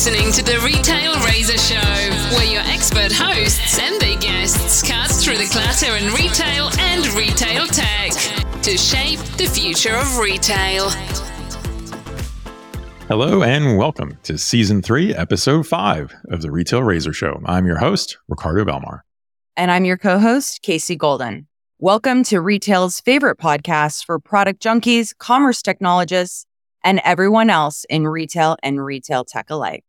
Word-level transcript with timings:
listening 0.00 0.32
to 0.32 0.42
the 0.42 0.58
Retail 0.64 1.12
Razor 1.26 1.58
Show, 1.58 2.34
where 2.34 2.50
your 2.50 2.62
expert 2.62 3.12
hosts 3.12 3.78
and 3.78 4.00
their 4.00 4.18
guests 4.18 4.82
cut 4.82 5.10
through 5.10 5.36
the 5.36 5.44
clutter 5.44 5.94
in 5.94 6.10
retail 6.14 6.70
and 6.78 7.06
retail 7.08 7.66
tech 7.66 8.10
to 8.62 8.78
shape 8.78 9.18
the 9.36 9.44
future 9.44 9.94
of 9.94 10.16
retail. 10.16 10.88
Hello 13.08 13.42
and 13.42 13.76
welcome 13.76 14.16
to 14.22 14.38
season 14.38 14.80
three, 14.80 15.14
episode 15.14 15.66
five 15.66 16.14
of 16.30 16.40
the 16.40 16.50
Retail 16.50 16.82
Razor 16.82 17.12
Show. 17.12 17.42
I'm 17.44 17.66
your 17.66 17.76
host, 17.76 18.16
Ricardo 18.26 18.64
Belmar. 18.64 19.00
And 19.54 19.70
I'm 19.70 19.84
your 19.84 19.98
co 19.98 20.18
host, 20.18 20.62
Casey 20.62 20.96
Golden. 20.96 21.46
Welcome 21.78 22.24
to 22.24 22.40
retail's 22.40 23.00
favorite 23.00 23.36
podcast 23.36 24.06
for 24.06 24.18
product 24.18 24.62
junkies, 24.62 25.14
commerce 25.18 25.60
technologists, 25.60 26.46
and 26.82 27.02
everyone 27.04 27.50
else 27.50 27.84
in 27.90 28.08
retail 28.08 28.56
and 28.62 28.82
retail 28.82 29.26
tech 29.26 29.50
alike. 29.50 29.84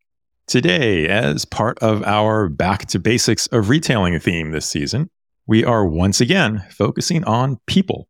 Today, 0.51 1.07
as 1.07 1.45
part 1.45 1.79
of 1.79 2.03
our 2.03 2.49
Back 2.49 2.85
to 2.87 2.99
Basics 2.99 3.47
of 3.53 3.69
Retailing 3.69 4.19
theme 4.19 4.51
this 4.51 4.65
season, 4.65 5.09
we 5.47 5.63
are 5.63 5.85
once 5.85 6.19
again 6.19 6.65
focusing 6.69 7.23
on 7.23 7.57
people, 7.67 8.09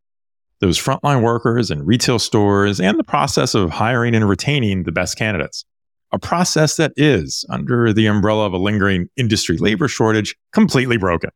those 0.58 0.76
frontline 0.76 1.22
workers 1.22 1.70
in 1.70 1.86
retail 1.86 2.18
stores, 2.18 2.80
and 2.80 2.98
the 2.98 3.04
process 3.04 3.54
of 3.54 3.70
hiring 3.70 4.16
and 4.16 4.28
retaining 4.28 4.82
the 4.82 4.90
best 4.90 5.16
candidates. 5.16 5.64
A 6.10 6.18
process 6.18 6.74
that 6.78 6.92
is, 6.96 7.44
under 7.48 7.92
the 7.92 8.06
umbrella 8.06 8.44
of 8.44 8.54
a 8.54 8.58
lingering 8.58 9.08
industry 9.16 9.56
labor 9.56 9.86
shortage, 9.86 10.34
completely 10.50 10.96
broken. 10.96 11.30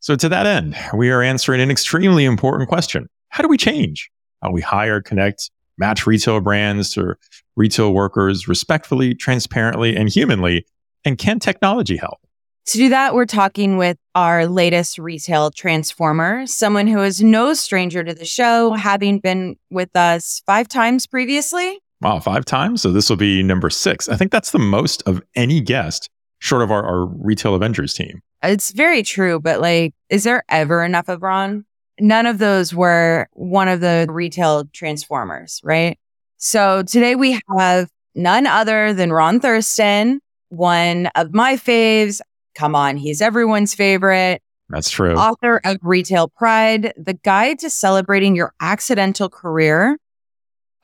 So, 0.00 0.16
to 0.16 0.28
that 0.28 0.46
end, 0.46 0.74
we 0.92 1.12
are 1.12 1.22
answering 1.22 1.60
an 1.60 1.70
extremely 1.70 2.24
important 2.24 2.68
question 2.68 3.08
How 3.28 3.42
do 3.44 3.48
we 3.48 3.58
change? 3.58 4.10
How 4.42 4.50
we 4.50 4.60
hire, 4.60 5.00
connect, 5.00 5.52
match 5.78 6.06
retail 6.06 6.40
brands 6.40 6.90
to 6.94 7.14
retail 7.56 7.92
workers 7.92 8.48
respectfully, 8.48 9.14
transparently, 9.14 9.96
and 9.96 10.08
humanly? 10.08 10.66
And 11.04 11.18
can 11.18 11.38
technology 11.38 11.96
help? 11.96 12.20
To 12.66 12.78
do 12.78 12.88
that, 12.90 13.14
we're 13.14 13.26
talking 13.26 13.76
with 13.76 13.98
our 14.14 14.46
latest 14.46 14.96
retail 14.98 15.50
transformer, 15.50 16.46
someone 16.46 16.86
who 16.86 17.02
is 17.02 17.20
no 17.20 17.54
stranger 17.54 18.04
to 18.04 18.14
the 18.14 18.24
show, 18.24 18.72
having 18.72 19.18
been 19.18 19.56
with 19.70 19.94
us 19.96 20.42
five 20.46 20.68
times 20.68 21.06
previously. 21.06 21.80
Wow, 22.00 22.20
five 22.20 22.44
times? 22.44 22.82
So 22.82 22.92
this 22.92 23.10
will 23.10 23.16
be 23.16 23.42
number 23.42 23.68
six. 23.68 24.08
I 24.08 24.16
think 24.16 24.30
that's 24.30 24.52
the 24.52 24.60
most 24.60 25.02
of 25.06 25.22
any 25.34 25.60
guest 25.60 26.08
short 26.38 26.62
of 26.62 26.70
our, 26.70 26.84
our 26.84 27.06
retail 27.06 27.54
Avengers 27.54 27.94
team. 27.94 28.20
It's 28.42 28.72
very 28.72 29.02
true, 29.02 29.40
but 29.40 29.60
like, 29.60 29.94
is 30.08 30.24
there 30.24 30.42
ever 30.48 30.84
enough 30.84 31.08
of 31.08 31.22
Ron? 31.22 31.64
None 32.00 32.26
of 32.26 32.38
those 32.38 32.74
were 32.74 33.28
one 33.32 33.68
of 33.68 33.80
the 33.80 34.06
retail 34.08 34.64
transformers, 34.72 35.60
right? 35.62 35.98
So 36.36 36.82
today 36.82 37.14
we 37.14 37.38
have 37.56 37.88
none 38.14 38.46
other 38.46 38.92
than 38.92 39.12
Ron 39.12 39.40
Thurston, 39.40 40.20
one 40.48 41.06
of 41.14 41.32
my 41.32 41.54
faves. 41.54 42.20
Come 42.54 42.74
on, 42.74 42.96
he's 42.96 43.22
everyone's 43.22 43.74
favorite. 43.74 44.42
That's 44.68 44.90
true. 44.90 45.14
Author 45.14 45.60
of 45.64 45.78
Retail 45.82 46.28
Pride, 46.28 46.92
the 46.96 47.14
guide 47.14 47.58
to 47.60 47.70
celebrating 47.70 48.34
your 48.34 48.54
accidental 48.60 49.28
career, 49.28 49.98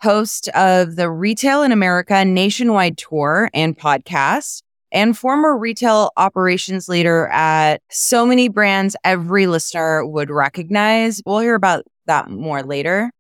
host 0.01 0.49
of 0.49 0.97
the 0.97 1.11
Retail 1.11 1.63
in 1.63 1.73
America 1.73 2.25
nationwide 2.25 2.99
tour 2.99 3.51
and 3.55 3.77
podcast, 3.77 4.63
and 4.93 5.17
former 5.17 5.57
retail 5.57 6.11
operations 6.17 6.89
leader 6.89 7.29
at 7.29 7.83
so 7.91 8.27
many 8.27 8.49
brands 8.49 8.97
every 9.05 9.47
listener 9.47 10.05
would 10.05 10.31
recognize. 10.31 11.23
We'll 11.25 11.41
hear 11.41 11.55
about 11.55 11.85
that 12.07 12.31
more 12.31 12.63
later. 12.63 13.11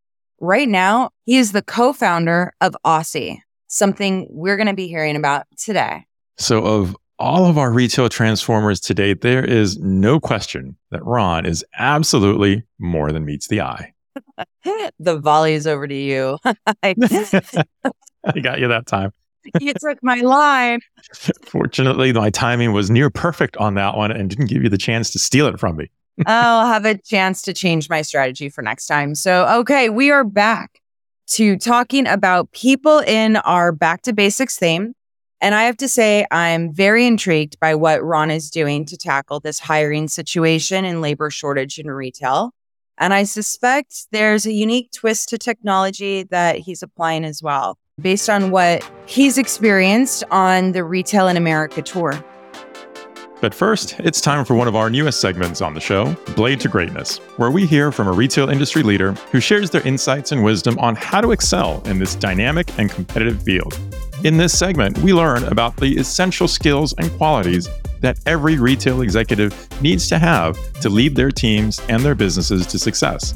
Right 0.40 0.68
now, 0.68 1.10
he 1.26 1.36
is 1.36 1.52
the 1.52 1.62
co 1.62 1.92
founder 1.92 2.52
of 2.60 2.76
Ossy, 2.84 3.42
something 3.66 4.26
we're 4.30 4.56
going 4.56 4.68
to 4.68 4.74
be 4.74 4.88
hearing 4.88 5.16
about 5.16 5.46
today. 5.56 6.06
So, 6.38 6.64
of 6.64 6.96
all 7.18 7.46
of 7.46 7.58
our 7.58 7.72
retail 7.72 8.08
transformers 8.08 8.78
today, 8.78 9.14
there 9.14 9.44
is 9.44 9.78
no 9.78 10.20
question 10.20 10.76
that 10.92 11.04
Ron 11.04 11.44
is 11.44 11.64
absolutely 11.76 12.62
more 12.78 13.10
than 13.10 13.24
meets 13.24 13.48
the 13.48 13.60
eye. 13.60 13.92
the 14.98 15.18
volley 15.18 15.54
is 15.54 15.66
over 15.66 15.88
to 15.88 15.94
you. 15.94 16.38
I 16.82 16.94
got 18.42 18.60
you 18.60 18.68
that 18.68 18.84
time 18.86 19.12
you 19.60 19.74
took 19.74 19.98
my 20.02 20.20
line. 20.20 20.80
Fortunately, 21.44 22.12
my 22.12 22.30
timing 22.30 22.72
was 22.72 22.90
near 22.90 23.10
perfect 23.10 23.56
on 23.56 23.74
that 23.74 23.96
one 23.96 24.10
and 24.10 24.30
didn't 24.30 24.46
give 24.46 24.62
you 24.62 24.68
the 24.68 24.78
chance 24.78 25.10
to 25.10 25.18
steal 25.18 25.46
it 25.46 25.58
from 25.58 25.76
me. 25.76 25.90
Oh, 26.26 26.32
I'll 26.32 26.66
have 26.66 26.84
a 26.84 26.98
chance 26.98 27.42
to 27.42 27.54
change 27.54 27.88
my 27.88 28.02
strategy 28.02 28.48
for 28.48 28.60
next 28.60 28.86
time. 28.86 29.14
So, 29.14 29.46
okay, 29.60 29.88
we 29.88 30.10
are 30.10 30.24
back 30.24 30.80
to 31.28 31.56
talking 31.56 32.08
about 32.08 32.50
people 32.50 32.98
in 32.98 33.36
our 33.36 33.70
back 33.70 34.02
to 34.02 34.12
basics 34.12 34.58
theme. 34.58 34.94
And 35.40 35.54
I 35.54 35.62
have 35.64 35.76
to 35.76 35.88
say, 35.88 36.26
I'm 36.32 36.72
very 36.72 37.06
intrigued 37.06 37.60
by 37.60 37.76
what 37.76 38.02
Ron 38.02 38.32
is 38.32 38.50
doing 38.50 38.84
to 38.86 38.96
tackle 38.96 39.38
this 39.38 39.60
hiring 39.60 40.08
situation 40.08 40.84
and 40.84 41.00
labor 41.00 41.30
shortage 41.30 41.78
in 41.78 41.88
retail. 41.88 42.50
And 42.98 43.14
I 43.14 43.22
suspect 43.22 44.06
there's 44.10 44.44
a 44.44 44.52
unique 44.52 44.90
twist 44.92 45.28
to 45.30 45.38
technology 45.38 46.24
that 46.24 46.58
he's 46.58 46.82
applying 46.82 47.24
as 47.24 47.42
well 47.42 47.78
based 48.00 48.28
on 48.28 48.50
what 48.50 48.88
he's 49.06 49.38
experienced 49.38 50.24
on 50.30 50.72
the 50.72 50.84
Retail 50.84 51.28
in 51.28 51.36
America 51.36 51.82
tour. 51.82 52.22
But 53.40 53.54
first, 53.54 53.98
it's 54.00 54.20
time 54.20 54.44
for 54.44 54.54
one 54.54 54.66
of 54.66 54.74
our 54.74 54.90
newest 54.90 55.20
segments 55.20 55.60
on 55.60 55.74
the 55.74 55.80
show, 55.80 56.16
Blade 56.34 56.58
to 56.60 56.68
Greatness, 56.68 57.18
where 57.36 57.52
we 57.52 57.66
hear 57.66 57.92
from 57.92 58.08
a 58.08 58.12
retail 58.12 58.48
industry 58.48 58.82
leader 58.82 59.12
who 59.30 59.38
shares 59.38 59.70
their 59.70 59.86
insights 59.86 60.32
and 60.32 60.42
wisdom 60.42 60.76
on 60.80 60.96
how 60.96 61.20
to 61.20 61.30
excel 61.30 61.80
in 61.86 62.00
this 62.00 62.16
dynamic 62.16 62.76
and 62.78 62.90
competitive 62.90 63.40
field. 63.40 63.78
In 64.24 64.36
this 64.36 64.58
segment, 64.58 64.98
we 64.98 65.12
learn 65.12 65.44
about 65.44 65.76
the 65.76 65.96
essential 65.98 66.48
skills 66.48 66.94
and 66.98 67.12
qualities 67.12 67.68
that 68.00 68.18
every 68.26 68.58
retail 68.58 69.02
executive 69.02 69.54
needs 69.82 70.08
to 70.08 70.18
have 70.18 70.56
to 70.80 70.88
lead 70.88 71.14
their 71.16 71.30
teams 71.30 71.80
and 71.88 72.02
their 72.02 72.14
businesses 72.14 72.66
to 72.66 72.78
success. 72.78 73.34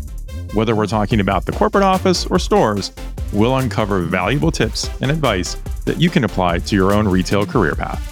Whether 0.55 0.77
we're 0.77 0.87
talking 0.87 1.21
about 1.21 1.47
the 1.47 1.53
corporate 1.53 1.85
office 1.85 2.27
or 2.27 2.39
stores, 2.39 2.93
we'll 3.33 3.57
uncover 3.57 4.01
valuable 4.01 4.51
tips 4.51 4.89
and 5.01 5.11
advice 5.11 5.57
that 5.87 6.01
you 6.01 6.11
can 6.11 6.25
apply 6.25 6.59
to 6.59 6.77
your 6.77 6.93
own 6.93 7.09
retail 7.09 7.47
career 7.47 7.75
path. 7.75 8.09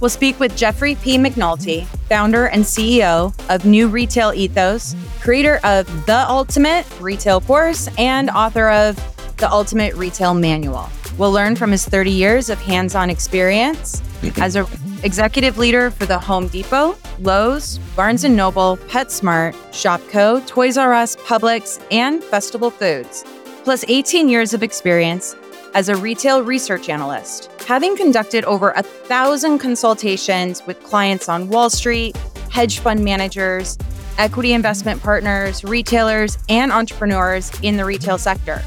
We'll 0.00 0.08
speak 0.08 0.40
with 0.40 0.56
Jeffrey 0.56 0.96
P. 0.96 1.16
McNulty, 1.16 1.86
founder 2.08 2.46
and 2.46 2.64
CEO 2.64 3.32
of 3.48 3.64
New 3.64 3.86
Retail 3.86 4.32
Ethos, 4.34 4.96
creator 5.20 5.60
of 5.62 5.86
The 6.06 6.28
Ultimate 6.28 6.86
Retail 7.00 7.40
Course, 7.40 7.88
and 7.98 8.28
author 8.30 8.68
of 8.68 8.96
The 9.36 9.48
Ultimate 9.48 9.94
Retail 9.94 10.34
Manual. 10.34 10.88
We'll 11.18 11.32
learn 11.32 11.56
from 11.56 11.72
his 11.72 11.84
30 11.84 12.10
years 12.10 12.48
of 12.48 12.60
hands 12.60 12.94
on 12.94 13.10
experience 13.10 14.02
as 14.36 14.56
a 14.56 14.66
executive 15.02 15.58
leader 15.58 15.90
for 15.90 16.06
the 16.06 16.18
Home 16.18 16.48
Depot, 16.48 16.96
Lowe's, 17.18 17.78
Barnes 17.96 18.24
& 18.24 18.28
Noble, 18.28 18.76
PetSmart, 18.88 19.52
Shopko, 19.70 20.46
Toys 20.46 20.78
R 20.78 20.94
Us, 20.94 21.16
Publix, 21.16 21.84
and 21.90 22.22
Festival 22.24 22.70
Foods, 22.70 23.24
plus 23.64 23.84
18 23.88 24.28
years 24.28 24.54
of 24.54 24.62
experience 24.62 25.36
as 25.74 25.88
a 25.88 25.96
retail 25.96 26.42
research 26.42 26.88
analyst, 26.88 27.50
having 27.66 27.96
conducted 27.96 28.44
over 28.44 28.70
a 28.70 28.82
thousand 28.82 29.58
consultations 29.58 30.64
with 30.66 30.82
clients 30.82 31.28
on 31.28 31.48
Wall 31.48 31.70
Street, 31.70 32.16
hedge 32.50 32.78
fund 32.78 33.04
managers, 33.04 33.78
equity 34.18 34.52
investment 34.52 35.02
partners, 35.02 35.64
retailers, 35.64 36.38
and 36.48 36.70
entrepreneurs 36.70 37.50
in 37.62 37.76
the 37.76 37.84
retail 37.84 38.18
sector. 38.18 38.62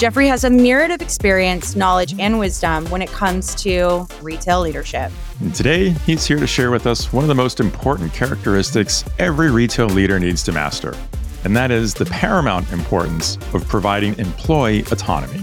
Jeffrey 0.00 0.28
has 0.28 0.44
a 0.44 0.48
myriad 0.48 0.90
of 0.90 1.02
experience, 1.02 1.76
knowledge, 1.76 2.18
and 2.18 2.38
wisdom 2.38 2.86
when 2.86 3.02
it 3.02 3.10
comes 3.10 3.54
to 3.56 4.06
retail 4.22 4.62
leadership. 4.62 5.12
And 5.40 5.54
today, 5.54 5.90
he's 5.90 6.24
here 6.24 6.38
to 6.38 6.46
share 6.46 6.70
with 6.70 6.86
us 6.86 7.12
one 7.12 7.22
of 7.22 7.28
the 7.28 7.34
most 7.34 7.60
important 7.60 8.14
characteristics 8.14 9.04
every 9.18 9.50
retail 9.50 9.88
leader 9.88 10.18
needs 10.18 10.42
to 10.44 10.52
master, 10.52 10.96
and 11.44 11.54
that 11.54 11.70
is 11.70 11.92
the 11.92 12.06
paramount 12.06 12.72
importance 12.72 13.36
of 13.52 13.68
providing 13.68 14.18
employee 14.18 14.84
autonomy. 14.90 15.40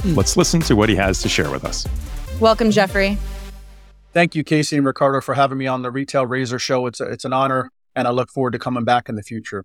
Hmm. 0.00 0.16
Let's 0.16 0.36
listen 0.36 0.58
to 0.62 0.74
what 0.74 0.88
he 0.88 0.96
has 0.96 1.22
to 1.22 1.28
share 1.28 1.48
with 1.48 1.64
us. 1.64 1.86
Welcome, 2.40 2.72
Jeffrey. 2.72 3.16
Thank 4.12 4.34
you, 4.34 4.42
Casey 4.42 4.76
and 4.76 4.84
Ricardo, 4.84 5.20
for 5.20 5.34
having 5.34 5.58
me 5.58 5.68
on 5.68 5.82
the 5.82 5.90
Retail 5.92 6.26
Razor 6.26 6.58
Show. 6.58 6.86
It's, 6.86 6.98
a, 6.98 7.04
it's 7.04 7.24
an 7.24 7.32
honor, 7.32 7.70
and 7.94 8.08
I 8.08 8.10
look 8.10 8.28
forward 8.28 8.54
to 8.54 8.58
coming 8.58 8.82
back 8.82 9.08
in 9.08 9.14
the 9.14 9.22
future. 9.22 9.64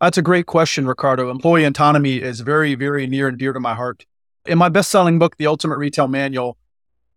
That's 0.00 0.18
a 0.18 0.22
great 0.22 0.44
question, 0.44 0.86
Ricardo. 0.86 1.30
Employee 1.30 1.64
autonomy 1.64 2.16
is 2.16 2.40
very, 2.40 2.74
very 2.74 3.06
near 3.06 3.28
and 3.28 3.38
dear 3.38 3.54
to 3.54 3.60
my 3.60 3.74
heart. 3.74 4.04
In 4.44 4.58
my 4.58 4.68
best 4.68 4.90
selling 4.90 5.18
book, 5.18 5.38
The 5.38 5.46
Ultimate 5.46 5.78
Retail 5.78 6.06
Manual, 6.06 6.58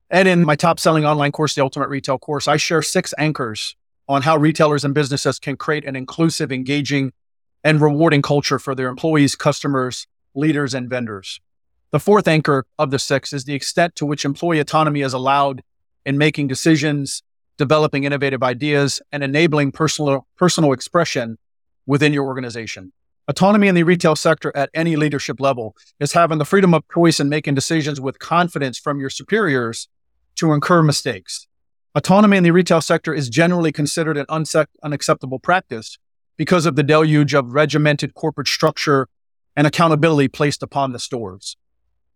and 0.09 0.29
in 0.29 0.45
my 0.45 0.55
top 0.55 0.79
selling 0.79 1.05
online 1.05 1.33
course, 1.33 1.55
The 1.55 1.61
Ultimate 1.61 1.89
Retail 1.89 2.17
Course, 2.17 2.47
I 2.47 2.55
share 2.55 2.81
six 2.81 3.13
anchors 3.17 3.75
on 4.07 4.21
how 4.21 4.37
retailers 4.37 4.85
and 4.85 4.93
businesses 4.93 5.39
can 5.39 5.57
create 5.57 5.83
an 5.83 5.97
inclusive, 5.97 6.53
engaging, 6.53 7.11
and 7.65 7.81
rewarding 7.81 8.21
culture 8.21 8.57
for 8.59 8.73
their 8.73 8.87
employees, 8.87 9.35
customers, 9.35 10.07
leaders, 10.33 10.73
and 10.73 10.89
vendors. 10.89 11.41
The 11.91 11.99
fourth 11.99 12.29
anchor 12.29 12.65
of 12.77 12.91
the 12.91 12.99
six 12.99 13.33
is 13.33 13.43
the 13.43 13.55
extent 13.55 13.97
to 13.97 14.05
which 14.05 14.23
employee 14.23 14.59
autonomy 14.59 15.01
is 15.01 15.13
allowed 15.13 15.63
in 16.05 16.17
making 16.17 16.47
decisions, 16.47 17.23
developing 17.57 18.05
innovative 18.05 18.41
ideas, 18.41 19.01
and 19.11 19.21
enabling 19.21 19.73
personal, 19.73 20.25
personal 20.37 20.71
expression 20.71 21.37
within 21.89 22.13
your 22.13 22.25
organization. 22.25 22.93
Autonomy 23.27 23.67
in 23.67 23.73
the 23.73 23.81
retail 23.81 24.15
sector 24.15 24.51
at 24.55 24.69
any 24.75 24.95
leadership 24.95 25.39
level 25.39 25.75
is 25.99 26.13
having 26.13 26.37
the 26.37 26.45
freedom 26.45 26.71
of 26.75 26.83
choice 26.93 27.19
and 27.19 27.31
making 27.31 27.55
decisions 27.55 27.99
with 27.99 28.19
confidence 28.19 28.77
from 28.77 28.99
your 28.99 29.09
superiors 29.09 29.87
to 30.35 30.53
incur 30.53 30.83
mistakes. 30.83 31.47
Autonomy 31.95 32.37
in 32.37 32.43
the 32.43 32.51
retail 32.51 32.79
sector 32.79 33.11
is 33.11 33.27
generally 33.27 33.71
considered 33.71 34.17
an 34.17 34.27
unse- 34.27 34.67
unacceptable 34.83 35.39
practice 35.39 35.97
because 36.37 36.67
of 36.67 36.75
the 36.75 36.83
deluge 36.83 37.33
of 37.33 37.53
regimented 37.53 38.13
corporate 38.13 38.47
structure 38.47 39.07
and 39.55 39.65
accountability 39.65 40.27
placed 40.27 40.61
upon 40.61 40.91
the 40.91 40.99
stores. 40.99 41.57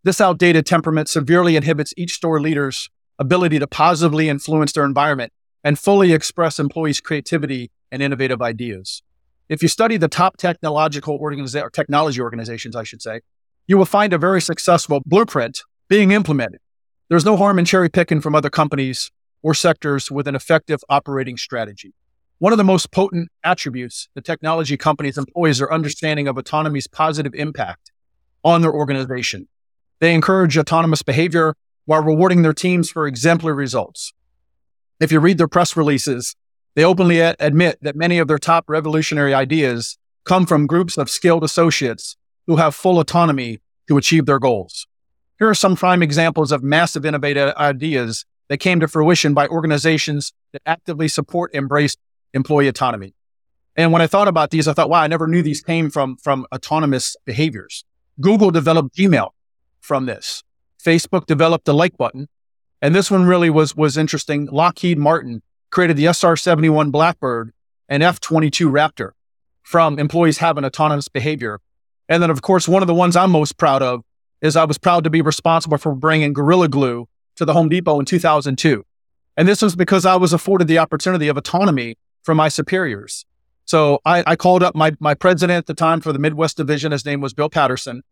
This 0.03 0.21
outdated 0.21 0.67
temperament 0.67 1.09
severely 1.09 1.55
inhibits 1.55 1.95
each 1.97 2.13
store 2.13 2.39
leader's 2.39 2.91
ability 3.17 3.57
to 3.57 3.65
positively 3.65 4.29
influence 4.29 4.71
their 4.73 4.85
environment 4.85 5.33
and 5.63 5.79
fully 5.79 6.13
express 6.13 6.59
employees' 6.59 7.01
creativity 7.01 7.71
and 7.91 8.03
innovative 8.03 8.39
ideas. 8.39 9.01
If 9.49 9.61
you 9.61 9.67
study 9.67 9.97
the 9.97 10.07
top 10.07 10.37
technological 10.37 11.17
or 11.19 11.31
technology 11.69 12.21
organizations, 12.21 12.75
I 12.75 12.83
should 12.83 13.01
say, 13.01 13.21
you 13.67 13.77
will 13.77 13.85
find 13.85 14.13
a 14.13 14.17
very 14.17 14.41
successful 14.41 15.01
blueprint 15.05 15.61
being 15.87 16.11
implemented. 16.11 16.59
There's 17.09 17.25
no 17.25 17.37
harm 17.37 17.59
in 17.59 17.65
cherry 17.65 17.89
picking 17.89 18.21
from 18.21 18.35
other 18.35 18.49
companies 18.49 19.11
or 19.41 19.53
sectors 19.53 20.09
with 20.09 20.27
an 20.27 20.35
effective 20.35 20.81
operating 20.89 21.37
strategy. 21.37 21.93
One 22.39 22.51
of 22.53 22.57
the 22.57 22.63
most 22.63 22.91
potent 22.91 23.29
attributes 23.43 24.09
the 24.15 24.21
technology 24.21 24.77
companies 24.77 25.17
employs 25.17 25.59
their 25.59 25.71
understanding 25.71 26.27
of 26.27 26.37
autonomy's 26.37 26.87
positive 26.87 27.33
impact 27.35 27.91
on 28.43 28.61
their 28.61 28.73
organization. 28.73 29.47
They 29.99 30.13
encourage 30.13 30.57
autonomous 30.57 31.03
behavior 31.03 31.55
while 31.85 32.03
rewarding 32.03 32.41
their 32.41 32.53
teams 32.53 32.89
for 32.89 33.07
exemplary 33.07 33.55
results. 33.55 34.13
If 34.99 35.11
you 35.11 35.19
read 35.19 35.37
their 35.37 35.47
press 35.47 35.77
releases, 35.77 36.35
they 36.75 36.83
openly 36.83 37.19
a- 37.19 37.35
admit 37.39 37.77
that 37.81 37.95
many 37.95 38.17
of 38.17 38.27
their 38.27 38.39
top 38.39 38.65
revolutionary 38.67 39.33
ideas 39.33 39.97
come 40.25 40.45
from 40.45 40.67
groups 40.67 40.97
of 40.97 41.09
skilled 41.09 41.43
associates 41.43 42.17
who 42.47 42.57
have 42.57 42.75
full 42.75 42.99
autonomy 42.99 43.59
to 43.87 43.97
achieve 43.97 44.25
their 44.25 44.39
goals. 44.39 44.87
Here 45.39 45.49
are 45.49 45.55
some 45.55 45.75
prime 45.75 46.01
examples 46.01 46.51
of 46.51 46.63
massive 46.63 47.05
innovative 47.05 47.53
ideas 47.55 48.25
that 48.49 48.57
came 48.57 48.79
to 48.79 48.87
fruition 48.87 49.33
by 49.33 49.47
organizations 49.47 50.31
that 50.51 50.61
actively 50.65 51.07
support 51.07 51.53
embrace 51.53 51.97
employee 52.33 52.67
autonomy. 52.67 53.13
And 53.75 53.91
when 53.91 54.01
I 54.01 54.07
thought 54.07 54.27
about 54.27 54.51
these, 54.51 54.67
I 54.67 54.73
thought, 54.73 54.89
wow, 54.89 55.01
I 55.01 55.07
never 55.07 55.27
knew 55.27 55.41
these 55.41 55.61
came 55.61 55.89
from, 55.89 56.17
from 56.17 56.45
autonomous 56.53 57.15
behaviors. 57.25 57.83
Google 58.21 58.51
developed 58.51 58.95
Gmail 58.95 59.29
from 59.81 60.05
this. 60.05 60.43
Facebook 60.83 61.25
developed 61.25 61.65
the 61.65 61.73
like 61.73 61.97
button. 61.97 62.27
And 62.81 62.93
this 62.93 63.09
one 63.09 63.25
really 63.25 63.49
was, 63.49 63.75
was 63.75 63.97
interesting. 63.97 64.47
Lockheed 64.51 64.97
Martin 64.97 65.41
created 65.73 65.97
the 65.97 66.05
SR 66.05 66.35
71 66.35 66.91
Blackbird 66.91 67.51
and 67.89 68.03
F 68.03 68.19
22 68.19 68.69
Raptor 68.69 69.11
from 69.63 69.97
employees 69.97 70.37
having 70.37 70.63
autonomous 70.63 71.07
behavior. 71.07 71.59
And 72.07 72.21
then, 72.21 72.29
of 72.29 72.41
course, 72.41 72.67
one 72.67 72.83
of 72.83 72.87
the 72.87 72.93
ones 72.93 73.15
I'm 73.15 73.31
most 73.31 73.57
proud 73.57 73.81
of 73.81 74.03
is 74.41 74.55
I 74.55 74.65
was 74.65 74.77
proud 74.77 75.03
to 75.03 75.09
be 75.09 75.21
responsible 75.21 75.77
for 75.77 75.95
bringing 75.95 76.31
Gorilla 76.31 76.67
Glue 76.67 77.07
to 77.37 77.45
the 77.45 77.53
Home 77.53 77.69
Depot 77.69 77.99
in 77.99 78.05
2002. 78.05 78.85
And 79.35 79.47
this 79.47 79.61
was 79.61 79.75
because 79.75 80.05
I 80.05 80.15
was 80.15 80.31
afforded 80.31 80.67
the 80.67 80.77
opportunity 80.77 81.27
of 81.27 81.37
autonomy 81.37 81.97
from 82.21 82.37
my 82.37 82.49
superiors. 82.49 83.25
So 83.65 83.99
I, 84.05 84.23
I 84.27 84.35
called 84.35 84.61
up 84.61 84.75
my, 84.75 84.91
my 84.99 85.15
president 85.15 85.57
at 85.57 85.65
the 85.65 85.73
time 85.73 86.01
for 86.01 86.13
the 86.13 86.19
Midwest 86.19 86.57
division. 86.57 86.91
His 86.91 87.05
name 87.05 87.19
was 87.19 87.33
Bill 87.33 87.49
Patterson. 87.49 88.03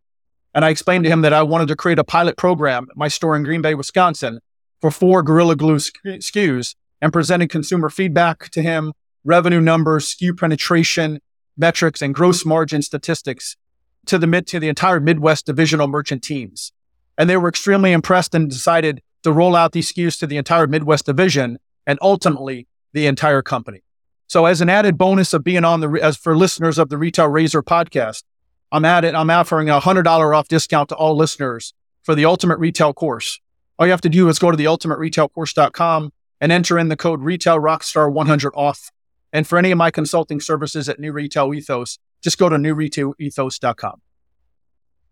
And 0.55 0.65
I 0.65 0.69
explained 0.69 1.03
to 1.03 1.09
him 1.09 1.21
that 1.21 1.33
I 1.33 1.43
wanted 1.43 1.67
to 1.67 1.75
create 1.75 1.99
a 1.99 2.03
pilot 2.03 2.37
program 2.37 2.87
at 2.89 2.97
my 2.97 3.07
store 3.07 3.35
in 3.35 3.43
Green 3.43 3.61
Bay, 3.61 3.75
Wisconsin 3.75 4.39
for 4.79 4.89
four 4.89 5.21
Gorilla 5.21 5.55
Glue 5.55 5.77
SKUs 5.77 6.75
and 7.01 7.11
presented 7.11 7.49
consumer 7.49 7.89
feedback 7.89 8.49
to 8.49 8.61
him, 8.61 8.93
revenue 9.23 9.61
numbers, 9.61 10.15
SKU 10.15 10.37
penetration 10.37 11.19
metrics, 11.57 12.01
and 12.01 12.13
gross 12.13 12.45
margin 12.45 12.81
statistics 12.81 13.57
to 14.05 14.17
the 14.17 14.27
mid 14.27 14.47
to 14.47 14.59
the 14.59 14.69
entire 14.69 14.99
Midwest 14.99 15.45
divisional 15.45 15.87
merchant 15.87 16.23
teams. 16.23 16.71
And 17.17 17.29
they 17.29 17.37
were 17.37 17.49
extremely 17.49 17.91
impressed 17.91 18.33
and 18.33 18.49
decided 18.49 19.01
to 19.23 19.31
roll 19.31 19.55
out 19.55 19.73
these 19.73 19.91
SKUs 19.91 20.17
to 20.19 20.27
the 20.27 20.37
entire 20.37 20.67
Midwest 20.67 21.05
division 21.05 21.59
and 21.85 21.99
ultimately 22.01 22.67
the 22.93 23.07
entire 23.07 23.41
company. 23.41 23.83
So 24.27 24.45
as 24.45 24.61
an 24.61 24.69
added 24.69 24.97
bonus 24.97 25.33
of 25.33 25.43
being 25.43 25.65
on 25.65 25.81
the, 25.81 25.89
as 26.01 26.17
for 26.17 26.35
listeners 26.37 26.77
of 26.77 26.89
the 26.89 26.97
Retail 26.97 27.27
Razor 27.27 27.63
podcast, 27.63 28.23
I'm 28.71 28.85
at 28.85 29.03
it. 29.03 29.13
I'm 29.13 29.29
offering 29.29 29.69
a 29.69 29.79
hundred 29.79 30.03
dollar 30.03 30.33
off 30.33 30.47
discount 30.47 30.89
to 30.89 30.95
all 30.95 31.15
listeners 31.15 31.73
for 32.03 32.15
the 32.15 32.25
ultimate 32.25 32.57
retail 32.57 32.93
course. 32.93 33.39
All 33.77 33.85
you 33.85 33.91
have 33.91 34.01
to 34.01 34.09
do 34.09 34.29
is 34.29 34.39
go 34.39 34.49
to 34.49 34.57
the 34.57 34.67
ultimate 34.67 34.99
retail 34.99 35.29
ultimateretailcourse.com 35.29 36.13
and 36.41 36.51
enter 36.51 36.77
in 36.77 36.89
the 36.89 36.97
code 36.97 37.21
retail 37.21 37.59
rockstar 37.59 38.11
100 38.11 38.51
off. 38.55 38.91
And 39.31 39.47
for 39.47 39.57
any 39.57 39.71
of 39.71 39.77
my 39.77 39.91
consulting 39.91 40.41
services 40.41 40.89
at 40.89 40.99
New 40.99 41.13
Retail 41.13 41.53
Ethos, 41.53 41.97
just 42.21 42.37
go 42.37 42.49
to 42.49 42.57
newretailethos.com. 42.57 44.01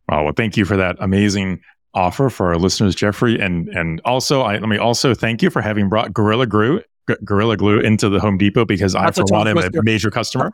Wow. 0.09 0.23
Well, 0.25 0.33
thank 0.35 0.57
you 0.57 0.65
for 0.65 0.75
that 0.75 0.97
amazing 0.99 1.61
offer 1.93 2.29
for 2.29 2.47
our 2.47 2.57
listeners, 2.57 2.95
Jeffrey. 2.95 3.39
And 3.39 3.69
and 3.69 4.01
also, 4.03 4.41
I, 4.41 4.53
let 4.57 4.67
me 4.67 4.77
also 4.77 5.13
thank 5.13 5.41
you 5.41 5.49
for 5.49 5.61
having 5.61 5.87
brought 5.87 6.13
Gorilla 6.13 6.47
Glue, 6.47 6.81
G- 7.09 7.15
Gorilla 7.23 7.57
Glue 7.57 7.79
into 7.79 8.09
the 8.09 8.19
Home 8.19 8.37
Depot 8.37 8.65
because 8.65 8.93
That's 8.93 9.19
I, 9.19 9.21
for 9.21 9.27
one, 9.31 9.47
am 9.47 9.57
a 9.57 9.69
major 9.83 10.11
customer 10.11 10.51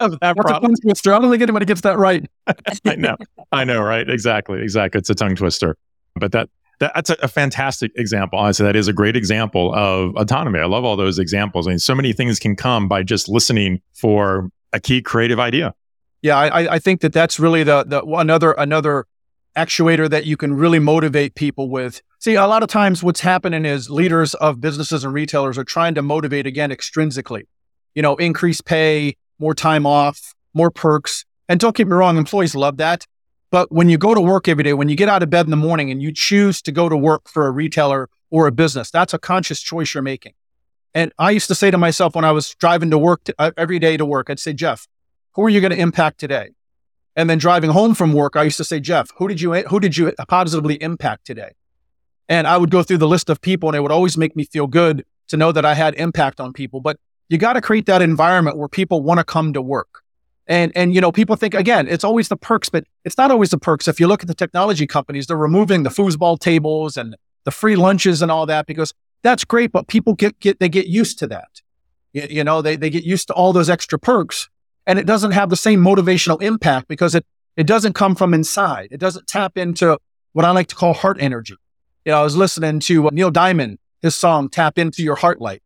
of 0.00 0.10
that 0.20 0.20
That's 0.20 0.38
a 0.38 0.42
product. 0.42 0.82
twister. 0.82 1.14
I 1.14 1.18
don't 1.20 1.30
think 1.30 1.42
anybody 1.42 1.64
gets 1.64 1.80
that 1.82 1.96
right. 1.96 2.28
I 2.84 2.96
know, 2.96 3.16
I 3.52 3.64
know, 3.64 3.80
right? 3.82 4.08
Exactly, 4.08 4.60
exactly. 4.62 4.98
It's 4.98 5.10
a 5.10 5.14
tongue 5.14 5.36
twister, 5.36 5.76
but 6.16 6.32
that. 6.32 6.48
That 6.82 6.92
that's 6.94 7.10
a, 7.10 7.16
a 7.22 7.28
fantastic 7.28 7.92
example. 7.96 8.38
Honestly, 8.38 8.64
that 8.64 8.76
is 8.76 8.88
a 8.88 8.92
great 8.92 9.16
example 9.16 9.72
of 9.74 10.14
autonomy. 10.16 10.58
I 10.58 10.66
love 10.66 10.84
all 10.84 10.96
those 10.96 11.18
examples. 11.18 11.66
I 11.66 11.70
mean, 11.70 11.78
so 11.78 11.94
many 11.94 12.12
things 12.12 12.38
can 12.38 12.56
come 12.56 12.88
by 12.88 13.02
just 13.02 13.28
listening 13.28 13.80
for 13.94 14.50
a 14.72 14.80
key 14.80 15.00
creative 15.00 15.38
idea. 15.38 15.74
Yeah, 16.22 16.36
I, 16.36 16.74
I 16.74 16.78
think 16.78 17.00
that 17.00 17.12
that's 17.12 17.40
really 17.40 17.62
the 17.62 17.84
the 17.84 18.02
another 18.02 18.52
another 18.52 19.06
actuator 19.56 20.08
that 20.08 20.26
you 20.26 20.36
can 20.36 20.54
really 20.54 20.78
motivate 20.78 21.34
people 21.34 21.68
with. 21.68 22.02
See, 22.18 22.34
a 22.34 22.46
lot 22.46 22.62
of 22.62 22.68
times 22.68 23.02
what's 23.02 23.20
happening 23.20 23.64
is 23.64 23.90
leaders 23.90 24.34
of 24.34 24.60
businesses 24.60 25.04
and 25.04 25.12
retailers 25.12 25.58
are 25.58 25.64
trying 25.64 25.94
to 25.94 26.02
motivate 26.02 26.46
again 26.46 26.70
extrinsically. 26.70 27.42
You 27.94 28.02
know, 28.02 28.16
increase 28.16 28.60
pay, 28.60 29.16
more 29.38 29.54
time 29.54 29.86
off, 29.86 30.34
more 30.54 30.70
perks. 30.70 31.24
And 31.48 31.60
don't 31.60 31.76
get 31.76 31.86
me 31.86 31.94
wrong, 31.94 32.16
employees 32.16 32.54
love 32.54 32.76
that. 32.78 33.06
But 33.52 33.70
when 33.70 33.90
you 33.90 33.98
go 33.98 34.14
to 34.14 34.20
work 34.20 34.48
every 34.48 34.64
day, 34.64 34.72
when 34.72 34.88
you 34.88 34.96
get 34.96 35.10
out 35.10 35.22
of 35.22 35.28
bed 35.28 35.44
in 35.44 35.50
the 35.50 35.58
morning 35.58 35.90
and 35.90 36.02
you 36.02 36.10
choose 36.10 36.62
to 36.62 36.72
go 36.72 36.88
to 36.88 36.96
work 36.96 37.28
for 37.28 37.46
a 37.46 37.50
retailer 37.50 38.08
or 38.30 38.46
a 38.46 38.50
business, 38.50 38.90
that's 38.90 39.12
a 39.12 39.18
conscious 39.18 39.60
choice 39.60 39.92
you're 39.92 40.02
making. 40.02 40.32
And 40.94 41.12
I 41.18 41.32
used 41.32 41.48
to 41.48 41.54
say 41.54 41.70
to 41.70 41.76
myself 41.76 42.14
when 42.14 42.24
I 42.24 42.32
was 42.32 42.54
driving 42.54 42.90
to 42.90 42.98
work 42.98 43.24
to, 43.24 43.34
uh, 43.38 43.50
every 43.58 43.78
day 43.78 43.98
to 43.98 44.06
work, 44.06 44.30
I'd 44.30 44.40
say, 44.40 44.54
Jeff, 44.54 44.88
who 45.34 45.42
are 45.42 45.50
you 45.50 45.60
going 45.60 45.70
to 45.70 45.78
impact 45.78 46.18
today? 46.18 46.52
And 47.14 47.28
then 47.28 47.36
driving 47.36 47.70
home 47.70 47.94
from 47.94 48.14
work, 48.14 48.36
I 48.36 48.42
used 48.42 48.56
to 48.56 48.64
say, 48.64 48.80
Jeff, 48.80 49.10
who 49.18 49.28
did 49.28 49.38
you 49.42 49.52
who 49.52 49.78
did 49.80 49.98
you 49.98 50.14
positively 50.28 50.82
impact 50.82 51.26
today? 51.26 51.52
And 52.30 52.46
I 52.46 52.56
would 52.56 52.70
go 52.70 52.82
through 52.82 52.98
the 52.98 53.08
list 53.08 53.28
of 53.28 53.42
people, 53.42 53.68
and 53.68 53.76
it 53.76 53.80
would 53.80 53.92
always 53.92 54.16
make 54.16 54.34
me 54.34 54.44
feel 54.44 54.66
good 54.66 55.04
to 55.28 55.36
know 55.36 55.52
that 55.52 55.66
I 55.66 55.74
had 55.74 55.94
impact 55.96 56.40
on 56.40 56.54
people. 56.54 56.80
But 56.80 56.98
you 57.28 57.36
got 57.36 57.52
to 57.52 57.60
create 57.60 57.84
that 57.84 58.00
environment 58.00 58.56
where 58.56 58.68
people 58.68 59.02
want 59.02 59.18
to 59.18 59.24
come 59.24 59.52
to 59.52 59.60
work. 59.60 60.01
And 60.46 60.72
and 60.74 60.94
you 60.94 61.00
know, 61.00 61.12
people 61.12 61.36
think 61.36 61.54
again, 61.54 61.86
it's 61.88 62.04
always 62.04 62.28
the 62.28 62.36
perks, 62.36 62.68
but 62.68 62.84
it's 63.04 63.16
not 63.16 63.30
always 63.30 63.50
the 63.50 63.58
perks. 63.58 63.86
If 63.86 64.00
you 64.00 64.06
look 64.06 64.22
at 64.22 64.28
the 64.28 64.34
technology 64.34 64.86
companies, 64.86 65.26
they're 65.26 65.36
removing 65.36 65.82
the 65.82 65.90
foosball 65.90 66.38
tables 66.38 66.96
and 66.96 67.16
the 67.44 67.50
free 67.50 67.76
lunches 67.76 68.22
and 68.22 68.30
all 68.30 68.46
that 68.46 68.66
because 68.66 68.92
that's 69.22 69.44
great, 69.44 69.72
but 69.72 69.86
people 69.86 70.14
get 70.14 70.38
get 70.40 70.58
they 70.58 70.68
get 70.68 70.86
used 70.86 71.18
to 71.20 71.26
that. 71.28 71.60
You, 72.12 72.26
you 72.28 72.44
know, 72.44 72.60
they 72.60 72.76
they 72.76 72.90
get 72.90 73.04
used 73.04 73.28
to 73.28 73.34
all 73.34 73.52
those 73.52 73.70
extra 73.70 73.98
perks 73.98 74.48
and 74.86 74.98
it 74.98 75.06
doesn't 75.06 75.32
have 75.32 75.50
the 75.50 75.56
same 75.56 75.82
motivational 75.82 76.40
impact 76.42 76.88
because 76.88 77.14
it 77.14 77.24
it 77.56 77.66
doesn't 77.66 77.92
come 77.92 78.14
from 78.14 78.32
inside. 78.34 78.88
It 78.90 78.98
doesn't 78.98 79.26
tap 79.26 79.58
into 79.58 79.98
what 80.32 80.44
I 80.44 80.50
like 80.50 80.68
to 80.68 80.74
call 80.74 80.94
heart 80.94 81.18
energy. 81.20 81.54
You 82.04 82.12
know, 82.12 82.20
I 82.20 82.24
was 82.24 82.34
listening 82.34 82.80
to 82.80 83.10
Neil 83.12 83.30
Diamond, 83.30 83.78
his 84.00 84.14
song 84.14 84.48
"Tap 84.48 84.78
Into 84.78 85.02
Your 85.02 85.16
Heart 85.16 85.40
Light," 85.40 85.62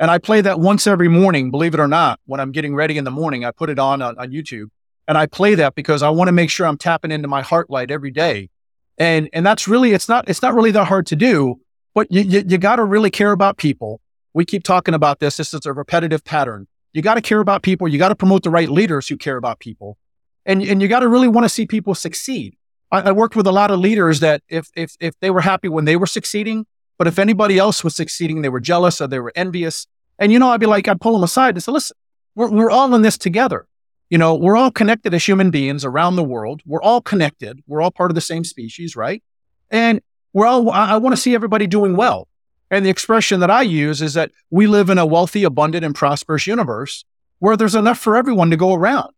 and 0.00 0.10
I 0.10 0.18
play 0.18 0.40
that 0.40 0.60
once 0.60 0.86
every 0.86 1.08
morning. 1.08 1.50
Believe 1.50 1.74
it 1.74 1.80
or 1.80 1.88
not, 1.88 2.20
when 2.26 2.40
I'm 2.40 2.52
getting 2.52 2.74
ready 2.74 2.98
in 2.98 3.04
the 3.04 3.10
morning, 3.10 3.44
I 3.44 3.50
put 3.50 3.70
it 3.70 3.78
on 3.78 4.02
on, 4.02 4.18
on 4.18 4.30
YouTube, 4.30 4.68
and 5.06 5.18
I 5.18 5.26
play 5.26 5.54
that 5.56 5.74
because 5.74 6.02
I 6.02 6.10
want 6.10 6.28
to 6.28 6.32
make 6.32 6.50
sure 6.50 6.66
I'm 6.66 6.78
tapping 6.78 7.10
into 7.10 7.28
my 7.28 7.42
heart 7.42 7.70
light 7.70 7.90
every 7.90 8.10
day. 8.10 8.50
And 8.96 9.28
and 9.32 9.46
that's 9.46 9.68
really 9.68 9.92
it's 9.92 10.08
not 10.08 10.28
it's 10.28 10.42
not 10.42 10.54
really 10.54 10.70
that 10.72 10.86
hard 10.86 11.06
to 11.06 11.16
do, 11.16 11.60
but 11.94 12.10
you 12.10 12.22
you, 12.22 12.44
you 12.46 12.58
got 12.58 12.76
to 12.76 12.84
really 12.84 13.10
care 13.10 13.32
about 13.32 13.56
people. 13.56 14.00
We 14.34 14.44
keep 14.44 14.62
talking 14.62 14.94
about 14.94 15.20
this. 15.20 15.36
This 15.36 15.54
is 15.54 15.66
a 15.66 15.72
repetitive 15.72 16.24
pattern. 16.24 16.68
You 16.92 17.02
got 17.02 17.14
to 17.14 17.20
care 17.20 17.40
about 17.40 17.62
people. 17.62 17.88
You 17.88 17.98
got 17.98 18.08
to 18.08 18.16
promote 18.16 18.42
the 18.42 18.50
right 18.50 18.68
leaders 18.68 19.08
who 19.08 19.16
care 19.16 19.36
about 19.36 19.58
people. 19.58 19.98
And, 20.46 20.62
and 20.62 20.80
you 20.80 20.88
got 20.88 21.00
to 21.00 21.08
really 21.08 21.28
want 21.28 21.44
to 21.44 21.48
see 21.48 21.66
people 21.66 21.94
succeed. 21.94 22.56
I, 22.90 23.02
I 23.02 23.12
worked 23.12 23.36
with 23.36 23.46
a 23.46 23.52
lot 23.52 23.70
of 23.70 23.78
leaders 23.78 24.20
that 24.20 24.42
if, 24.48 24.68
if, 24.74 24.96
if 24.98 25.18
they 25.20 25.30
were 25.30 25.42
happy 25.42 25.68
when 25.68 25.84
they 25.84 25.96
were 25.96 26.06
succeeding, 26.06 26.66
but 26.98 27.06
if 27.06 27.18
anybody 27.18 27.58
else 27.58 27.82
was 27.82 27.96
succeeding, 27.96 28.42
they 28.42 28.48
were 28.48 28.60
jealous 28.60 29.00
or 29.00 29.06
they 29.06 29.20
were 29.20 29.32
envious. 29.34 29.86
And, 30.18 30.32
you 30.32 30.38
know, 30.38 30.50
I'd 30.50 30.60
be 30.60 30.66
like, 30.66 30.88
I'd 30.88 31.00
pull 31.00 31.12
them 31.12 31.22
aside 31.22 31.54
and 31.54 31.62
say, 31.62 31.72
listen, 31.72 31.96
we're, 32.34 32.50
we're 32.50 32.70
all 32.70 32.92
in 32.94 33.02
this 33.02 33.16
together. 33.16 33.66
You 34.10 34.18
know, 34.18 34.34
we're 34.34 34.56
all 34.56 34.70
connected 34.70 35.14
as 35.14 35.26
human 35.26 35.50
beings 35.50 35.84
around 35.84 36.16
the 36.16 36.24
world. 36.24 36.62
We're 36.66 36.82
all 36.82 37.00
connected. 37.00 37.62
We're 37.66 37.80
all 37.82 37.90
part 37.90 38.10
of 38.10 38.14
the 38.14 38.20
same 38.20 38.42
species, 38.42 38.96
right? 38.96 39.22
And 39.70 40.00
we're 40.32 40.46
all, 40.46 40.70
I, 40.70 40.92
I 40.92 40.96
want 40.96 41.14
to 41.14 41.20
see 41.20 41.34
everybody 41.34 41.66
doing 41.66 41.94
well. 41.96 42.26
And 42.70 42.84
the 42.84 42.90
expression 42.90 43.40
that 43.40 43.50
I 43.50 43.62
use 43.62 44.02
is 44.02 44.14
that 44.14 44.30
we 44.50 44.66
live 44.66 44.90
in 44.90 44.98
a 44.98 45.06
wealthy, 45.06 45.44
abundant, 45.44 45.84
and 45.84 45.94
prosperous 45.94 46.46
universe 46.46 47.04
where 47.38 47.56
there's 47.56 47.74
enough 47.74 47.98
for 47.98 48.16
everyone 48.16 48.50
to 48.50 48.56
go 48.56 48.74
around. 48.74 49.12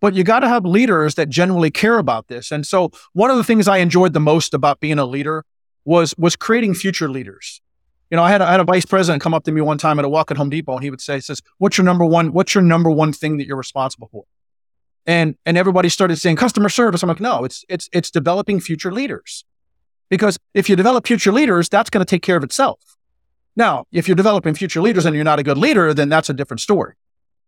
But 0.00 0.14
you 0.14 0.22
got 0.22 0.40
to 0.40 0.48
have 0.48 0.64
leaders 0.64 1.14
that 1.16 1.28
genuinely 1.28 1.70
care 1.70 1.98
about 1.98 2.28
this. 2.28 2.52
And 2.52 2.66
so 2.66 2.90
one 3.12 3.30
of 3.30 3.36
the 3.36 3.44
things 3.44 3.66
I 3.66 3.78
enjoyed 3.78 4.12
the 4.12 4.20
most 4.20 4.54
about 4.54 4.80
being 4.80 4.98
a 4.98 5.06
leader 5.06 5.44
was, 5.86 6.14
was 6.18 6.36
creating 6.36 6.74
future 6.74 7.08
leaders. 7.08 7.62
You 8.10 8.16
know, 8.16 8.22
I 8.22 8.30
had, 8.30 8.42
a, 8.42 8.44
I 8.46 8.50
had 8.50 8.60
a 8.60 8.64
vice 8.64 8.84
president 8.84 9.22
come 9.22 9.32
up 9.32 9.44
to 9.44 9.52
me 9.52 9.60
one 9.60 9.78
time 9.78 9.98
at 9.98 10.04
a 10.04 10.08
walk 10.08 10.30
at 10.30 10.36
Home 10.36 10.50
Depot 10.50 10.74
and 10.74 10.84
he 10.84 10.90
would 10.90 11.00
say, 11.00 11.18
says, 11.20 11.40
what's 11.58 11.78
your 11.78 11.84
number 11.84 12.04
one, 12.04 12.32
what's 12.32 12.54
your 12.54 12.62
number 12.62 12.90
one 12.90 13.12
thing 13.12 13.38
that 13.38 13.46
you're 13.46 13.56
responsible 13.56 14.08
for? 14.12 14.24
And, 15.06 15.36
and 15.46 15.56
everybody 15.56 15.88
started 15.88 16.16
saying 16.16 16.36
customer 16.36 16.68
service. 16.68 17.02
I'm 17.02 17.08
like, 17.08 17.20
no, 17.20 17.44
it's, 17.44 17.64
it's, 17.68 17.88
it's 17.92 18.10
developing 18.10 18.60
future 18.60 18.92
leaders. 18.92 19.44
Because 20.08 20.38
if 20.54 20.68
you 20.68 20.76
develop 20.76 21.06
future 21.06 21.32
leaders, 21.32 21.68
that's 21.68 21.90
going 21.90 22.04
to 22.04 22.08
take 22.08 22.22
care 22.22 22.36
of 22.36 22.44
itself. 22.44 22.96
Now, 23.56 23.86
if 23.90 24.06
you're 24.06 24.16
developing 24.16 24.54
future 24.54 24.82
leaders 24.82 25.06
and 25.06 25.14
you're 25.14 25.24
not 25.24 25.38
a 25.38 25.42
good 25.42 25.58
leader, 25.58 25.94
then 25.94 26.08
that's 26.08 26.28
a 26.28 26.34
different 26.34 26.60
story. 26.60 26.94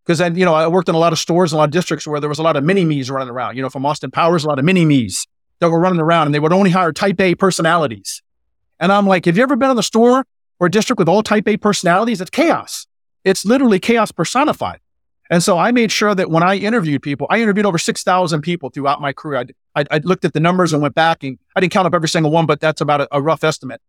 Because 0.04 0.18
then, 0.18 0.36
you 0.36 0.44
know, 0.44 0.54
I 0.54 0.66
worked 0.68 0.88
in 0.88 0.94
a 0.94 0.98
lot 0.98 1.12
of 1.12 1.18
stores, 1.18 1.52
a 1.52 1.56
lot 1.56 1.64
of 1.64 1.70
districts 1.70 2.06
where 2.06 2.18
there 2.18 2.28
was 2.28 2.38
a 2.38 2.42
lot 2.42 2.56
of 2.56 2.64
mini 2.64 2.84
me's 2.84 3.10
running 3.10 3.28
around. 3.28 3.56
You 3.56 3.62
know, 3.62 3.68
from 3.68 3.84
Austin 3.84 4.10
Powers, 4.10 4.44
a 4.44 4.48
lot 4.48 4.58
of 4.58 4.64
mini 4.64 4.84
me's 4.84 5.26
that 5.60 5.68
were 5.68 5.78
running 5.78 6.00
around 6.00 6.26
and 6.26 6.34
they 6.34 6.40
would 6.40 6.52
only 6.52 6.70
hire 6.70 6.92
type 6.92 7.20
A 7.20 7.34
personalities. 7.34 8.22
And 8.80 8.92
I'm 8.92 9.06
like, 9.06 9.24
have 9.24 9.36
you 9.36 9.42
ever 9.42 9.56
been 9.56 9.70
in 9.70 9.76
the 9.76 9.82
store 9.82 10.24
or 10.60 10.66
a 10.66 10.70
district 10.70 10.98
with 10.98 11.08
all 11.08 11.22
type 11.22 11.48
A 11.48 11.56
personalities? 11.56 12.20
It's 12.20 12.30
chaos. 12.30 12.86
It's 13.24 13.44
literally 13.44 13.80
chaos 13.80 14.12
personified. 14.12 14.80
And 15.30 15.42
so 15.42 15.58
I 15.58 15.72
made 15.72 15.92
sure 15.92 16.14
that 16.14 16.30
when 16.30 16.42
I 16.42 16.56
interviewed 16.56 17.02
people, 17.02 17.26
I 17.28 17.40
interviewed 17.40 17.66
over 17.66 17.78
6,000 17.78 18.40
people 18.40 18.70
throughout 18.70 19.00
my 19.00 19.12
career. 19.12 19.44
I, 19.74 19.80
I, 19.80 19.84
I, 19.90 19.98
looked 19.98 20.24
at 20.24 20.32
the 20.32 20.40
numbers 20.40 20.72
and 20.72 20.80
went 20.80 20.94
back 20.94 21.22
and 21.22 21.38
I 21.54 21.60
didn't 21.60 21.72
count 21.72 21.86
up 21.86 21.94
every 21.94 22.08
single 22.08 22.32
one, 22.32 22.46
but 22.46 22.60
that's 22.60 22.80
about 22.80 23.02
a, 23.02 23.08
a 23.12 23.20
rough 23.20 23.44
estimate. 23.44 23.82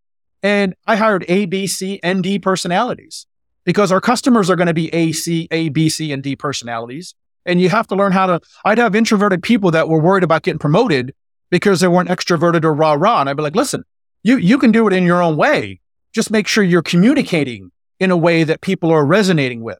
And 0.43 0.75
I 0.86 0.98
hired 0.98 1.24
A, 1.29 1.46
B, 1.46 1.65
C, 1.67 2.00
and 2.03 2.22
D 2.24 2.39
personalities 2.39 3.25
because 3.63 3.91
our 3.91 4.01
customers 4.01 4.50
are 4.50 4.55
going 4.55 4.67
to 4.67 4.74
be 4.74 4.93
A, 4.93 5.12
C, 5.13 5.48
A, 5.51 5.69
B, 5.69 5.89
C, 5.89 6.12
and 6.12 6.22
D 6.22 6.36
personalities. 6.36 7.15
And 7.46 7.62
you 7.62 7.69
have 7.69 7.88
to 7.88 7.96
learn 7.96 8.12
how 8.12 8.25
to, 8.25 8.41
I'd 8.65 8.77
have 8.77 8.96
introverted 8.96 9.41
people 9.41 9.72
that 9.72 9.88
were 9.88 10.01
worried 10.01 10.24
about 10.24 10.43
getting 10.43 10.60
promoted 10.60 11.13
because 11.50 11.79
they 11.79 11.88
weren't 11.88 12.10
extroverted 12.10 12.63
or 12.63 12.74
rah 12.74 12.93
rah. 12.93 13.22
And 13.22 13.29
I'd 13.29 13.38
be 13.38 13.43
like, 13.43 13.55
listen, 13.55 13.84
you, 14.24 14.38
you 14.38 14.58
can 14.58 14.72
do 14.72 14.88
it 14.88 14.94
in 14.94 15.04
your 15.04 15.22
own 15.22 15.38
way. 15.38 15.80
Just 16.14 16.32
make 16.32 16.48
sure 16.48 16.64
you're 16.64 16.82
communicating 16.82 17.72
in 18.00 18.12
a 18.12 18.18
way 18.18 18.44
that 18.44 18.62
people 18.62 18.92
are 18.92 19.06
resonating 19.06 19.62
with. 19.62 19.80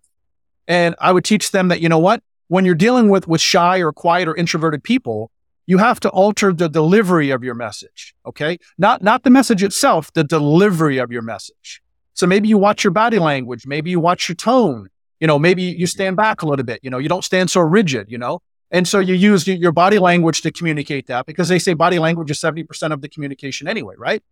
And 0.67 0.96
I 1.00 1.12
would 1.12 1.25
teach 1.25 1.51
them 1.51 1.69
that, 1.69 1.81
you 1.81 1.89
know 1.89 2.00
what? 2.00 2.22
When 2.48 2.65
you're 2.65 2.75
dealing 2.75 3.10
with, 3.10 3.27
with 3.27 3.41
shy 3.41 3.79
or 3.79 3.91
quiet 3.91 4.27
or 4.27 4.36
introverted 4.36 4.84
people, 4.84 5.31
you 5.65 5.77
have 5.77 6.00
to 6.01 6.10
alter 6.10 6.51
the 6.51 6.67
delivery 6.67 7.29
of 7.29 7.43
your 7.43 7.55
message. 7.55 8.15
Okay. 8.25 8.58
Not, 8.77 9.03
not 9.03 9.24
the 9.24 9.29
message 9.29 9.63
itself, 9.63 10.12
the 10.13 10.24
delivery 10.24 10.98
of 10.98 11.12
your 11.12 11.22
message. 11.22 11.81
So 12.13 12.27
maybe 12.27 12.48
you 12.48 12.58
watch 12.58 12.84
your 12.84 12.91
body 12.91 13.19
language. 13.19 13.65
Maybe 13.65 13.91
you 13.91 14.00
watch 14.00 14.27
your 14.27 14.36
tone. 14.36 14.89
You 15.19 15.27
know, 15.27 15.38
maybe 15.38 15.63
you 15.63 15.75
mm-hmm. 15.75 15.86
stand 15.86 16.17
back 16.17 16.41
a 16.41 16.48
little 16.48 16.65
bit. 16.65 16.79
You 16.84 16.89
know, 16.89 16.98
you 16.98 17.10
don't 17.10 17.24
stand 17.24 17.50
so 17.50 17.62
rigid, 17.62 18.10
you 18.10 18.17
know? 18.17 18.41
And 18.71 18.88
so 18.88 18.99
you 18.99 19.15
use 19.15 19.47
your 19.47 19.71
body 19.71 19.97
language 19.97 20.41
to 20.41 20.51
communicate 20.51 21.07
that 21.07 21.25
because 21.25 21.47
they 21.49 21.59
say 21.59 21.73
body 21.73 21.97
language 21.97 22.29
is 22.29 22.39
70% 22.39 22.91
of 22.91 23.01
the 23.01 23.09
communication 23.09 23.67
anyway, 23.67 23.95
right? 23.97 24.23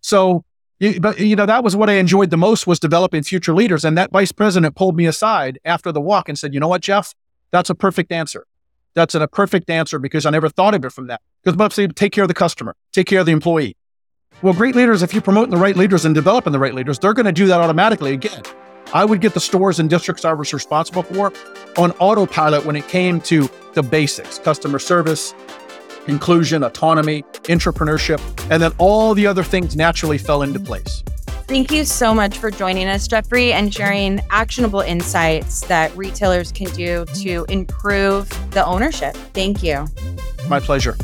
So 0.00 0.44
you, 0.78 1.00
but 1.00 1.18
you 1.18 1.36
know 1.36 1.46
that 1.46 1.64
was 1.64 1.76
what 1.76 1.90
I 1.90 1.94
enjoyed 1.94 2.30
the 2.30 2.36
most 2.36 2.66
was 2.66 2.78
developing 2.78 3.22
future 3.22 3.54
leaders. 3.54 3.84
And 3.84 3.98
that 3.98 4.10
vice 4.12 4.32
president 4.32 4.76
pulled 4.76 4.96
me 4.96 5.06
aside 5.06 5.58
after 5.64 5.92
the 5.92 6.00
walk 6.00 6.28
and 6.28 6.38
said, 6.38 6.54
"You 6.54 6.60
know 6.60 6.68
what, 6.68 6.82
Jeff? 6.82 7.14
That's 7.50 7.68
a 7.68 7.74
perfect 7.74 8.12
answer. 8.12 8.46
That's 8.94 9.14
a 9.14 9.26
perfect 9.28 9.70
answer 9.70 9.98
because 9.98 10.26
I 10.26 10.30
never 10.30 10.48
thought 10.48 10.74
of 10.74 10.84
it 10.84 10.92
from 10.92 11.06
that. 11.08 11.20
Because 11.42 11.56
Bob 11.56 11.72
said, 11.72 11.94
take 11.96 12.12
care 12.12 12.24
of 12.24 12.28
the 12.28 12.34
customer, 12.34 12.74
take 12.92 13.06
care 13.06 13.20
of 13.20 13.26
the 13.26 13.32
employee. 13.32 13.76
Well, 14.42 14.54
great 14.54 14.74
leaders, 14.74 15.02
if 15.02 15.12
you're 15.12 15.22
promoting 15.22 15.50
the 15.50 15.58
right 15.58 15.76
leaders 15.76 16.04
and 16.04 16.14
developing 16.14 16.52
the 16.52 16.58
right 16.58 16.74
leaders, 16.74 16.98
they're 16.98 17.12
going 17.12 17.26
to 17.26 17.32
do 17.32 17.46
that 17.46 17.60
automatically. 17.60 18.12
Again, 18.14 18.42
I 18.92 19.04
would 19.04 19.20
get 19.20 19.34
the 19.34 19.40
stores 19.40 19.78
and 19.78 19.88
districts 19.88 20.24
I 20.24 20.32
was 20.32 20.52
responsible 20.52 21.04
for 21.04 21.32
on 21.76 21.92
autopilot 21.92 22.64
when 22.64 22.76
it 22.76 22.88
came 22.88 23.20
to 23.22 23.48
the 23.74 23.82
basics, 23.82 24.38
customer 24.38 24.78
service, 24.78 25.32
inclusion, 26.08 26.64
autonomy, 26.64 27.22
entrepreneurship, 27.44 28.20
and 28.50 28.62
then 28.62 28.72
all 28.78 29.14
the 29.14 29.26
other 29.26 29.44
things 29.44 29.76
naturally 29.76 30.18
fell 30.18 30.42
into 30.42 30.58
place. 30.58 31.04
Thank 31.46 31.72
you 31.72 31.84
so 31.84 32.14
much 32.14 32.38
for 32.38 32.50
joining 32.50 32.86
us, 32.88 33.08
Jeffrey, 33.08 33.52
and 33.52 33.74
sharing 33.74 34.20
actionable 34.30 34.80
insights 34.80 35.62
that 35.62 35.96
retailers 35.96 36.52
can 36.52 36.70
do 36.70 37.04
to 37.14 37.44
improve 37.48 38.28
the 38.52 38.64
ownership. 38.64 39.14
Thank 39.34 39.62
you. 39.62 39.86
My 40.48 40.60
pleasure. 40.60 40.96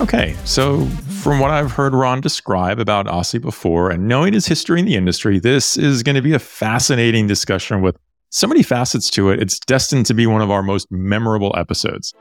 Okay, 0.00 0.36
so 0.44 0.88
from 1.22 1.38
what 1.38 1.52
I've 1.52 1.70
heard 1.70 1.94
Ron 1.94 2.20
describe 2.20 2.80
about 2.80 3.06
Ossy 3.06 3.38
before 3.38 3.90
and 3.90 4.08
knowing 4.08 4.32
his 4.32 4.44
history 4.44 4.80
in 4.80 4.86
the 4.86 4.96
industry, 4.96 5.38
this 5.38 5.76
is 5.76 6.02
going 6.02 6.16
to 6.16 6.20
be 6.20 6.34
a 6.34 6.38
fascinating 6.40 7.28
discussion 7.28 7.80
with 7.80 7.96
so 8.30 8.48
many 8.48 8.64
facets 8.64 9.08
to 9.10 9.30
it. 9.30 9.40
It's 9.40 9.60
destined 9.60 10.06
to 10.06 10.14
be 10.14 10.26
one 10.26 10.42
of 10.42 10.50
our 10.50 10.64
most 10.64 10.90
memorable 10.90 11.54
episodes. 11.56 12.12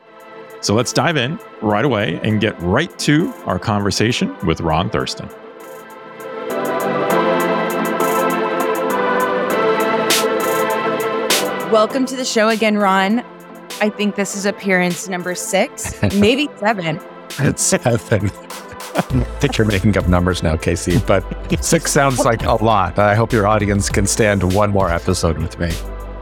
So 0.62 0.76
let's 0.76 0.94
dive 0.94 1.18
in 1.18 1.40
right 1.64 1.84
away 1.84 2.20
and 2.22 2.40
get 2.40 2.62
right 2.62 2.96
to 3.00 3.34
our 3.48 3.58
conversation 3.58 4.38
with 4.46 4.62
Ron 4.62 4.92
Thurston. 4.92 5.28
Welcome 11.72 12.06
to 12.06 12.16
the 12.16 12.26
show 12.26 12.50
again, 12.50 12.78
Ron. 12.78 13.22
I 13.82 13.90
think 13.90 14.16
this 14.16 14.36
is 14.36 14.46
appearance 14.46 15.08
number 15.08 15.34
six, 15.34 16.00
maybe 16.14 16.48
seven. 16.60 17.02
It's 17.40 17.64
seven. 17.64 18.30
I 18.96 19.24
think 19.40 19.58
you're 19.58 19.68
making 19.68 19.98
up 19.98 20.08
numbers 20.08 20.44
now, 20.44 20.58
Casey, 20.58 21.00
but 21.08 21.24
six 21.64 21.92
sounds 21.92 22.20
like 22.20 22.44
a 22.44 22.54
lot. 22.54 23.00
I 23.00 23.16
hope 23.16 23.32
your 23.32 23.48
audience 23.48 23.90
can 23.90 24.06
stand 24.06 24.54
one 24.54 24.72
more 24.72 24.90
episode 24.90 25.38
with 25.38 25.58
me. 25.60 25.72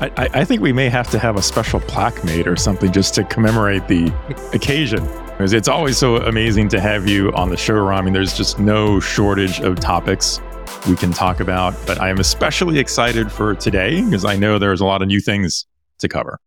I, 0.00 0.28
I, 0.32 0.44
think 0.44 0.62
we 0.62 0.72
may 0.72 0.88
have 0.88 1.10
to 1.10 1.18
have 1.18 1.34
a 1.34 1.42
special 1.42 1.80
plaque 1.80 2.22
made 2.22 2.46
or 2.46 2.54
something 2.54 2.92
just 2.92 3.14
to 3.14 3.24
commemorate 3.24 3.88
the 3.88 4.14
occasion. 4.52 5.04
Because 5.26 5.52
it's 5.52 5.66
always 5.66 5.98
so 5.98 6.18
amazing 6.18 6.68
to 6.68 6.80
have 6.80 7.08
you 7.08 7.32
on 7.32 7.48
the 7.48 7.56
show. 7.56 7.88
I 7.88 8.00
mean, 8.00 8.12
there's 8.12 8.36
just 8.36 8.60
no 8.60 9.00
shortage 9.00 9.60
of 9.60 9.80
topics 9.80 10.40
we 10.88 10.94
can 10.94 11.12
talk 11.12 11.40
about. 11.40 11.74
But 11.84 12.00
I 12.00 12.10
am 12.10 12.20
especially 12.20 12.78
excited 12.78 13.32
for 13.32 13.56
today 13.56 14.02
because 14.02 14.24
I 14.24 14.36
know 14.36 14.58
there's 14.58 14.80
a 14.80 14.84
lot 14.84 15.02
of 15.02 15.08
new 15.08 15.20
things 15.20 15.66
to 15.98 16.08
cover. 16.08 16.38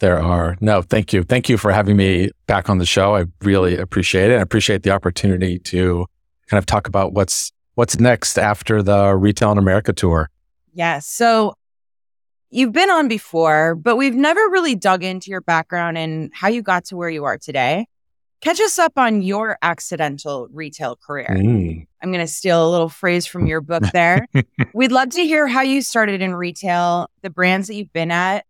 There 0.00 0.18
are. 0.20 0.56
No, 0.60 0.82
thank 0.82 1.12
you. 1.12 1.22
Thank 1.22 1.48
you 1.48 1.56
for 1.56 1.70
having 1.70 1.96
me 1.96 2.30
back 2.46 2.68
on 2.68 2.78
the 2.78 2.86
show. 2.86 3.16
I 3.16 3.24
really 3.42 3.76
appreciate 3.76 4.30
it. 4.30 4.38
I 4.38 4.40
appreciate 4.40 4.82
the 4.82 4.90
opportunity 4.90 5.58
to 5.60 6.06
kind 6.48 6.58
of 6.58 6.66
talk 6.66 6.88
about 6.88 7.12
what's 7.12 7.52
what's 7.74 7.98
next 8.00 8.38
after 8.38 8.82
the 8.82 9.14
Retail 9.14 9.52
in 9.52 9.58
America 9.58 9.92
tour. 9.92 10.30
Yes. 10.72 11.06
So 11.06 11.54
You've 12.52 12.72
been 12.72 12.90
on 12.90 13.06
before, 13.06 13.76
but 13.76 13.94
we've 13.94 14.14
never 14.14 14.40
really 14.48 14.74
dug 14.74 15.04
into 15.04 15.30
your 15.30 15.40
background 15.40 15.96
and 15.96 16.32
how 16.34 16.48
you 16.48 16.62
got 16.62 16.84
to 16.86 16.96
where 16.96 17.08
you 17.08 17.24
are 17.24 17.38
today. 17.38 17.86
Catch 18.40 18.60
us 18.60 18.76
up 18.76 18.94
on 18.96 19.22
your 19.22 19.56
accidental 19.62 20.48
retail 20.50 20.96
career. 20.96 21.28
Mm. 21.30 21.86
I'm 22.02 22.10
going 22.10 22.24
to 22.26 22.32
steal 22.32 22.66
a 22.66 22.70
little 22.70 22.88
phrase 22.88 23.24
from 23.24 23.46
your 23.46 23.60
book 23.60 23.84
there. 23.92 24.26
We'd 24.74 24.90
love 24.90 25.10
to 25.10 25.22
hear 25.22 25.46
how 25.46 25.60
you 25.60 25.80
started 25.80 26.22
in 26.22 26.34
retail, 26.34 27.08
the 27.22 27.30
brands 27.30 27.68
that 27.68 27.74
you've 27.74 27.92
been 27.92 28.10
at, 28.10 28.46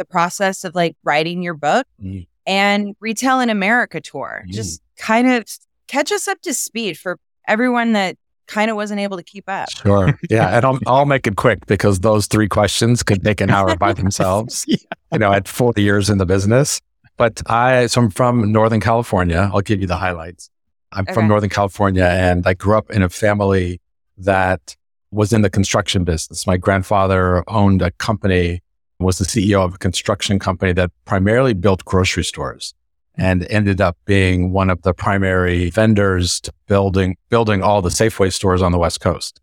the 0.00 0.04
process 0.06 0.64
of 0.64 0.74
like 0.74 0.96
writing 1.04 1.42
your 1.42 1.54
book, 1.54 1.86
mm. 2.02 2.26
and 2.46 2.96
Retail 2.98 3.40
in 3.40 3.50
America 3.50 4.00
tour. 4.00 4.44
Mm. 4.46 4.52
Just 4.52 4.82
kind 4.96 5.30
of 5.30 5.44
catch 5.86 6.10
us 6.10 6.26
up 6.26 6.40
to 6.40 6.54
speed 6.54 6.98
for 6.98 7.18
everyone 7.46 7.92
that 7.92 8.16
kind 8.46 8.70
of 8.70 8.76
wasn't 8.76 8.98
able 8.98 9.18
to 9.18 9.22
keep 9.22 9.44
up. 9.48 9.70
Sure. 9.70 10.18
Yeah. 10.30 10.56
And 10.56 10.64
I'll, 10.64 10.78
I'll 10.86 11.04
make 11.04 11.26
it 11.26 11.36
quick 11.36 11.66
because 11.66 12.00
those 12.00 12.26
three 12.26 12.48
questions 12.48 13.02
could 13.02 13.22
take 13.22 13.40
an 13.40 13.50
hour 13.50 13.76
by 13.76 13.92
themselves. 14.02 14.64
yeah. 14.66 14.76
You 15.12 15.18
know, 15.18 15.32
at 15.32 15.46
40 15.46 15.82
years 15.82 16.10
in 16.10 16.18
the 16.18 16.26
business. 16.26 16.80
But 17.16 17.42
I, 17.50 17.86
so 17.86 18.00
I'm 18.00 18.10
from 18.10 18.50
Northern 18.50 18.80
California. 18.80 19.50
I'll 19.52 19.60
give 19.60 19.80
you 19.80 19.86
the 19.86 19.96
highlights. 19.96 20.50
I'm 20.92 21.02
okay. 21.02 21.12
from 21.12 21.28
Northern 21.28 21.50
California 21.50 22.04
and 22.04 22.46
I 22.46 22.54
grew 22.54 22.76
up 22.76 22.90
in 22.90 23.02
a 23.02 23.08
family 23.08 23.80
that 24.18 24.76
was 25.10 25.32
in 25.32 25.42
the 25.42 25.50
construction 25.50 26.04
business. 26.04 26.46
My 26.46 26.56
grandfather 26.56 27.44
owned 27.48 27.82
a 27.82 27.90
company, 27.92 28.62
was 29.00 29.18
the 29.18 29.24
CEO 29.24 29.64
of 29.64 29.74
a 29.74 29.78
construction 29.78 30.38
company 30.38 30.72
that 30.74 30.90
primarily 31.04 31.54
built 31.54 31.84
grocery 31.84 32.24
stores 32.24 32.74
and 33.16 33.46
ended 33.50 33.80
up 33.80 33.96
being 34.04 34.52
one 34.52 34.70
of 34.70 34.82
the 34.82 34.94
primary 34.94 35.70
vendors 35.70 36.40
to 36.40 36.52
building 36.66 37.16
building 37.28 37.62
all 37.62 37.82
the 37.82 37.88
Safeway 37.88 38.32
stores 38.32 38.62
on 38.62 38.72
the 38.72 38.78
West 38.78 39.00
Coast. 39.00 39.40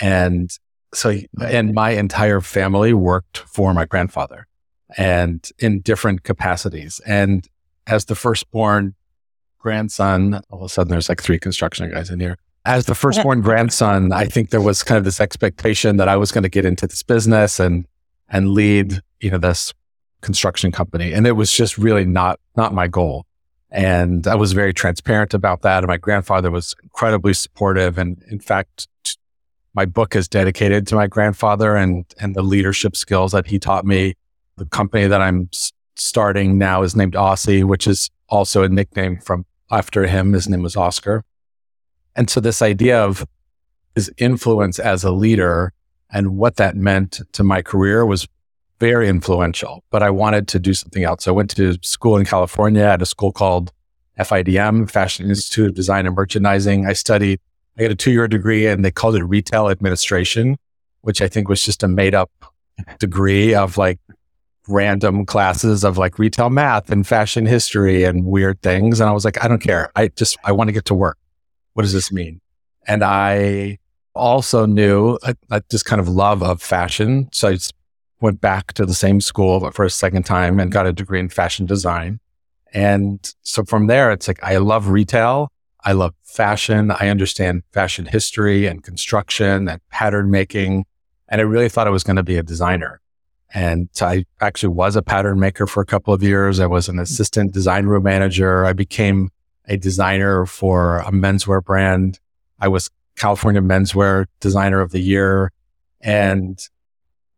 And 0.00 0.50
so 0.94 1.16
and 1.40 1.74
my 1.74 1.90
entire 1.90 2.40
family 2.40 2.92
worked 2.92 3.38
for 3.38 3.74
my 3.74 3.84
grandfather 3.84 4.46
and 4.96 5.48
in 5.58 5.80
different 5.80 6.24
capacities. 6.24 7.00
And 7.06 7.46
as 7.86 8.06
the 8.06 8.14
firstborn 8.14 8.94
grandson, 9.58 10.40
all 10.50 10.60
of 10.60 10.64
a 10.64 10.68
sudden 10.68 10.90
there's 10.90 11.08
like 11.08 11.22
three 11.22 11.38
construction 11.38 11.90
guys 11.90 12.10
in 12.10 12.20
here. 12.20 12.36
As 12.64 12.86
the 12.86 12.94
firstborn 12.94 13.40
grandson, 13.48 14.12
I 14.12 14.26
think 14.26 14.50
there 14.50 14.60
was 14.60 14.82
kind 14.82 14.98
of 14.98 15.04
this 15.04 15.20
expectation 15.20 15.96
that 15.98 16.08
I 16.08 16.16
was 16.16 16.32
going 16.32 16.42
to 16.42 16.48
get 16.48 16.64
into 16.64 16.86
this 16.86 17.02
business 17.02 17.60
and 17.60 17.86
and 18.30 18.50
lead, 18.50 19.00
you 19.20 19.30
know, 19.30 19.38
this 19.38 19.74
construction 20.20 20.72
company. 20.72 21.12
And 21.12 21.26
it 21.26 21.32
was 21.32 21.52
just 21.52 21.76
really 21.78 22.04
not, 22.04 22.38
not 22.56 22.72
my 22.72 22.88
goal. 22.88 23.26
And 23.70 24.26
I 24.26 24.34
was 24.34 24.52
very 24.52 24.72
transparent 24.72 25.34
about 25.34 25.62
that. 25.62 25.78
And 25.78 25.88
my 25.88 25.96
grandfather 25.96 26.50
was 26.50 26.74
incredibly 26.82 27.34
supportive. 27.34 27.98
And 27.98 28.22
in 28.28 28.40
fact, 28.40 28.88
my 29.74 29.84
book 29.84 30.16
is 30.16 30.28
dedicated 30.28 30.86
to 30.88 30.96
my 30.96 31.06
grandfather 31.06 31.76
and, 31.76 32.04
and 32.18 32.34
the 32.34 32.42
leadership 32.42 32.96
skills 32.96 33.32
that 33.32 33.46
he 33.46 33.58
taught 33.58 33.84
me. 33.84 34.14
The 34.56 34.66
company 34.66 35.06
that 35.06 35.20
I'm 35.20 35.48
starting 35.94 36.58
now 36.58 36.82
is 36.82 36.96
named 36.96 37.14
Ossy, 37.14 37.62
which 37.62 37.86
is 37.86 38.10
also 38.28 38.62
a 38.62 38.68
nickname 38.68 39.20
from 39.20 39.46
after 39.70 40.06
him. 40.06 40.32
His 40.32 40.48
name 40.48 40.62
was 40.62 40.76
Oscar. 40.76 41.24
And 42.16 42.28
so 42.28 42.40
this 42.40 42.60
idea 42.60 43.02
of 43.02 43.24
his 43.94 44.10
influence 44.18 44.78
as 44.78 45.04
a 45.04 45.12
leader 45.12 45.72
and 46.12 46.36
what 46.36 46.56
that 46.56 46.76
meant 46.76 47.20
to 47.32 47.44
my 47.44 47.62
career 47.62 48.04
was 48.04 48.26
very 48.80 49.08
influential, 49.08 49.84
but 49.90 50.02
I 50.02 50.10
wanted 50.10 50.48
to 50.48 50.58
do 50.58 50.72
something 50.74 51.04
else. 51.04 51.28
I 51.28 51.32
went 51.32 51.50
to 51.56 51.78
school 51.82 52.16
in 52.16 52.24
California 52.24 52.82
at 52.82 53.02
a 53.02 53.06
school 53.06 53.30
called 53.30 53.72
FIDM, 54.18 54.90
Fashion 54.90 55.28
Institute 55.28 55.68
of 55.68 55.74
Design 55.74 56.06
and 56.06 56.16
Merchandising. 56.16 56.86
I 56.86 56.94
studied, 56.94 57.40
I 57.78 57.82
got 57.82 57.90
a 57.90 57.94
two 57.94 58.10
year 58.10 58.26
degree 58.26 58.66
and 58.66 58.84
they 58.84 58.90
called 58.90 59.16
it 59.16 59.24
retail 59.24 59.68
administration, 59.68 60.56
which 61.02 61.20
I 61.20 61.28
think 61.28 61.48
was 61.48 61.62
just 61.62 61.82
a 61.82 61.88
made 61.88 62.14
up 62.14 62.30
degree 62.98 63.54
of 63.54 63.76
like 63.76 63.98
random 64.66 65.26
classes 65.26 65.84
of 65.84 65.98
like 65.98 66.18
retail 66.18 66.48
math 66.48 66.90
and 66.90 67.06
fashion 67.06 67.44
history 67.44 68.04
and 68.04 68.24
weird 68.24 68.62
things. 68.62 69.00
And 69.00 69.10
I 69.10 69.12
was 69.12 69.24
like, 69.24 69.42
I 69.44 69.48
don't 69.48 69.60
care. 69.60 69.90
I 69.94 70.08
just, 70.08 70.38
I 70.44 70.52
want 70.52 70.68
to 70.68 70.72
get 70.72 70.86
to 70.86 70.94
work. 70.94 71.18
What 71.74 71.82
does 71.82 71.92
this 71.92 72.10
mean? 72.10 72.40
And 72.86 73.04
I 73.04 73.78
also 74.20 74.66
knew 74.66 75.18
a, 75.50 75.62
just 75.70 75.84
kind 75.84 76.00
of 76.00 76.08
love 76.08 76.42
of 76.42 76.62
fashion. 76.62 77.28
So 77.32 77.48
I 77.48 77.58
went 78.20 78.40
back 78.40 78.74
to 78.74 78.86
the 78.86 78.94
same 78.94 79.20
school 79.20 79.70
for 79.70 79.84
a 79.84 79.90
second 79.90 80.24
time 80.24 80.60
and 80.60 80.70
got 80.70 80.86
a 80.86 80.92
degree 80.92 81.20
in 81.20 81.28
fashion 81.28 81.66
design. 81.66 82.20
And 82.72 83.34
so 83.42 83.64
from 83.64 83.86
there, 83.86 84.12
it's 84.12 84.28
like, 84.28 84.42
I 84.42 84.58
love 84.58 84.88
retail. 84.88 85.50
I 85.84 85.92
love 85.92 86.14
fashion. 86.22 86.90
I 86.90 87.08
understand 87.08 87.62
fashion 87.72 88.04
history 88.04 88.66
and 88.66 88.82
construction 88.84 89.66
and 89.68 89.80
pattern 89.88 90.30
making. 90.30 90.84
And 91.28 91.40
I 91.40 91.44
really 91.44 91.68
thought 91.68 91.86
I 91.86 91.90
was 91.90 92.04
going 92.04 92.16
to 92.16 92.22
be 92.22 92.36
a 92.36 92.42
designer. 92.42 93.00
And 93.52 93.88
so 93.92 94.06
I 94.06 94.24
actually 94.40 94.74
was 94.74 94.94
a 94.94 95.02
pattern 95.02 95.40
maker 95.40 95.66
for 95.66 95.80
a 95.80 95.86
couple 95.86 96.14
of 96.14 96.22
years. 96.22 96.60
I 96.60 96.66
was 96.66 96.88
an 96.88 96.98
assistant 96.98 97.52
design 97.52 97.86
room 97.86 98.04
manager. 98.04 98.64
I 98.64 98.74
became 98.74 99.30
a 99.66 99.76
designer 99.76 100.46
for 100.46 100.98
a 100.98 101.10
menswear 101.10 101.64
brand. 101.64 102.20
I 102.60 102.68
was 102.68 102.90
California 103.16 103.60
menswear 103.60 104.26
designer 104.40 104.80
of 104.80 104.92
the 104.92 105.00
year. 105.00 105.52
And, 106.00 106.58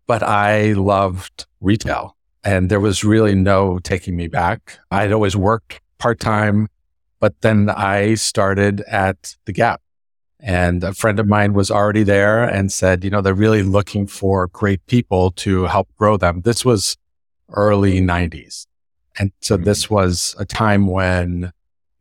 but 0.06 0.22
I 0.22 0.72
loved 0.72 1.46
retail 1.60 2.16
and 2.44 2.68
there 2.68 2.80
was 2.80 3.04
really 3.04 3.34
no 3.34 3.78
taking 3.78 4.16
me 4.16 4.28
back. 4.28 4.78
I'd 4.90 5.12
always 5.12 5.36
worked 5.36 5.80
part 5.98 6.20
time, 6.20 6.68
but 7.20 7.40
then 7.40 7.70
I 7.70 8.14
started 8.14 8.80
at 8.82 9.36
the 9.44 9.52
Gap 9.52 9.80
and 10.42 10.82
a 10.82 10.92
friend 10.92 11.20
of 11.20 11.28
mine 11.28 11.52
was 11.52 11.70
already 11.70 12.02
there 12.02 12.42
and 12.42 12.72
said, 12.72 13.04
you 13.04 13.10
know, 13.10 13.20
they're 13.20 13.32
really 13.32 13.62
looking 13.62 14.08
for 14.08 14.48
great 14.48 14.84
people 14.86 15.30
to 15.32 15.64
help 15.66 15.88
grow 15.96 16.16
them. 16.16 16.40
This 16.40 16.64
was 16.64 16.96
early 17.52 18.00
90s. 18.00 18.66
And 19.18 19.30
so 19.40 19.56
this 19.56 19.84
mm-hmm. 19.84 19.94
was 19.94 20.34
a 20.38 20.44
time 20.44 20.88
when 20.88 21.52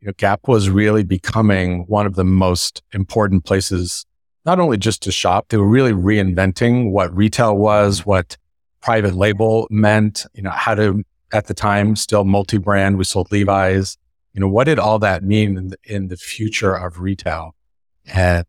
you 0.02 0.08
know, 0.08 0.14
Gap 0.16 0.48
was 0.48 0.68
really 0.68 1.04
becoming 1.04 1.84
one 1.86 2.06
of 2.06 2.16
the 2.16 2.24
most 2.24 2.82
important 2.92 3.44
places, 3.44 4.04
not 4.44 4.58
only 4.58 4.76
just 4.76 5.00
to 5.04 5.12
shop, 5.12 5.46
they 5.48 5.56
were 5.56 5.68
really 5.68 5.92
reinventing 5.92 6.90
what 6.90 7.16
retail 7.16 7.56
was, 7.56 8.04
what 8.04 8.36
private 8.80 9.14
label 9.14 9.68
meant, 9.70 10.26
you 10.34 10.42
know, 10.42 10.50
how 10.50 10.74
to, 10.74 11.04
at 11.32 11.46
the 11.46 11.54
time, 11.54 11.94
still 11.94 12.24
multi 12.24 12.58
brand. 12.58 12.98
We 12.98 13.04
sold 13.04 13.30
Levi's. 13.30 13.96
You 14.34 14.40
know, 14.40 14.48
what 14.48 14.64
did 14.64 14.80
all 14.80 14.98
that 14.98 15.22
mean 15.22 15.56
in 15.56 15.68
the, 15.68 15.76
in 15.84 16.08
the 16.08 16.16
future 16.16 16.74
of 16.74 16.98
retail? 16.98 17.54
And 18.12 18.46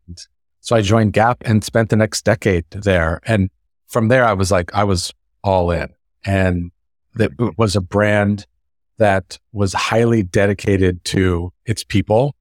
so 0.60 0.76
I 0.76 0.82
joined 0.82 1.14
Gap 1.14 1.44
and 1.46 1.64
spent 1.64 1.90
the 1.90 1.96
next 1.96 2.26
decade 2.26 2.66
there. 2.72 3.20
And 3.26 3.52
from 3.88 4.08
there, 4.08 4.26
I 4.26 4.34
was 4.34 4.50
like, 4.50 4.74
I 4.74 4.86
was 4.86 5.14
all 5.44 5.70
in. 5.70 5.90
And 6.26 6.72
that 7.14 7.32
was 7.60 7.76
a 7.76 7.82
brand 7.82 8.48
that 8.98 9.40
was 9.52 9.74
highly 9.74 10.24
dedicated 10.24 11.04
to 11.06 11.52
its 11.66 11.84
people 11.84 12.36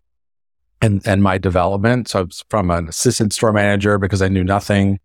and, 0.80 1.00
and 1.06 1.22
my 1.22 1.38
development. 1.38 2.08
So 2.08 2.20
I 2.20 2.22
was 2.22 2.44
from 2.48 2.70
an 2.70 2.88
assistant 2.88 3.32
store 3.32 3.52
manager 3.52 3.98
because 3.98 4.20
I 4.20 4.28
knew 4.28 4.44
nothing, 4.44 4.98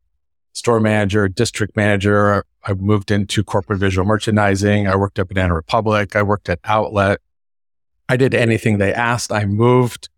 store 0.54 0.80
manager, 0.80 1.30
district 1.30 1.76
manager. 1.76 2.44
I 2.66 2.74
moved 2.74 3.12
into 3.12 3.44
corporate 3.44 3.80
visual 3.80 4.06
merchandising. 4.06 4.88
I 4.88 4.96
worked 4.96 5.20
at 5.20 5.28
Banana 5.28 5.54
Republic. 5.54 6.16
I 6.16 6.24
worked 6.24 6.50
at 6.50 6.60
Outlet. 6.64 7.20
I 8.10 8.18
did 8.18 8.34
anything 8.34 8.78
they 8.78 8.94
asked. 8.94 9.32
I 9.32 9.46
moved 9.46 10.10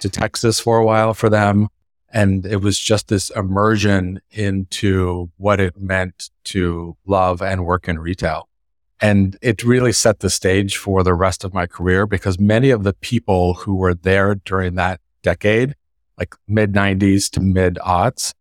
to 0.00 0.08
Texas 0.08 0.60
for 0.60 0.78
a 0.78 0.84
while 0.84 1.14
for 1.14 1.30
them. 1.30 1.68
And 2.12 2.46
it 2.46 2.56
was 2.56 2.78
just 2.78 3.08
this 3.08 3.30
immersion 3.30 4.20
into 4.30 5.30
what 5.36 5.60
it 5.60 5.76
meant 5.80 6.30
to 6.44 6.96
love 7.06 7.42
and 7.42 7.64
work 7.64 7.88
in 7.88 7.98
retail. 7.98 8.48
And 9.00 9.36
it 9.42 9.64
really 9.64 9.92
set 9.92 10.20
the 10.20 10.30
stage 10.30 10.76
for 10.76 11.02
the 11.02 11.14
rest 11.14 11.44
of 11.44 11.52
my 11.52 11.66
career 11.66 12.06
because 12.06 12.38
many 12.38 12.70
of 12.70 12.84
the 12.84 12.94
people 12.94 13.54
who 13.54 13.74
were 13.74 13.94
there 13.94 14.36
during 14.36 14.76
that 14.76 15.00
decade, 15.22 15.74
like 16.18 16.34
mid 16.46 16.72
90s 16.72 17.30
to 17.30 17.40
mid 17.40 17.74
aughts, 17.76 18.32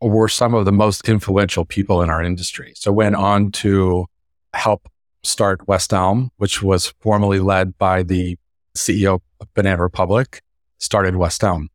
were 0.00 0.28
some 0.28 0.54
of 0.54 0.64
the 0.64 0.72
most 0.72 1.08
influential 1.08 1.64
people 1.64 2.02
in 2.02 2.10
our 2.10 2.22
industry. 2.22 2.72
So 2.76 2.92
went 2.92 3.16
on 3.16 3.50
to 3.52 4.06
help 4.52 4.88
start 5.22 5.66
West 5.66 5.92
Elm, 5.92 6.30
which 6.36 6.62
was 6.62 6.92
formerly 7.00 7.40
led 7.40 7.76
by 7.78 8.02
the 8.02 8.36
CEO 8.76 9.20
of 9.40 9.54
Banana 9.54 9.82
Republic 9.82 10.42
started 10.78 11.16
West 11.16 11.42
Elm. 11.42 11.68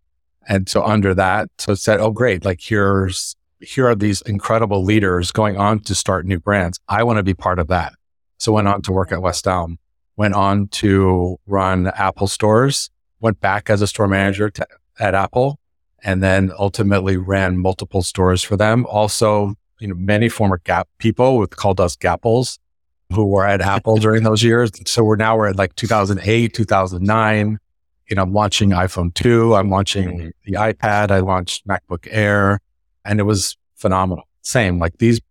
And 0.47 0.69
so 0.69 0.83
under 0.83 1.13
that, 1.15 1.49
so 1.57 1.75
said, 1.75 1.99
oh, 1.99 2.11
great. 2.11 2.45
Like 2.45 2.61
here's, 2.61 3.35
here 3.59 3.87
are 3.87 3.95
these 3.95 4.21
incredible 4.21 4.83
leaders 4.83 5.31
going 5.31 5.57
on 5.57 5.79
to 5.81 5.95
start 5.95 6.25
new 6.25 6.39
brands. 6.39 6.79
I 6.87 7.03
want 7.03 7.17
to 7.17 7.23
be 7.23 7.33
part 7.33 7.59
of 7.59 7.67
that. 7.67 7.93
So 8.41 8.53
went 8.53 8.67
on 8.67 8.81
to 8.83 8.91
work 8.91 9.11
at 9.11 9.21
West 9.21 9.45
Elm, 9.45 9.77
went 10.15 10.33
on 10.33 10.67
to 10.69 11.37
run 11.45 11.91
Apple 11.95 12.25
stores, 12.25 12.89
went 13.19 13.39
back 13.39 13.69
as 13.69 13.83
a 13.83 13.87
store 13.87 14.07
manager 14.07 14.49
to, 14.49 14.65
at 14.99 15.13
Apple, 15.13 15.59
and 16.03 16.23
then 16.23 16.51
ultimately 16.57 17.17
ran 17.17 17.59
multiple 17.59 18.01
stores 18.01 18.41
for 18.41 18.57
them. 18.57 18.87
Also, 18.87 19.53
you 19.79 19.87
know, 19.87 19.93
many 19.93 20.27
former 20.27 20.57
Gap 20.63 20.87
people 20.97 21.37
with 21.37 21.55
called 21.55 21.79
us 21.79 21.95
Gapples 21.95 22.57
who 23.13 23.27
were 23.27 23.45
at 23.45 23.61
Apple 23.61 23.97
during 24.05 24.23
those 24.23 24.41
years. 24.41 24.71
So 24.87 25.03
we're 25.03 25.17
now 25.17 25.37
we're 25.37 25.49
at 25.49 25.57
like 25.57 25.75
2008, 25.75 26.51
2009 26.51 27.59
you 28.09 28.15
know, 28.15 28.23
I'm 28.23 28.33
launching 28.33 28.71
iPhone 28.71 29.13
2, 29.13 29.55
I'm 29.55 29.69
launching 29.69 30.09
mm-hmm. 30.09 30.29
the 30.43 30.53
iPad, 30.53 31.11
I 31.11 31.19
launched 31.19 31.65
MacBook 31.65 32.09
Air, 32.11 32.59
and 33.05 33.21
it 33.21 33.23
was 33.23 33.55
phenomenal. 33.75 34.27
Same, 34.41 34.79
like 34.79 34.97
these, 34.97 35.21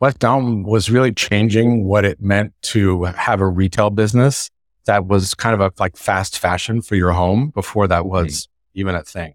West 0.00 0.22
Elm 0.22 0.62
was 0.62 0.90
really 0.90 1.12
changing 1.12 1.84
what 1.84 2.04
it 2.04 2.20
meant 2.20 2.52
to 2.62 3.04
have 3.04 3.40
a 3.40 3.48
retail 3.48 3.90
business 3.90 4.50
that 4.84 5.06
was 5.06 5.34
kind 5.34 5.54
of 5.54 5.60
a 5.60 5.72
like 5.80 5.96
fast 5.96 6.38
fashion 6.38 6.82
for 6.82 6.94
your 6.94 7.12
home 7.12 7.50
before 7.50 7.88
that 7.88 8.06
was 8.06 8.42
mm-hmm. 8.42 8.80
even 8.80 8.94
a 8.94 9.02
thing. 9.02 9.34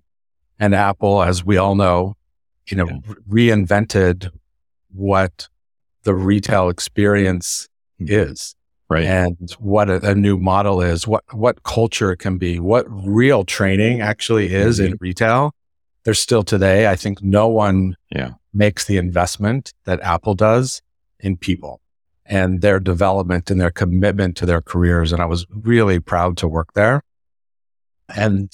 And 0.60 0.76
Apple, 0.76 1.24
as 1.24 1.44
we 1.44 1.58
all 1.58 1.76
know, 1.76 2.16
you 2.68 2.78
know, 2.78 2.88
yeah. 2.88 3.14
reinvented 3.30 4.30
what 4.94 5.50
the 6.04 6.14
retail 6.14 6.70
experience 6.70 7.68
mm-hmm. 8.00 8.14
is 8.14 8.56
right 8.90 9.06
and 9.06 9.52
what 9.60 9.90
a, 9.90 10.12
a, 10.12 10.16
new 10.16 10.38
model 10.38 10.82
is 10.82 11.08
what 11.08 11.24
what 11.34 11.64
culture 11.64 12.16
can 12.16 12.38
be 12.38 12.60
what 12.60 12.86
real 12.90 13.44
training 13.46 14.02
actually 14.02 14.54
is 14.54 14.80
mm-hmm. 14.80 14.92
in 14.92 14.98
retail 15.00 15.54
there's 16.04 16.20
still 16.20 16.44
today 16.44 16.88
i 16.88 16.96
think 16.96 17.22
no 17.24 17.48
one 17.48 17.96
yeah. 18.14 18.32
Makes 18.54 18.86
the 18.86 18.98
investment 18.98 19.74
that 19.86 20.02
apple 20.02 20.34
does 20.34 20.82
in 21.20 21.38
people 21.38 21.82
and 22.26 22.62
their 22.62 22.80
development 22.80 23.50
and 23.50 23.60
their 23.60 23.72
commitment 23.72 24.38
to 24.38 24.46
their 24.46 24.62
careers. 24.62 25.12
And 25.12 25.22
i 25.22 25.26
was 25.26 25.46
really 25.50 26.00
proud 26.00 26.38
to 26.38 26.48
work 26.48 26.74
there 26.74 27.04
and 28.16 28.52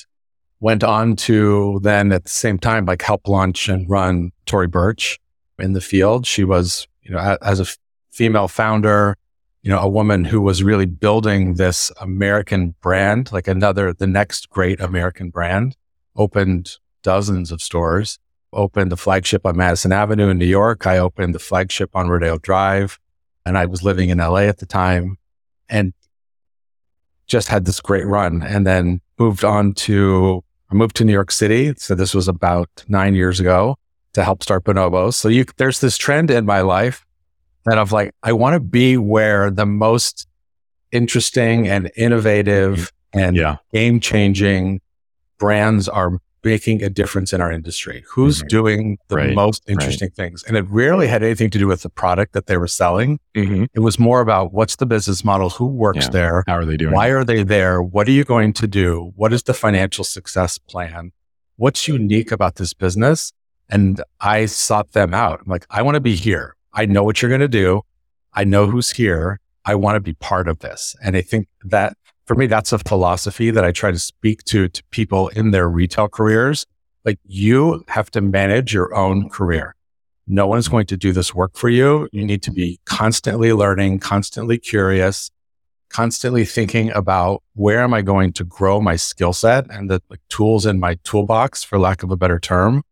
went 0.59 0.83
on 0.83 1.15
to 1.15 1.79
then 1.83 2.11
at 2.11 2.23
the 2.23 2.29
same 2.29 2.57
time 2.57 2.85
like 2.85 3.01
help 3.01 3.27
launch 3.27 3.69
and 3.69 3.89
run 3.89 4.31
tory 4.45 4.67
burch 4.67 5.19
in 5.59 5.73
the 5.73 5.81
field. 5.81 6.25
She 6.25 6.43
was 6.43 6.87
you 7.01 7.11
know 7.11 7.37
as 7.41 7.59
a 7.59 7.65
female 8.11 8.47
founder 8.47 9.15
you 9.67 9.73
know, 9.73 9.79
a 9.79 9.89
woman 9.89 10.23
who 10.23 10.39
was 10.39 10.63
really 10.63 10.85
building 10.85 11.55
this 11.55 11.91
American 11.99 12.73
brand, 12.81 13.33
like 13.33 13.49
another, 13.49 13.91
the 13.91 14.07
next 14.07 14.49
great 14.49 14.79
American 14.79 15.29
brand, 15.29 15.75
opened 16.15 16.77
dozens 17.03 17.51
of 17.51 17.61
stores, 17.61 18.17
opened 18.57 18.91
the 18.91 18.97
flagship 18.97 19.45
on 19.45 19.55
Madison 19.55 19.93
Avenue 19.93 20.27
in 20.27 20.37
New 20.37 20.45
York. 20.45 20.85
I 20.85 20.97
opened 20.97 21.33
the 21.33 21.39
flagship 21.39 21.95
on 21.95 22.09
Rodeo 22.09 22.37
Drive 22.39 22.99
and 23.45 23.57
I 23.57 23.65
was 23.65 23.83
living 23.83 24.09
in 24.09 24.17
LA 24.17 24.41
at 24.41 24.57
the 24.57 24.65
time 24.65 25.17
and 25.69 25.93
just 27.27 27.47
had 27.47 27.65
this 27.65 27.79
great 27.79 28.05
run 28.05 28.41
and 28.41 28.67
then 28.67 28.99
moved 29.17 29.45
on 29.45 29.73
to, 29.73 30.43
I 30.69 30.75
moved 30.75 30.95
to 30.97 31.05
New 31.05 31.13
York 31.13 31.31
City. 31.31 31.73
So 31.77 31.95
this 31.95 32.13
was 32.13 32.27
about 32.27 32.83
nine 32.87 33.15
years 33.15 33.39
ago 33.39 33.77
to 34.13 34.23
help 34.23 34.43
start 34.43 34.63
Bonobos. 34.63 35.13
So 35.13 35.29
you, 35.29 35.45
there's 35.57 35.79
this 35.79 35.97
trend 35.97 36.31
in 36.31 36.45
my 36.45 36.61
life 36.61 37.05
that 37.65 37.77
of 37.77 37.91
like, 37.91 38.13
I 38.23 38.33
want 38.33 38.55
to 38.55 38.59
be 38.59 38.97
where 38.97 39.51
the 39.51 39.65
most 39.65 40.27
interesting 40.91 41.67
and 41.67 41.91
innovative 41.95 42.91
and 43.13 43.35
yeah. 43.35 43.57
game 43.73 43.99
changing 43.99 44.81
brands 45.37 45.87
are 45.87 46.19
making 46.47 46.81
a 46.81 46.89
difference 46.89 47.33
in 47.33 47.41
our 47.41 47.51
industry. 47.51 48.03
Who's 48.09 48.39
mm-hmm. 48.39 48.47
doing 48.47 48.97
the 49.09 49.17
right. 49.17 49.35
most 49.35 49.63
interesting 49.67 50.07
right. 50.07 50.15
things? 50.15 50.43
And 50.43 50.55
it 50.55 50.65
rarely 50.69 51.07
had 51.07 51.21
anything 51.23 51.49
to 51.51 51.59
do 51.59 51.67
with 51.67 51.81
the 51.81 51.89
product 51.89 52.33
that 52.33 52.47
they 52.47 52.57
were 52.57 52.67
selling. 52.67 53.19
Mm-hmm. 53.35 53.65
It 53.73 53.81
was 53.81 53.99
more 53.99 54.21
about 54.21 54.53
what's 54.53 54.77
the 54.77 54.85
business 54.85 55.23
model? 55.23 55.49
Who 55.51 55.67
works 55.67 56.05
yeah. 56.05 56.09
there? 56.09 56.43
How 56.47 56.57
are 56.57 56.65
they 56.65 56.77
doing? 56.77 56.93
Why 56.93 57.09
are 57.09 57.23
they 57.23 57.43
there? 57.43 57.81
What 57.81 58.07
are 58.07 58.11
you 58.11 58.23
going 58.23 58.53
to 58.53 58.67
do? 58.67 59.11
What 59.15 59.33
is 59.33 59.43
the 59.43 59.53
financial 59.53 60.03
success 60.03 60.57
plan? 60.57 61.11
What's 61.57 61.87
unique 61.87 62.31
about 62.31 62.55
this 62.55 62.73
business? 62.73 63.33
And 63.69 64.01
I 64.21 64.45
sought 64.45 64.93
them 64.93 65.13
out. 65.13 65.41
I'm 65.41 65.51
like, 65.51 65.65
I 65.69 65.81
want 65.81 65.95
to 65.95 66.01
be 66.01 66.15
here. 66.15 66.55
I 66.73 66.85
know 66.85 67.03
what 67.03 67.21
you're 67.21 67.29
going 67.29 67.41
to 67.41 67.47
do. 67.47 67.81
I 68.33 68.43
know 68.43 68.67
who's 68.67 68.91
here. 68.91 69.39
I 69.65 69.75
want 69.75 69.95
to 69.97 69.99
be 69.99 70.13
part 70.13 70.47
of 70.47 70.59
this. 70.59 70.95
And 71.03 71.17
I 71.17 71.21
think 71.21 71.47
that 71.65 71.97
for 72.27 72.35
me, 72.35 72.45
that's 72.45 72.73
a 72.73 72.79
philosophy 72.79 73.51
that 73.51 73.63
I 73.63 73.71
try 73.71 73.89
to 73.89 73.97
speak 73.97 74.43
to, 74.45 74.67
to 74.67 74.83
people 74.91 75.29
in 75.29 75.51
their 75.51 75.69
retail 75.69 76.09
careers. 76.09 76.65
Like 77.05 77.19
you 77.25 77.85
have 77.87 78.11
to 78.11 78.21
manage 78.21 78.73
your 78.73 78.93
own 78.93 79.29
career. 79.29 79.75
No 80.27 80.45
one 80.45 80.59
is 80.59 80.67
going 80.67 80.87
to 80.87 80.97
do 80.97 81.13
this 81.13 81.33
work 81.33 81.55
for 81.55 81.69
you. 81.69 82.09
You 82.11 82.25
need 82.25 82.43
to 82.43 82.51
be 82.51 82.81
constantly 82.83 83.53
learning, 83.53 83.99
constantly 83.99 84.57
curious, 84.57 85.31
constantly 85.87 86.43
thinking 86.43 86.91
about 86.91 87.43
where 87.53 87.79
am 87.79 87.93
I 87.93 88.01
going 88.01 88.33
to 88.33 88.43
grow 88.43 88.81
my 88.81 88.97
skill 88.97 89.31
set 89.31 89.65
and 89.71 89.89
the 89.89 90.01
like, 90.09 90.19
tools 90.27 90.65
in 90.65 90.81
my 90.81 90.95
toolbox, 91.05 91.63
for 91.63 91.79
lack 91.79 92.03
of 92.03 92.11
a 92.11 92.17
better 92.17 92.39
term. 92.39 92.83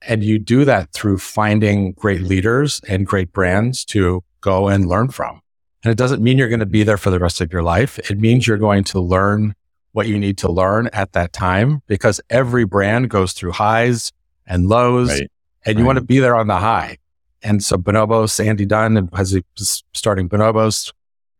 And 0.00 0.24
you 0.24 0.38
do 0.38 0.64
that 0.64 0.94
through 0.94 1.18
finding 1.18 1.92
great 1.92 2.22
leaders 2.22 2.80
and 2.88 3.06
great 3.06 3.32
brands 3.32 3.84
to 3.86 4.24
go 4.40 4.68
and 4.68 4.88
learn 4.88 5.10
from. 5.10 5.42
And 5.82 5.90
it 5.90 5.98
doesn't 5.98 6.22
mean 6.22 6.38
you're 6.38 6.48
going 6.48 6.60
to 6.60 6.66
be 6.66 6.84
there 6.84 6.96
for 6.96 7.10
the 7.10 7.18
rest 7.18 7.40
of 7.40 7.52
your 7.52 7.62
life. 7.62 7.98
It 8.10 8.18
means 8.18 8.46
you're 8.46 8.58
going 8.58 8.84
to 8.84 9.00
learn 9.00 9.54
what 9.92 10.06
you 10.06 10.18
need 10.18 10.38
to 10.38 10.50
learn 10.50 10.88
at 10.92 11.12
that 11.12 11.32
time 11.32 11.82
because 11.86 12.20
every 12.30 12.64
brand 12.64 13.10
goes 13.10 13.32
through 13.32 13.52
highs 13.52 14.12
and 14.46 14.68
lows 14.68 15.10
right. 15.10 15.30
and 15.66 15.78
you 15.78 15.84
right. 15.84 15.88
want 15.88 15.98
to 15.98 16.04
be 16.04 16.18
there 16.18 16.36
on 16.36 16.46
the 16.46 16.58
high. 16.58 16.98
And 17.42 17.62
so 17.62 17.76
Bonobos, 17.76 18.44
Andy 18.44 18.64
Dunn, 18.64 19.08
as 19.14 19.32
he 19.32 19.44
was 19.58 19.82
starting 19.92 20.28
Bonobos, 20.28 20.92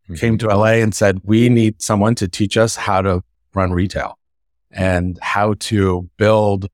mm-hmm. 0.03 0.15
came 0.15 0.37
to 0.39 0.47
LA 0.47 0.73
and 0.73 0.93
said, 0.93 1.21
we 1.23 1.49
need 1.49 1.81
someone 1.81 2.15
to 2.15 2.27
teach 2.27 2.57
us 2.57 2.75
how 2.75 3.01
to 3.01 3.23
run 3.53 3.71
retail 3.71 4.19
and 4.69 5.17
how 5.21 5.53
to 5.59 6.09
build 6.17 6.67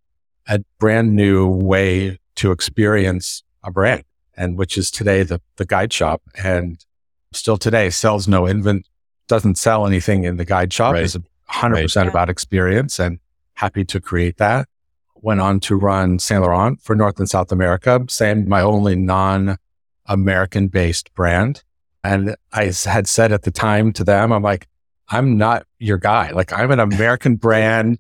a 0.48 0.60
brand 0.80 1.16
new 1.16 1.48
way 1.48 2.18
to 2.36 2.52
experience 2.52 3.44
a 3.64 3.72
brand 3.72 4.04
and 4.36 4.58
which 4.58 4.78
is 4.78 4.90
today 4.90 5.22
the, 5.22 5.40
the 5.58 5.66
guide 5.66 5.94
shop 5.94 6.22
and 6.42 6.86
still 7.34 7.58
today 7.58 7.90
sells 7.90 8.28
no 8.28 8.46
invent, 8.46 8.88
doesn't 9.28 9.58
sell 9.58 9.86
anything 9.86 10.24
in 10.24 10.38
the 10.38 10.46
guide 10.46 10.74
shop 10.74 10.94
right. 10.94 11.04
is 11.04 11.18
100% 11.50 11.96
right. 11.96 12.08
about 12.08 12.30
experience 12.30 13.00
and 13.00 13.20
happy 13.54 13.84
to 13.86 14.00
create 14.00 14.38
that. 14.38 14.68
Went 15.16 15.42
on 15.42 15.60
to 15.62 15.76
run 15.76 16.20
Saint 16.20 16.42
Laurent 16.42 16.82
for 16.82 16.96
North 16.96 17.20
and 17.20 17.30
South 17.30 17.52
America, 17.52 18.04
same, 18.08 18.48
my 18.48 18.62
only 18.62 18.96
non 18.96 19.58
American 20.06 20.68
based 20.68 21.14
brand. 21.14 21.64
And 22.04 22.36
I 22.54 22.72
had 22.86 23.08
said 23.08 23.32
at 23.32 23.44
the 23.44 23.52
time 23.52 23.92
to 23.94 24.04
them, 24.06 24.32
I'm 24.32 24.42
like, 24.42 24.68
I'm 25.10 25.38
not 25.38 25.66
your 25.78 25.98
guy. 25.98 26.32
Like 26.32 26.54
I'm 26.54 26.72
an 26.72 26.80
American 26.80 27.36
brand, 27.38 28.00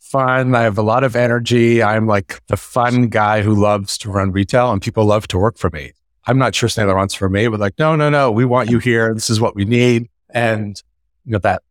fun. 0.00 0.54
I 0.54 0.62
have 0.62 0.78
a 0.78 0.82
lot 0.82 1.04
of 1.04 1.14
energy. 1.14 1.82
I'm 1.82 2.06
like 2.06 2.40
the 2.48 2.56
fun 2.56 3.08
guy 3.08 3.42
who 3.42 3.54
loves 3.54 3.98
to 3.98 4.10
run 4.10 4.32
retail 4.32 4.72
and 4.72 4.82
people 4.82 5.04
love 5.04 5.28
to 5.28 5.38
work 5.38 5.58
for 5.58 5.70
me. 5.70 5.92
I'm 6.26 6.38
not 6.38 6.54
sure 6.54 6.68
Saint 6.68 6.88
Laurent's 6.88 7.14
for 7.14 7.28
me, 7.28 7.48
but 7.48 7.60
like, 7.60 7.78
no, 7.78 7.94
no, 7.96 8.10
no, 8.10 8.32
we 8.32 8.44
want 8.44 8.70
you 8.70 8.78
here. 8.78 9.14
This 9.14 9.30
is 9.30 9.40
what 9.40 9.54
we 9.54 9.64
need. 9.64 10.08
And 10.30 10.80
you 11.24 11.32
know, 11.32 11.38
that 11.38 11.62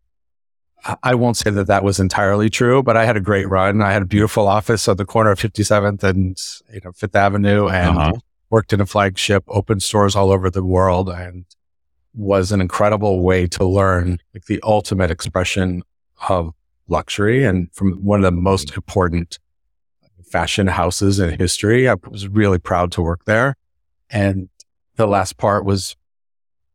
I 1.01 1.15
won't 1.15 1.37
say 1.37 1.49
that 1.49 1.67
that 1.67 1.83
was 1.83 1.99
entirely 1.99 2.49
true, 2.49 2.83
but 2.83 2.95
I 2.95 3.05
had 3.05 3.17
a 3.17 3.21
great 3.21 3.49
run. 3.49 3.81
I 3.81 3.91
had 3.91 4.03
a 4.03 4.05
beautiful 4.05 4.47
office 4.47 4.87
at 4.87 4.97
the 4.97 5.05
corner 5.05 5.31
of 5.31 5.39
57th 5.39 6.03
and 6.03 6.37
you 6.71 6.81
know 6.83 6.91
Fifth 6.91 7.15
Avenue, 7.15 7.67
and 7.67 7.97
uh-huh. 7.97 8.13
worked 8.49 8.71
in 8.71 8.81
a 8.81 8.85
flagship, 8.85 9.43
opened 9.47 9.81
stores 9.81 10.15
all 10.15 10.31
over 10.31 10.49
the 10.49 10.63
world, 10.63 11.09
and 11.09 11.45
was 12.13 12.51
an 12.51 12.61
incredible 12.61 13.21
way 13.21 13.47
to 13.47 13.65
learn 13.65 14.19
like 14.33 14.45
the 14.45 14.59
ultimate 14.63 15.11
expression 15.11 15.81
of 16.29 16.53
luxury 16.87 17.43
and 17.43 17.69
from 17.73 17.93
one 18.03 18.19
of 18.19 18.23
the 18.23 18.31
most 18.31 18.75
important 18.75 19.39
fashion 20.23 20.67
houses 20.67 21.19
in 21.19 21.37
history. 21.37 21.89
I 21.89 21.95
was 22.07 22.27
really 22.27 22.59
proud 22.59 22.91
to 22.93 23.01
work 23.01 23.25
there. 23.25 23.55
And 24.09 24.49
the 24.95 25.07
last 25.07 25.37
part 25.37 25.65
was 25.65 25.95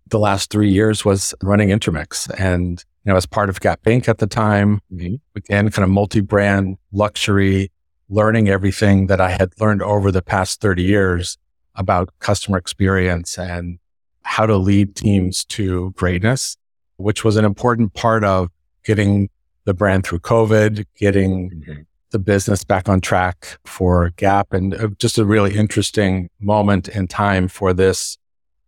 the 0.07 0.19
last 0.19 0.51
three 0.51 0.71
years 0.71 1.05
was 1.05 1.35
running 1.43 1.71
Intermix. 1.71 2.29
And, 2.39 2.85
you 3.05 3.13
know, 3.13 3.17
as 3.17 3.27
part 3.27 3.49
of 3.49 3.61
Gap 3.61 3.83
Inc. 3.85 4.09
at 4.09 4.19
the 4.19 4.27
time, 4.27 4.81
mm-hmm. 4.93 5.17
again, 5.37 5.71
kind 5.71 5.85
of 5.85 5.91
multi 5.91 6.21
brand 6.21 6.79
luxury, 6.93 7.71
learning 8.09 8.49
everything 8.49 9.07
that 9.07 9.21
I 9.21 9.31
had 9.31 9.53
learned 9.61 9.83
over 9.83 10.11
the 10.11 10.23
past 10.23 10.61
30 10.61 10.83
years 10.83 11.39
about 11.77 12.11
customer 12.19 12.59
experience 12.59 13.39
and 13.39 13.79
how 14.23 14.47
to 14.47 14.57
lead 14.57 14.97
teams 14.97 15.45
to 15.47 15.93
greatness, 15.93 16.57
which 16.97 17.25
was 17.25 17.37
an 17.37 17.45
important 17.45 17.95
part 17.95 18.25
of 18.25 18.49
getting 18.85 19.31
the 19.65 19.75
brand 19.75 20.05
through 20.05 20.19
COVID, 20.21 20.85
getting 20.99 21.51
mm-hmm 21.51 21.83
the 22.11 22.19
business 22.19 22.65
back 22.65 22.89
on 22.89 23.01
track 23.01 23.59
for 23.65 24.11
Gap 24.17 24.53
and 24.53 24.75
uh, 24.75 24.89
just 24.99 25.19
a 25.19 25.25
really 25.25 25.55
interesting 25.55 26.29
moment 26.41 26.89
in 26.89 27.07
time 27.07 27.49
for 27.49 27.73
this, 27.73 28.19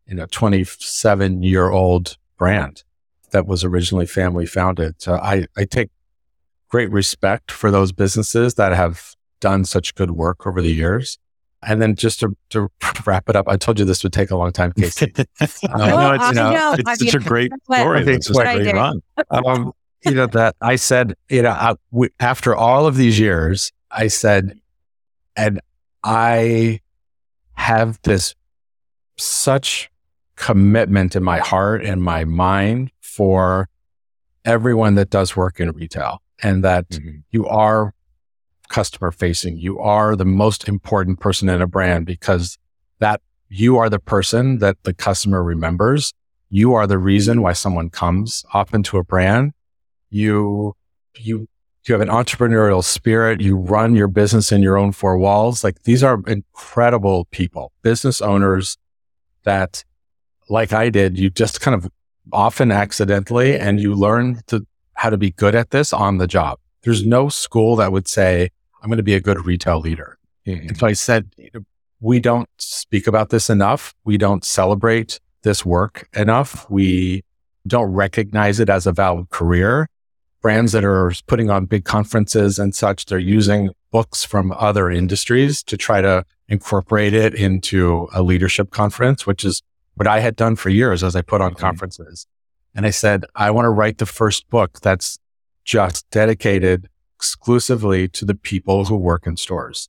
you 0.06 0.14
know, 0.14 0.26
27 0.30 1.42
year 1.42 1.70
old 1.70 2.16
brand 2.38 2.84
that 3.30 3.46
was 3.46 3.64
originally 3.64 4.06
family 4.06 4.46
founded. 4.46 5.00
So 5.00 5.14
I, 5.14 5.46
I 5.56 5.64
take 5.64 5.90
great 6.68 6.90
respect 6.90 7.50
for 7.50 7.70
those 7.70 7.92
businesses 7.92 8.54
that 8.54 8.72
have 8.72 9.14
done 9.40 9.64
such 9.64 9.94
good 9.94 10.12
work 10.12 10.46
over 10.46 10.62
the 10.62 10.72
years. 10.72 11.18
And 11.64 11.80
then 11.80 11.94
just 11.94 12.20
to, 12.20 12.36
to 12.50 12.68
wrap 13.06 13.28
it 13.28 13.36
up, 13.36 13.48
I 13.48 13.56
told 13.56 13.78
you 13.78 13.84
this 13.84 14.02
would 14.02 14.12
take 14.12 14.30
a 14.30 14.36
long 14.36 14.52
time, 14.52 14.72
Casey. 14.72 15.12
um, 15.18 15.26
no, 15.78 16.12
it's, 16.14 16.28
you 16.28 16.34
know, 16.34 16.52
know. 16.52 16.76
it's 16.78 16.98
such 16.98 17.14
a 17.14 17.18
great 17.18 17.52
story. 17.64 18.02
It's 18.06 18.26
just 18.28 18.40
a 18.40 18.42
great 18.42 18.74
run. 18.74 19.00
Um, 19.30 19.72
you 20.04 20.12
know, 20.12 20.26
that 20.26 20.56
I 20.60 20.76
said, 20.76 21.14
you 21.28 21.42
know, 21.42 21.50
I, 21.50 21.74
we, 21.90 22.08
after 22.18 22.54
all 22.54 22.86
of 22.86 22.96
these 22.96 23.18
years, 23.18 23.72
I 23.90 24.08
said, 24.08 24.58
and 25.36 25.60
I 26.02 26.80
have 27.54 28.00
this 28.02 28.34
such 29.16 29.90
commitment 30.36 31.14
in 31.14 31.22
my 31.22 31.38
heart 31.38 31.84
and 31.84 32.02
my 32.02 32.24
mind 32.24 32.90
for 33.00 33.68
everyone 34.44 34.96
that 34.96 35.10
does 35.10 35.36
work 35.36 35.60
in 35.60 35.70
retail 35.70 36.20
and 36.42 36.64
that 36.64 36.88
mm-hmm. 36.88 37.18
you 37.30 37.46
are 37.46 37.94
customer 38.68 39.12
facing. 39.12 39.58
You 39.58 39.78
are 39.78 40.16
the 40.16 40.24
most 40.24 40.68
important 40.68 41.20
person 41.20 41.48
in 41.48 41.62
a 41.62 41.66
brand 41.66 42.06
because 42.06 42.58
that 42.98 43.20
you 43.48 43.76
are 43.76 43.90
the 43.90 44.00
person 44.00 44.58
that 44.58 44.82
the 44.82 44.94
customer 44.94 45.44
remembers. 45.44 46.12
You 46.48 46.74
are 46.74 46.86
the 46.86 46.98
reason 46.98 47.42
why 47.42 47.52
someone 47.52 47.90
comes 47.90 48.44
often 48.52 48.82
to 48.84 48.98
a 48.98 49.04
brand 49.04 49.52
you 50.12 50.74
you 51.16 51.48
you 51.88 51.94
have 51.94 52.00
an 52.00 52.08
entrepreneurial 52.08 52.84
spirit. 52.84 53.40
You 53.40 53.56
run 53.56 53.96
your 53.96 54.06
business 54.06 54.52
in 54.52 54.62
your 54.62 54.76
own 54.76 54.92
four 54.92 55.18
walls. 55.18 55.64
Like 55.64 55.82
these 55.82 56.04
are 56.04 56.22
incredible 56.26 57.24
people 57.26 57.72
business 57.82 58.20
owners 58.20 58.76
that 59.44 59.84
like 60.48 60.72
i 60.72 60.88
did 60.88 61.18
you 61.18 61.30
just 61.30 61.60
kind 61.60 61.74
of 61.74 61.90
often 62.32 62.70
accidentally 62.70 63.58
and 63.58 63.80
you 63.80 63.92
learn 63.94 64.40
to 64.46 64.64
how 64.94 65.10
to 65.10 65.16
be 65.16 65.32
good 65.32 65.54
at 65.54 65.70
this 65.70 65.92
on 65.92 66.18
the 66.18 66.28
job. 66.28 66.58
There's 66.82 67.04
no 67.04 67.28
school 67.28 67.74
that 67.76 67.90
would 67.90 68.06
say 68.06 68.50
i'm 68.82 68.88
going 68.88 68.98
to 68.98 69.02
be 69.02 69.14
a 69.14 69.20
good 69.20 69.44
retail 69.44 69.80
leader. 69.80 70.18
Mm-hmm. 70.46 70.68
and 70.68 70.76
so 70.76 70.86
i 70.86 70.92
said 70.92 71.30
we 72.00 72.18
don't 72.20 72.48
speak 72.58 73.06
about 73.06 73.30
this 73.30 73.48
enough. 73.48 73.94
We 74.04 74.18
don't 74.18 74.44
celebrate 74.44 75.20
this 75.42 75.64
work 75.64 76.08
enough. 76.14 76.68
We 76.68 77.24
don't 77.66 77.92
recognize 77.92 78.58
it 78.58 78.68
as 78.68 78.86
a 78.88 78.92
valid 78.92 79.30
career 79.30 79.88
brands 80.42 80.72
that 80.72 80.84
are 80.84 81.12
putting 81.26 81.48
on 81.48 81.66
big 81.66 81.84
conferences 81.84 82.58
and 82.58 82.74
such, 82.74 83.06
they're 83.06 83.18
using 83.18 83.70
books 83.90 84.24
from 84.24 84.52
other 84.52 84.90
industries 84.90 85.62
to 85.62 85.76
try 85.76 86.00
to 86.00 86.24
incorporate 86.48 87.14
it 87.14 87.34
into 87.34 88.08
a 88.12 88.22
leadership 88.22 88.70
conference, 88.70 89.26
which 89.26 89.44
is 89.44 89.62
what 89.94 90.06
I 90.06 90.20
had 90.20 90.36
done 90.36 90.56
for 90.56 90.68
years 90.68 91.02
as 91.02 91.14
I 91.14 91.22
put 91.22 91.40
on 91.40 91.52
mm-hmm. 91.52 91.60
conferences. 91.60 92.26
And 92.74 92.84
I 92.84 92.90
said, 92.90 93.24
I 93.34 93.50
want 93.50 93.66
to 93.66 93.70
write 93.70 93.98
the 93.98 94.06
first 94.06 94.48
book 94.50 94.80
that's 94.80 95.18
just 95.64 96.08
dedicated 96.10 96.88
exclusively 97.16 98.08
to 98.08 98.24
the 98.24 98.34
people 98.34 98.86
who 98.86 98.96
work 98.96 99.26
in 99.26 99.36
stores. 99.36 99.88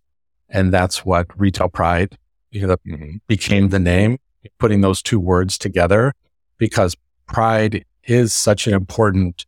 And 0.49 0.71
that's 0.71 1.03
what 1.03 1.27
Retail 1.39 1.69
Pride 1.69 2.17
you 2.51 2.67
know, 2.67 2.77
mm-hmm. 2.87 3.17
became 3.27 3.69
the 3.69 3.79
name, 3.79 4.19
putting 4.59 4.81
those 4.81 5.01
two 5.01 5.19
words 5.19 5.57
together 5.57 6.13
because 6.57 6.95
pride 7.27 7.83
is 8.05 8.33
such 8.33 8.67
an 8.67 8.73
important 8.73 9.45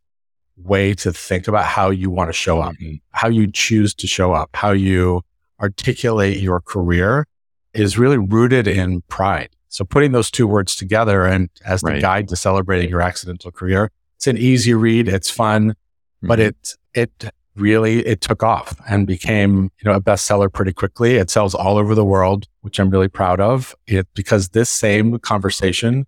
way 0.56 0.94
to 0.94 1.12
think 1.12 1.48
about 1.48 1.64
how 1.64 1.90
you 1.90 2.10
want 2.10 2.28
to 2.28 2.32
show 2.32 2.60
up, 2.60 2.74
mm-hmm. 2.74 2.96
how 3.10 3.28
you 3.28 3.50
choose 3.50 3.94
to 3.94 4.06
show 4.06 4.32
up, 4.32 4.50
how 4.54 4.72
you 4.72 5.22
articulate 5.60 6.38
your 6.38 6.60
career 6.60 7.26
is 7.74 7.98
really 7.98 8.18
rooted 8.18 8.66
in 8.66 9.02
pride. 9.02 9.50
So 9.68 9.84
putting 9.84 10.12
those 10.12 10.30
two 10.30 10.46
words 10.46 10.74
together 10.74 11.26
and 11.26 11.50
as 11.64 11.82
the 11.82 11.92
right. 11.92 12.02
guide 12.02 12.28
to 12.28 12.36
celebrating 12.36 12.88
your 12.88 13.02
accidental 13.02 13.50
career, 13.50 13.90
it's 14.16 14.26
an 14.26 14.38
easy 14.38 14.72
read. 14.72 15.08
It's 15.08 15.30
fun, 15.30 15.70
mm-hmm. 15.70 16.26
but 16.26 16.40
it, 16.40 16.74
it 16.94 17.30
really, 17.54 18.06
it 18.06 18.20
took 18.22 18.42
off 18.42 18.76
and 18.88 19.06
became, 19.06 19.70
you 19.78 19.90
know, 19.90 19.92
a 19.92 20.00
bestseller 20.00 20.50
pretty 20.50 20.72
quickly. 20.72 21.16
It 21.16 21.28
sells 21.28 21.54
all 21.54 21.76
over 21.76 21.94
the 21.94 22.04
world, 22.04 22.46
which 22.62 22.78
I'm 22.78 22.88
really 22.88 23.08
proud 23.08 23.40
of 23.40 23.74
it 23.86 24.06
because 24.14 24.50
this 24.50 24.70
same 24.70 25.18
conversation 25.18 26.06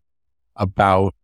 about 0.56 1.14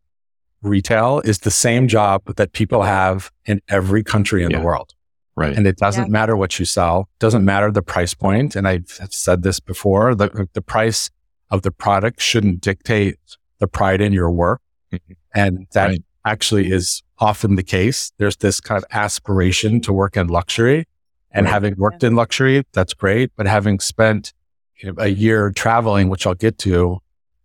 retail 0.65 1.21
is 1.25 1.41
the 1.41 1.51
same 1.51 1.89
job 1.89 2.23
that 2.37 2.53
people 2.53 2.83
have 2.83 3.31
in 3.47 3.61
every 3.69 4.03
country 4.03 4.43
in 4.45 4.51
yeah. 4.51 4.59
the 4.59 4.65
world. 4.65 4.95
Right. 5.37 5.57
And 5.57 5.67
it 5.67 5.77
doesn't 5.79 6.07
Yeah. 6.07 6.11
matter 6.13 6.37
what 6.37 6.59
you 6.59 6.65
sell, 6.65 7.09
doesn't 7.19 7.45
matter 7.45 7.71
the 7.71 7.83
price 7.83 8.15
point. 8.15 8.55
And 8.57 8.67
I've 8.69 8.89
said 9.11 9.43
this 9.43 9.59
before, 9.61 10.15
the, 10.15 10.49
the 10.53 10.63
price 10.63 11.11
of 11.51 11.63
the 11.63 11.71
product 11.71 12.21
shouldn't 12.21 12.61
dictate 12.61 13.19
the 13.59 13.67
pride 13.67 14.01
in 14.01 14.13
your 14.13 14.31
work. 14.31 14.61
Mhm. 14.93 14.99
And 15.35 15.67
that 15.73 15.87
Right. 15.89 16.03
actually 16.25 16.71
is 16.71 17.03
often 17.19 17.57
the 17.57 17.63
case. 17.63 18.13
There's 18.19 18.37
this 18.37 18.61
kind 18.61 18.79
of 18.79 18.85
aspiration 18.93 19.81
to 19.83 19.93
work 19.93 20.17
in 20.17 20.29
luxury. 20.29 20.87
And 21.33 21.47
Right. 21.47 21.53
having 21.53 21.75
worked 21.77 22.05
in 22.05 22.15
luxury, 22.15 22.63
that's 22.73 22.95
great. 22.95 23.31
But 23.37 23.47
having 23.47 23.81
spent 23.81 24.33
you 24.81 24.93
know, 24.93 25.03
a 25.03 25.09
year 25.09 25.51
traveling, 25.53 26.09
which 26.09 26.27
I'll 26.27 26.35
get 26.35 26.59
to, 26.59 26.99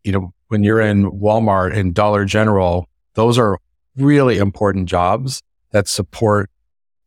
you 0.04 0.12
know, 0.12 0.34
when 0.48 0.64
you're 0.64 0.82
in 0.82 1.10
Walmart 1.12 1.76
and 1.78 1.94
Dollar 1.94 2.26
General, 2.26 2.88
those 3.20 3.38
are 3.38 3.60
really 3.98 4.38
important 4.38 4.88
jobs 4.88 5.42
that 5.72 5.88
support 5.88 6.50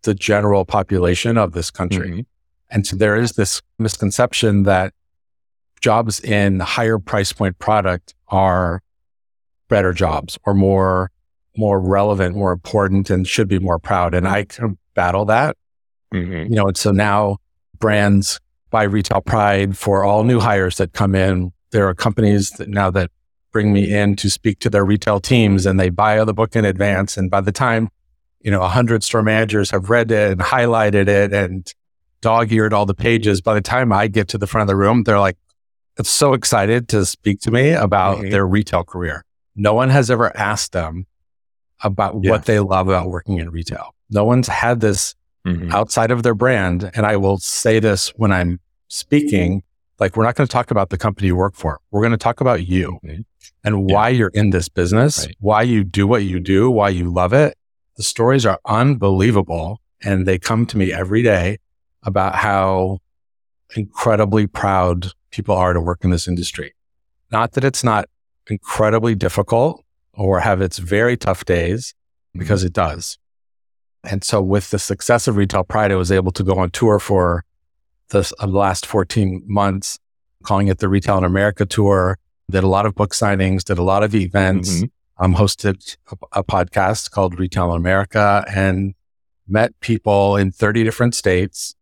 the 0.03 0.15
general 0.15 0.65
population 0.67 1.39
of 1.39 1.53
this 1.53 1.71
country. 1.71 2.11
Mhm. 2.11 2.27
And 2.71 2.87
so 2.87 2.97
there 2.97 3.17
is 3.17 3.33
this 3.33 3.63
misconception 3.79 4.65
that 4.65 4.93
jobs 5.81 6.21
in 6.21 6.61
higher 6.61 6.99
price 6.99 7.33
point 7.33 7.59
product 7.59 8.15
are 8.29 8.83
better 9.69 9.93
jobs 9.93 10.39
or 10.45 10.55
more 10.55 11.11
more 11.55 11.79
relevant, 11.81 12.35
more 12.35 12.51
important, 12.53 13.11
and 13.11 13.27
should 13.27 13.47
be 13.47 13.59
more 13.59 13.79
proud. 13.79 14.15
And 14.15 14.27
I 14.27 14.45
can 14.45 14.79
battle 14.95 15.27
that. 15.27 15.55
Mhm. 16.13 16.49
You 16.49 16.57
know, 16.57 16.69
and 16.69 16.77
so 16.79 16.93
now 16.93 17.37
brands 17.79 18.41
buy 18.71 18.85
retail 18.85 19.21
pride 19.21 19.77
for 19.77 20.03
all 20.03 20.25
new 20.25 20.41
hires 20.41 20.77
that 20.79 20.95
come 20.95 21.15
in. 21.15 21.53
There 21.71 21.87
are 21.89 21.95
companies 21.95 22.51
that 22.53 22.69
now 22.69 22.91
that 22.93 23.11
bring 23.53 23.73
me 23.73 23.93
in 23.93 24.17
to 24.17 24.31
speak 24.31 24.59
to 24.61 24.71
their 24.71 24.85
retail 24.85 25.21
teams 25.21 25.67
and 25.67 25.79
they 25.79 25.91
buy 25.91 26.23
the 26.25 26.35
book 26.35 26.57
in 26.57 26.65
advance. 26.65 27.17
And 27.17 27.31
by 27.31 27.41
the 27.43 27.53
time, 27.53 27.91
you 28.41 28.51
know, 28.51 28.63
a 28.63 28.69
hundred 28.69 29.05
store 29.05 29.23
managers 29.23 29.71
have 29.71 29.91
read 29.91 30.11
it 30.11 30.33
and 30.33 30.41
highlighted 30.41 31.07
it 31.09 31.33
and 31.33 31.73
dog 32.23 32.51
eared 32.53 32.73
all 32.73 32.87
the 32.87 32.95
pages, 32.95 33.41
by 33.41 33.55
the 33.55 33.61
time 33.61 33.93
I 33.93 34.09
get 34.09 34.29
to 34.29 34.39
the 34.39 34.47
front 34.47 34.63
of 34.63 34.69
the 34.69 34.77
room, 34.77 35.03
they're 35.05 35.21
like, 35.21 35.37
it's 35.99 36.11
so 36.11 36.33
excited 36.33 36.89
to 36.89 37.05
speak 37.05 37.41
to 37.41 37.51
me 37.51 37.71
about 37.73 38.19
Mhm. 38.19 38.31
their 38.31 38.47
retail 38.47 38.83
career. 38.85 39.25
No 39.55 39.75
one 39.75 39.91
has 39.91 40.11
ever 40.11 40.35
asked 40.37 40.73
them 40.73 41.07
about 41.85 42.17
Yeah. 42.23 42.31
what 42.31 42.47
they 42.47 42.59
love 42.61 42.89
about 42.89 43.11
working 43.11 43.39
in 43.39 43.51
retail. 43.51 43.95
No 44.09 44.25
one's 44.25 44.49
had 44.49 44.81
this 44.81 45.15
Mhm. 45.47 45.71
outside 45.73 46.11
of 46.11 46.23
their 46.23 46.35
brand. 46.35 46.91
And 46.95 47.05
I 47.05 47.17
will 47.17 47.39
say 47.39 47.81
this 47.81 48.09
when 48.17 48.33
I'm 48.33 48.61
speaking, 48.89 49.63
like, 49.99 50.17
we're 50.17 50.25
not 50.25 50.37
going 50.37 50.47
to 50.47 50.53
talk 50.53 50.71
about 50.71 50.91
the 50.91 50.99
company 50.99 51.27
you 51.27 51.37
work 51.37 51.55
for. 51.57 51.81
We're 51.91 52.01
going 52.01 52.13
to 52.13 52.17
talk 52.17 52.41
about 52.41 52.67
you 52.67 52.99
Mhm. 53.05 53.25
And 53.65 53.89
Yeah. 53.89 53.95
why 53.95 54.09
you're 54.11 54.31
in 54.35 54.51
this 54.51 54.69
business, 54.69 55.27
Right. 55.27 55.37
why 55.41 55.63
you 55.63 55.85
do 55.85 56.07
what 56.07 56.25
you 56.25 56.41
do, 56.41 56.71
why 56.71 56.89
you 56.91 57.11
love 57.13 57.33
it. 57.33 57.57
The 57.97 58.03
stories 58.03 58.45
are 58.47 58.59
unbelievable. 58.67 59.81
And 60.05 60.27
they 60.27 60.39
come 60.39 60.67
to 60.67 60.77
me 60.77 60.93
every 60.93 61.23
day 61.23 61.59
about 62.03 62.35
how 62.35 62.99
incredibly 63.77 64.47
proud 64.47 65.13
people 65.31 65.55
are 65.57 65.73
to 65.73 65.81
work 65.81 66.05
in 66.05 66.11
this 66.11 66.27
industry. 66.27 66.75
Not 67.31 67.53
that 67.53 67.65
it's 67.65 67.85
not 67.85 68.07
incredibly 68.51 69.15
difficult 69.15 69.85
or 70.15 70.41
have 70.41 70.61
its 70.61 70.79
very 70.79 71.17
tough 71.17 71.45
days, 71.45 71.95
because 72.35 72.65
it 72.65 72.73
does. 72.73 73.17
And 74.05 74.25
so 74.25 74.43
with 74.43 74.71
the 74.71 74.79
success 74.79 75.29
of 75.29 75.37
Retail 75.37 75.65
Pride, 75.65 75.93
I 75.93 75.95
was 75.97 76.11
able 76.11 76.33
to 76.33 76.43
go 76.43 76.55
on 76.59 76.71
tour 76.71 76.99
for 76.99 77.45
the 78.09 78.31
uh, 78.41 78.47
last 78.47 78.85
14 78.85 79.43
months, 79.47 79.99
calling 80.43 80.67
it 80.69 80.79
the 80.79 80.89
Retail 80.89 81.19
in 81.19 81.25
America 81.25 81.65
tour. 81.65 82.19
Did 82.53 82.65
a 82.65 82.69
lot 82.69 82.87
of 82.87 82.95
book 82.95 83.13
signings, 83.15 83.65
did 83.65 83.79
a 83.79 83.83
lot 83.83 84.03
of 84.03 84.15
events, 84.15 84.83
Mhm. 84.83 84.91
um, 85.19 85.35
hosted 85.35 85.97
a, 86.13 86.41
a 86.41 86.45
podcast 86.45 87.11
called 87.11 87.39
Retail 87.39 87.73
America 87.73 88.45
and 88.55 88.95
met 89.49 89.73
people 89.81 90.37
in 90.37 90.53
30 90.53 90.85
different 90.85 91.15
states, 91.15 91.75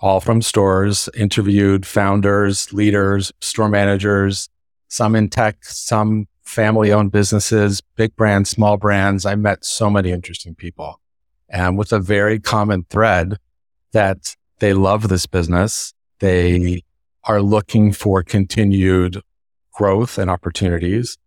all 0.00 0.20
from 0.20 0.42
stores, 0.42 1.08
interviewed 1.16 1.86
founders, 1.86 2.72
leaders, 2.72 3.32
store 3.40 3.68
managers, 3.68 4.48
some 4.88 5.14
in 5.16 5.28
tech, 5.28 5.64
some 5.64 6.26
family 6.42 6.92
owned 6.92 7.12
businesses, 7.12 7.80
big 7.96 8.14
brands, 8.16 8.50
small 8.50 8.76
brands. 8.76 9.24
I 9.24 9.34
met 9.36 9.64
so 9.64 9.88
many 9.90 10.10
interesting 10.12 10.54
people 10.54 11.00
and 11.48 11.78
with 11.78 11.92
a 11.92 11.98
very 12.00 12.38
common 12.40 12.84
thread 12.90 13.38
that 13.92 14.36
they 14.58 14.72
love 14.74 15.08
this 15.08 15.26
business. 15.26 15.94
They 16.20 16.82
are 17.24 17.42
looking 17.42 17.92
for 17.92 18.22
continued 18.22 19.20
growth 19.76 20.18
and 20.18 20.30
opportunities. 20.30 21.18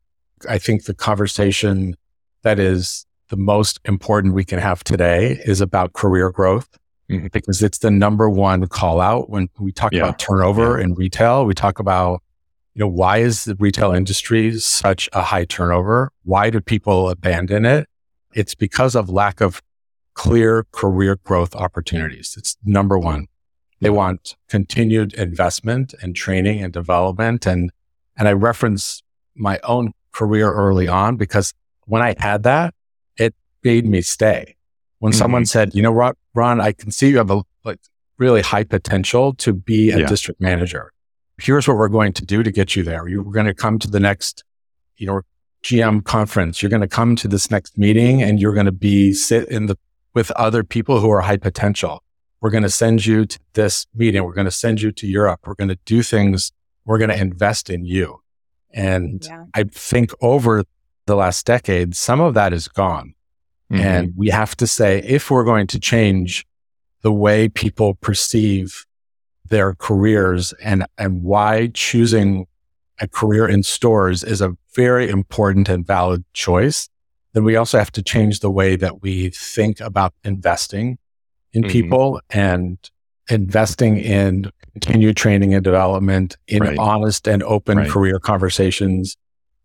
I 0.50 0.58
think 0.58 0.86
the 0.86 0.94
conversation 0.94 1.96
that 2.44 2.60
is 2.60 3.06
the 3.30 3.38
most 3.38 3.80
important 3.86 4.34
we 4.34 4.44
can 4.44 4.60
have 4.60 4.84
today 4.84 5.40
is 5.46 5.62
about 5.62 5.94
career 5.94 6.32
growth 6.32 6.68
Mhm. 7.10 7.32
because 7.32 7.62
it's 7.62 7.78
the 7.80 7.92
number 7.92 8.28
one 8.30 8.66
call 8.68 9.00
out 9.02 9.30
when 9.30 9.50
we 9.60 9.72
talk 9.72 9.92
Yeah. 9.94 10.00
about 10.04 10.20
turnover 10.20 10.80
in 10.80 10.96
retail. 10.96 11.46
We 11.46 11.54
talk 11.54 11.78
about, 11.80 12.22
you 12.74 12.80
know, 12.80 12.88
why 12.88 13.18
is 13.18 13.46
the 13.46 13.56
retail 13.60 13.92
industry 13.92 14.58
such 14.60 15.10
a 15.14 15.22
high 15.22 15.46
turnover? 15.46 16.12
Why 16.24 16.50
do 16.50 16.60
people 16.60 17.10
abandon 17.10 17.66
it? 17.66 17.88
It's 18.34 18.56
because 18.56 18.96
of 18.96 19.10
lack 19.10 19.42
of 19.42 19.62
clear 20.16 20.66
career 20.72 21.18
growth 21.24 21.56
opportunities. 21.56 22.36
It's 22.38 22.58
number 22.64 22.98
one. 22.98 23.28
They 23.80 23.90
want 23.90 24.36
continued 24.50 25.14
investment 25.14 25.94
and 26.02 26.16
training 26.16 26.64
and 26.64 26.74
development. 26.74 27.46
And, 27.46 27.72
and 28.20 28.28
I 28.28 28.34
reference 28.34 29.02
my 29.36 29.60
own 29.64 29.94
career 30.12 30.52
early 30.52 30.88
on 30.88 31.16
because 31.16 31.54
when 31.86 32.02
I 32.02 32.16
had 32.20 32.44
that, 32.44 32.76
it 33.18 33.34
made 33.64 33.86
me 33.86 34.02
stay. 34.02 34.56
When 35.00 35.14
mm-hmm. 35.14 35.18
someone 35.18 35.46
said, 35.46 35.74
you 35.74 35.82
know, 35.82 35.92
Ron, 35.92 36.14
Ron, 36.36 36.62
I 36.62 36.74
can 36.74 36.92
see 36.92 37.10
you 37.10 37.18
have 37.18 37.32
a 37.32 37.42
like 37.64 37.80
really 38.18 38.42
high 38.42 38.66
potential 38.66 39.34
to 39.36 39.54
be 39.54 39.92
a 39.92 40.00
Yeah. 40.00 40.06
district 40.08 40.42
manager. 40.42 40.92
Here's 41.42 41.68
what 41.68 41.78
we're 41.78 41.88
going 41.88 42.12
to 42.14 42.26
do 42.26 42.44
to 42.44 42.52
get 42.52 42.76
you 42.76 42.84
there. 42.84 43.08
You're 43.08 43.24
going 43.24 43.46
to 43.46 43.54
come 43.54 43.80
to 43.80 43.90
the 43.90 44.00
next, 44.00 44.44
you 44.98 45.08
know, 45.08 45.22
GM 45.64 46.04
conference. 46.04 46.62
You're 46.62 46.70
going 46.70 46.82
to 46.82 46.88
come 46.88 47.16
to 47.16 47.28
this 47.30 47.50
next 47.50 47.78
meeting 47.78 48.22
and 48.22 48.40
you're 48.40 48.54
going 48.54 48.66
to 48.66 48.74
be 48.74 49.14
sit 49.14 49.48
in 49.48 49.68
the 49.68 49.78
with 50.14 50.32
other 50.32 50.64
people 50.64 51.00
who 51.00 51.10
are 51.12 51.22
high 51.22 51.38
potential. 51.38 52.04
We're 52.42 52.50
going 52.50 52.64
to 52.64 52.70
send 52.70 53.06
you 53.06 53.26
to 53.26 53.40
this 53.54 53.86
meeting. 53.94 54.24
We're 54.24 54.34
going 54.34 54.46
to 54.46 54.52
send 54.52 54.82
you 54.82 54.92
to 54.92 55.08
Europe. 55.08 55.42
We're 55.46 55.56
going 55.56 55.70
to 55.70 55.80
do 55.86 56.04
things. 56.04 56.52
We're 56.90 56.98
going 56.98 57.12
to 57.12 57.22
invest 57.22 57.70
in 57.70 57.86
you. 57.86 58.20
And 58.74 59.24
Yeah. 59.24 59.46
I 59.54 59.64
think 59.66 60.10
over 60.22 60.64
the 61.06 61.16
last 61.16 61.46
decade, 61.46 61.96
some 61.96 62.20
of 62.20 62.34
that 62.34 62.52
is 62.52 62.68
gone. 62.68 63.14
Mhm. 63.72 63.80
And 63.80 64.14
we 64.16 64.30
have 64.30 64.56
to 64.58 64.66
say, 64.66 64.98
if 65.04 65.30
we're 65.30 65.44
going 65.44 65.68
to 65.68 65.80
change 65.80 66.48
the 67.04 67.12
way 67.14 67.48
people 67.48 67.94
perceive 67.94 68.86
their 69.48 69.76
careers 69.76 70.52
and, 70.64 70.84
and 70.98 71.22
why 71.22 71.70
choosing 71.76 72.48
a 73.00 73.08
career 73.08 73.48
in 73.48 73.62
stores 73.62 74.24
is 74.24 74.42
a 74.42 74.58
very 74.76 75.10
important 75.10 75.70
and 75.70 75.86
valid 75.86 76.24
choice, 76.34 76.90
then 77.34 77.44
we 77.44 77.56
also 77.56 77.78
have 77.78 77.92
to 77.92 78.02
change 78.02 78.40
the 78.40 78.50
way 78.50 78.76
that 78.76 79.04
we 79.04 79.30
think 79.30 79.80
about 79.80 80.14
investing 80.24 80.98
in 81.54 81.64
Mhm. 81.66 81.70
people 81.70 82.20
and 82.32 82.78
investing 83.30 83.98
in 83.98 84.52
continued 84.70 85.18
training 85.18 85.54
and 85.54 85.64
development, 85.64 86.38
in 86.48 86.64
Right. 86.64 86.78
honest 86.78 87.28
and 87.28 87.44
open 87.44 87.78
Right. 87.80 87.90
career 87.90 88.20
conversations, 88.20 89.16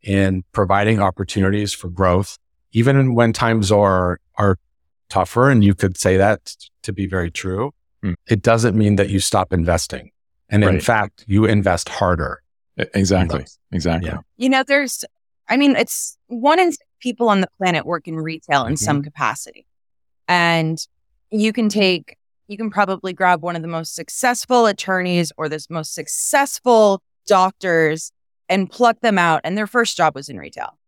in 0.03 0.43
providing 0.53 1.01
opportunities 1.01 1.73
for 1.73 1.88
growth, 1.88 2.38
even 2.73 3.14
when 3.14 3.33
times 3.33 3.71
are 3.73 4.21
are 4.37 4.59
tougher. 5.09 5.49
And 5.51 5.62
you 5.64 5.75
could 5.75 5.97
say 5.97 6.17
that 6.17 6.55
to 6.83 6.93
be 6.93 7.07
very 7.07 7.31
true. 7.31 7.73
Mm. 8.05 8.14
It 8.29 8.43
doesn't 8.43 8.77
mean 8.77 8.97
that 8.97 9.09
you 9.11 9.21
stop 9.21 9.53
investing. 9.53 10.11
And 10.51 10.62
in 10.64 10.81
fact, 10.81 11.25
you 11.27 11.45
invest 11.47 11.88
harder. 11.88 12.43
Exactly. 12.77 13.45
Exactly. 13.73 14.11
Yeah. 14.11 14.19
You 14.37 14.49
know, 14.49 14.62
there's, 14.67 15.05
I 15.49 15.57
mean, 15.57 15.77
it's 15.77 16.19
one 16.27 16.59
in 16.59 16.73
six 16.73 16.85
people 17.01 17.29
on 17.29 17.40
the 17.40 17.49
planet 17.59 17.87
work 17.87 18.09
in 18.09 18.17
retail 18.17 18.67
in 18.67 18.75
Mhm. 18.75 18.79
some 18.79 19.03
capacity. 19.03 19.67
And 20.29 20.79
you 21.31 21.53
can 21.53 21.69
take, 21.69 22.17
you 22.48 22.57
can 22.57 22.70
probably 22.70 23.12
grab 23.12 23.42
one 23.42 23.57
of 23.57 23.62
the 23.62 23.68
most 23.68 23.94
successful 23.94 24.66
attorneys 24.66 25.33
or 25.37 25.48
the 25.48 25.64
most 25.70 25.94
successful 25.94 27.02
doctors 27.26 28.12
and 28.48 28.70
pluck 28.70 29.00
them 29.00 29.18
out. 29.18 29.40
And 29.44 29.57
their 29.57 29.66
first 29.66 29.96
job 29.96 30.14
was 30.14 30.28
in 30.28 30.38
retail. 30.38 30.78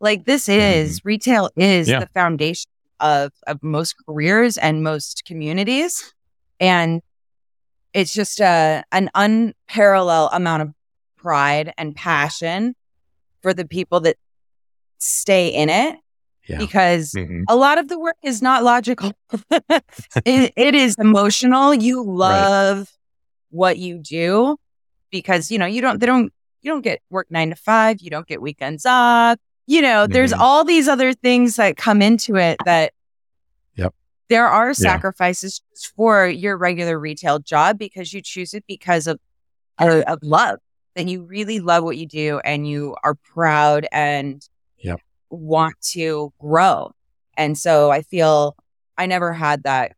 Like 0.00 0.24
this 0.24 0.48
mm-hmm. 0.48 0.60
is 0.60 1.04
retail 1.04 1.50
is 1.56 1.88
Yeah. 1.88 2.00
the 2.00 2.08
foundation 2.14 2.70
of, 3.00 3.32
of 3.46 3.62
most 3.62 3.94
careers 4.06 4.56
and 4.56 4.82
most 4.82 5.24
communities. 5.26 6.14
And 6.60 7.02
it's 7.92 8.14
just 8.14 8.40
a, 8.40 8.84
an 8.92 9.10
unparalleled 9.14 10.30
amount 10.32 10.62
of 10.62 10.72
pride 11.18 11.74
and 11.76 11.94
passion 11.94 12.74
for 13.42 13.52
the 13.52 13.66
people 13.66 14.00
that 14.00 14.16
stay 14.98 15.48
in 15.48 15.68
it 15.68 15.96
Yeah. 16.48 16.58
because 16.58 17.12
Mhm. 17.12 17.44
a 17.48 17.54
lot 17.54 17.78
of 17.78 17.86
the 17.88 17.98
work 17.98 18.16
is 18.22 18.42
not 18.42 18.64
logical. 18.64 19.12
it, 20.24 20.52
it 20.56 20.74
is 20.74 20.96
emotional. 20.98 21.72
You 21.72 22.02
love 22.04 22.90
what 23.50 23.78
you 23.78 23.98
do 23.98 24.56
because 25.10 25.50
you 25.50 25.58
know 25.58 25.66
you 25.66 25.80
don't 25.80 26.00
they 26.00 26.06
don't 26.06 26.32
you 26.62 26.70
don't 26.70 26.80
get 26.82 27.00
work 27.10 27.26
9 27.30 27.50
to 27.50 27.56
5, 27.56 28.00
you 28.00 28.10
don't 28.10 28.26
get 28.26 28.40
weekends 28.42 28.84
off. 28.86 29.36
You 29.66 29.82
know, 29.82 30.06
there's 30.06 30.32
Mhm. 30.32 30.38
all 30.40 30.64
these 30.64 30.88
other 30.88 31.12
things 31.12 31.56
that 31.56 31.76
come 31.76 32.02
into 32.02 32.36
it 32.36 32.58
that 32.64 32.92
Yep. 33.76 33.94
there 34.28 34.46
are 34.48 34.74
sacrifices 34.74 35.60
for 35.96 36.26
your 36.26 36.56
regular 36.56 36.98
retail 36.98 37.38
job 37.38 37.78
because 37.78 38.12
you 38.12 38.20
choose 38.20 38.52
it 38.54 38.64
because 38.66 39.06
of, 39.06 39.20
of, 39.78 40.02
of 40.04 40.18
love 40.22 40.58
that 40.96 41.06
you 41.08 41.22
really 41.24 41.60
love 41.60 41.84
what 41.84 41.96
you 41.96 42.06
do 42.06 42.40
and 42.44 42.66
you 42.68 42.96
are 43.04 43.14
proud 43.14 43.86
and. 43.92 44.46
Want 45.36 45.74
to 45.92 46.32
grow. 46.40 46.92
And 47.36 47.56
so 47.58 47.90
I 47.90 48.02
feel 48.02 48.54
I 48.98 49.06
never 49.06 49.32
had 49.32 49.62
that 49.64 49.92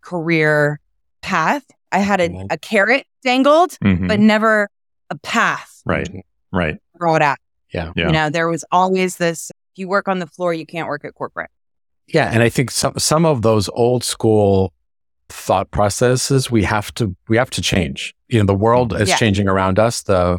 career 0.00 0.80
path. 1.22 1.64
I 1.92 1.98
had 1.98 2.20
a, 2.20 2.28
Mhm. 2.28 2.46
a 2.50 2.58
carrot 2.58 3.06
dangled, 3.22 3.72
Mhm. 3.82 4.08
but 4.08 4.20
never 4.20 4.68
a 5.10 5.16
path 5.18 5.80
right, 5.86 6.08
right. 6.52 6.74
to 6.74 6.98
grow 6.98 7.14
it 7.14 7.22
at. 7.22 7.38
Yeah. 7.72 7.92
Yeah. 7.96 8.06
You 8.06 8.12
know, 8.12 8.30
there 8.30 8.48
was 8.48 8.64
always 8.70 9.16
this 9.16 9.50
if 9.72 9.78
you 9.78 9.88
work 9.88 10.06
on 10.08 10.18
the 10.18 10.26
floor, 10.26 10.52
you 10.54 10.66
can't 10.66 10.86
work 10.88 11.04
at 11.04 11.14
corporate. 11.14 11.50
Yeah, 12.06 12.30
and 12.30 12.42
I 12.42 12.48
think 12.50 12.70
some 12.70 12.98
some 12.98 13.24
of 13.24 13.42
those 13.42 13.68
old 13.70 14.04
school 14.04 14.72
thought 15.30 15.70
processes 15.70 16.50
we 16.50 16.62
have 16.64 16.92
to 16.94 17.16
we 17.28 17.36
have 17.38 17.50
to 17.50 17.62
change. 17.62 18.14
You 18.28 18.38
know, 18.40 18.46
the 18.46 18.54
world 18.54 18.92
is 18.92 19.08
Yeah. 19.08 19.16
changing 19.16 19.48
around 19.48 19.78
us. 19.78 20.02
The 20.02 20.38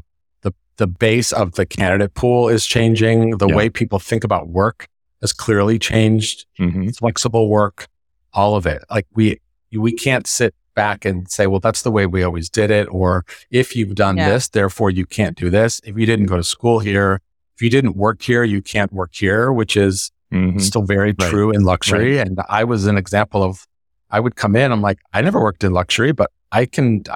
the 0.77 0.85
the 0.85 0.87
base 0.87 1.31
of 1.31 1.53
the 1.53 1.65
candidate 1.65 2.13
pool 2.13 2.49
is 2.49 2.65
changing. 2.65 3.37
The 3.37 3.47
Yeah. 3.47 3.55
way 3.55 3.69
people 3.69 3.99
think 3.99 4.23
about 4.23 4.49
work 4.49 4.87
has 5.21 5.31
clearly 5.33 5.79
changed. 5.79 6.45
hmm 6.57 6.89
Flexible 6.89 7.49
work, 7.49 7.87
all 8.33 8.55
of 8.55 8.65
it. 8.65 8.83
Like 8.89 9.07
we 9.15 9.39
we 9.71 9.91
can't 9.91 10.27
sit 10.27 10.53
back 10.73 11.03
and 11.05 11.29
say, 11.29 11.47
well, 11.47 11.59
that's 11.59 11.81
the 11.81 11.91
way 11.91 12.05
we 12.05 12.23
always 12.23 12.49
did 12.49 12.69
it. 12.71 12.87
Or 12.91 13.25
if 13.51 13.75
you've 13.75 13.95
done 13.95 14.17
Yeah. 14.17 14.29
this, 14.31 14.49
therefore 14.49 14.89
you 14.91 15.05
can't 15.05 15.37
do 15.37 15.49
this. 15.49 15.81
If 15.83 15.97
you 15.97 16.05
didn't 16.05 16.27
go 16.27 16.37
to 16.37 16.43
school 16.43 16.79
here, 16.79 17.19
if 17.55 17.61
you 17.61 17.69
didn't 17.69 17.95
work 17.95 18.21
here, 18.21 18.43
you 18.43 18.61
can't 18.61 18.91
work 18.93 19.11
here, 19.13 19.51
which 19.51 19.75
is 19.77 20.11
hmm 20.31 20.57
still 20.59 20.83
very 20.83 21.13
Right. 21.17 21.29
true 21.29 21.51
in 21.51 21.63
luxury. 21.63 22.19
And 22.19 22.39
I 22.49 22.63
was 22.63 22.85
an 22.87 22.97
example 22.97 23.41
of, 23.43 23.65
I 24.11 24.19
would 24.19 24.35
come 24.35 24.55
in, 24.55 24.71
I'm 24.71 24.81
like, 24.81 24.99
I 25.13 25.21
never 25.21 25.41
worked 25.41 25.63
in 25.63 25.71
luxury, 25.73 26.11
but 26.13 26.29
I 26.51 26.65
can 26.65 27.03
uh, 27.09 27.15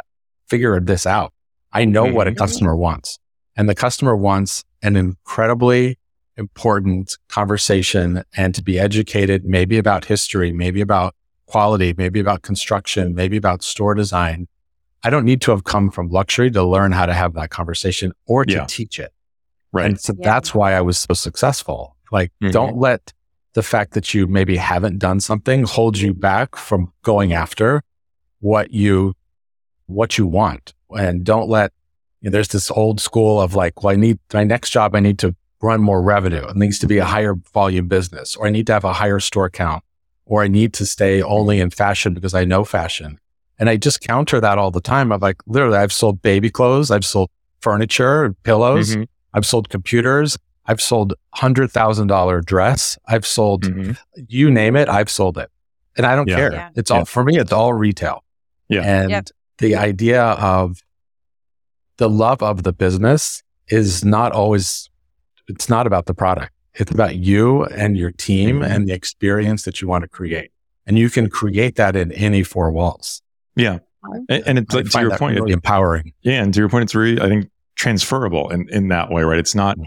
figure 0.49 0.79
this 0.79 1.05
out. 1.05 1.31
I 1.73 1.85
know 1.85 2.05
what 2.05 2.27
a 2.27 2.31
Mhm. 2.31 2.37
customer 2.37 2.75
wants. 2.75 3.19
And 3.59 3.67
the 3.67 3.75
customer 3.75 4.15
wants 4.15 4.63
an 4.81 4.95
incredibly 4.95 5.97
important 6.37 7.17
conversation 7.27 8.23
and 8.37 8.55
to 8.55 8.63
be 8.63 8.79
educated, 8.79 9.43
maybe 9.43 9.77
about 9.77 10.05
history, 10.05 10.53
maybe 10.53 10.79
about 10.79 11.13
quality, 11.45 11.93
maybe 11.97 12.21
about 12.21 12.41
construction, 12.41 13.13
maybe 13.13 13.35
about 13.35 13.61
store 13.61 13.95
design. 13.95 14.47
I 15.03 15.09
don't 15.09 15.25
need 15.25 15.41
to 15.41 15.51
have 15.51 15.65
come 15.65 15.91
from 15.91 16.07
luxury 16.07 16.49
to 16.51 16.63
learn 16.63 16.93
how 16.93 17.05
to 17.05 17.13
have 17.13 17.33
that 17.33 17.49
conversation 17.49 18.13
or 18.27 18.45
to 18.45 18.53
Yeah. 18.53 18.65
teach 18.65 18.97
it. 18.97 19.11
Right. 19.73 19.87
And 19.87 19.99
so 19.99 20.13
Yeah. 20.17 20.23
that's 20.23 20.55
why 20.55 20.73
I 20.73 20.79
was 20.79 20.97
so 20.97 21.13
successful. 21.13 21.97
Like, 22.13 22.31
Mhm. 22.41 22.53
don't 22.53 22.77
let 22.77 23.11
the 23.55 23.63
fact 23.63 23.91
that 23.91 24.13
you 24.13 24.25
maybe 24.25 24.55
haven't 24.55 24.99
done 24.99 25.19
something 25.19 25.63
hold 25.63 25.97
you 25.97 26.13
back 26.13 26.55
from 26.55 26.93
going 27.03 27.33
after 27.33 27.81
what 28.39 28.71
you 28.71 29.15
what 29.87 30.17
you 30.17 30.25
want. 30.27 30.73
And 30.95 31.25
don't 31.25 31.49
let 31.49 31.73
you 32.21 32.29
know, 32.29 32.31
there's 32.33 32.47
this 32.49 32.69
old 32.71 32.99
school 32.99 33.39
of 33.41 33.55
like, 33.55 33.83
well, 33.83 33.93
I 33.93 33.95
need 33.95 34.19
my 34.33 34.43
next 34.43 34.69
job, 34.71 34.95
I 34.95 34.99
need 34.99 35.19
to 35.19 35.35
run 35.61 35.81
more 35.81 36.01
revenue. 36.01 36.45
It 36.47 36.55
needs 36.55 36.79
to 36.79 36.87
be 36.87 36.97
a 36.97 37.05
higher 37.05 37.35
volume 37.53 37.87
business, 37.87 38.35
or 38.35 38.47
I 38.47 38.49
need 38.49 38.67
to 38.67 38.73
have 38.73 38.83
a 38.85 38.93
higher 38.93 39.19
store 39.19 39.49
count, 39.49 39.83
or 40.25 40.43
I 40.43 40.47
need 40.47 40.73
to 40.75 40.85
stay 40.85 41.21
only 41.21 41.59
in 41.59 41.69
fashion 41.69 42.13
because 42.13 42.33
I 42.33 42.45
know 42.45 42.63
fashion. 42.63 43.19
And 43.57 43.69
I 43.69 43.75
just 43.75 43.99
counter 44.01 44.39
that 44.39 44.57
all 44.57 44.71
the 44.71 44.79
time. 44.81 45.11
I'm 45.11 45.19
like, 45.19 45.37
literally, 45.47 45.77
I've 45.77 45.91
sold 45.91 46.21
baby 46.21 46.49
clothes, 46.49 46.91
I've 46.91 47.03
sold 47.05 47.29
furniture, 47.61 48.33
pillows, 48.43 48.95
Mhm. 48.95 49.07
I've 49.33 49.45
sold 49.45 49.69
computers. 49.69 50.37
I've 50.65 50.81
sold 50.81 51.13
hundred 51.33 51.71
thousand 51.71 52.07
dollar 52.07 52.41
dress. 52.41 52.97
I've 53.07 53.25
sold 53.25 53.63
Mhm. 53.63 53.97
you 54.27 54.49
name 54.51 54.75
it. 54.75 54.87
I've 54.87 55.09
sold 55.09 55.37
it, 55.37 55.49
and 55.97 56.05
I 56.05 56.15
don't 56.15 56.27
Yeah. 56.29 56.35
care. 56.35 56.53
Yeah. 56.53 56.69
It's 56.75 56.89
all 56.91 56.99
Yeah. 56.99 57.03
for 57.05 57.23
me. 57.23 57.37
It's 57.37 57.51
all 57.51 57.73
retail. 57.73 58.23
Yeah. 58.69 58.81
and 58.83 59.09
Yep. 59.09 59.27
the 59.57 59.75
idea 59.75 60.21
of 60.23 60.79
the 61.99 62.09
love 62.09 62.41
of 62.41 62.63
the 62.63 62.73
business 62.73 63.43
is 63.67 64.03
not 64.03 64.31
always. 64.31 64.89
It's 65.47 65.69
not 65.69 65.85
about 65.87 66.05
the 66.07 66.13
product. 66.13 66.51
It's 66.75 66.91
about 66.91 67.15
you 67.15 67.65
and 67.65 67.97
your 67.97 68.11
team 68.11 68.59
Mhm. 68.59 68.69
and 68.69 68.87
the 68.87 68.93
experience 68.93 69.63
that 69.65 69.81
you 69.81 69.87
want 69.87 70.03
to 70.03 70.07
create, 70.07 70.51
and 70.87 70.97
you 70.97 71.09
can 71.09 71.29
create 71.29 71.75
that 71.75 71.95
in 71.95 72.11
any 72.13 72.43
four 72.43 72.71
walls. 72.71 73.21
Yeah. 73.55 73.79
And, 74.29 74.43
and 74.47 74.57
it's 74.59 74.73
like, 74.73 74.85
to 74.89 75.01
your 75.01 75.17
point, 75.17 75.35
really 75.39 75.51
empowering. 75.51 76.13
yeah, 76.21 76.41
and 76.41 76.53
to 76.53 76.59
your 76.61 76.69
point, 76.69 76.83
it's 76.83 76.95
really, 76.95 77.19
I 77.21 77.27
think, 77.27 77.49
transferable 77.75 78.49
in, 78.49 78.67
in 78.69 78.87
that 78.89 79.09
way, 79.11 79.23
right? 79.23 79.39
It's 79.39 79.55
not 79.55 79.77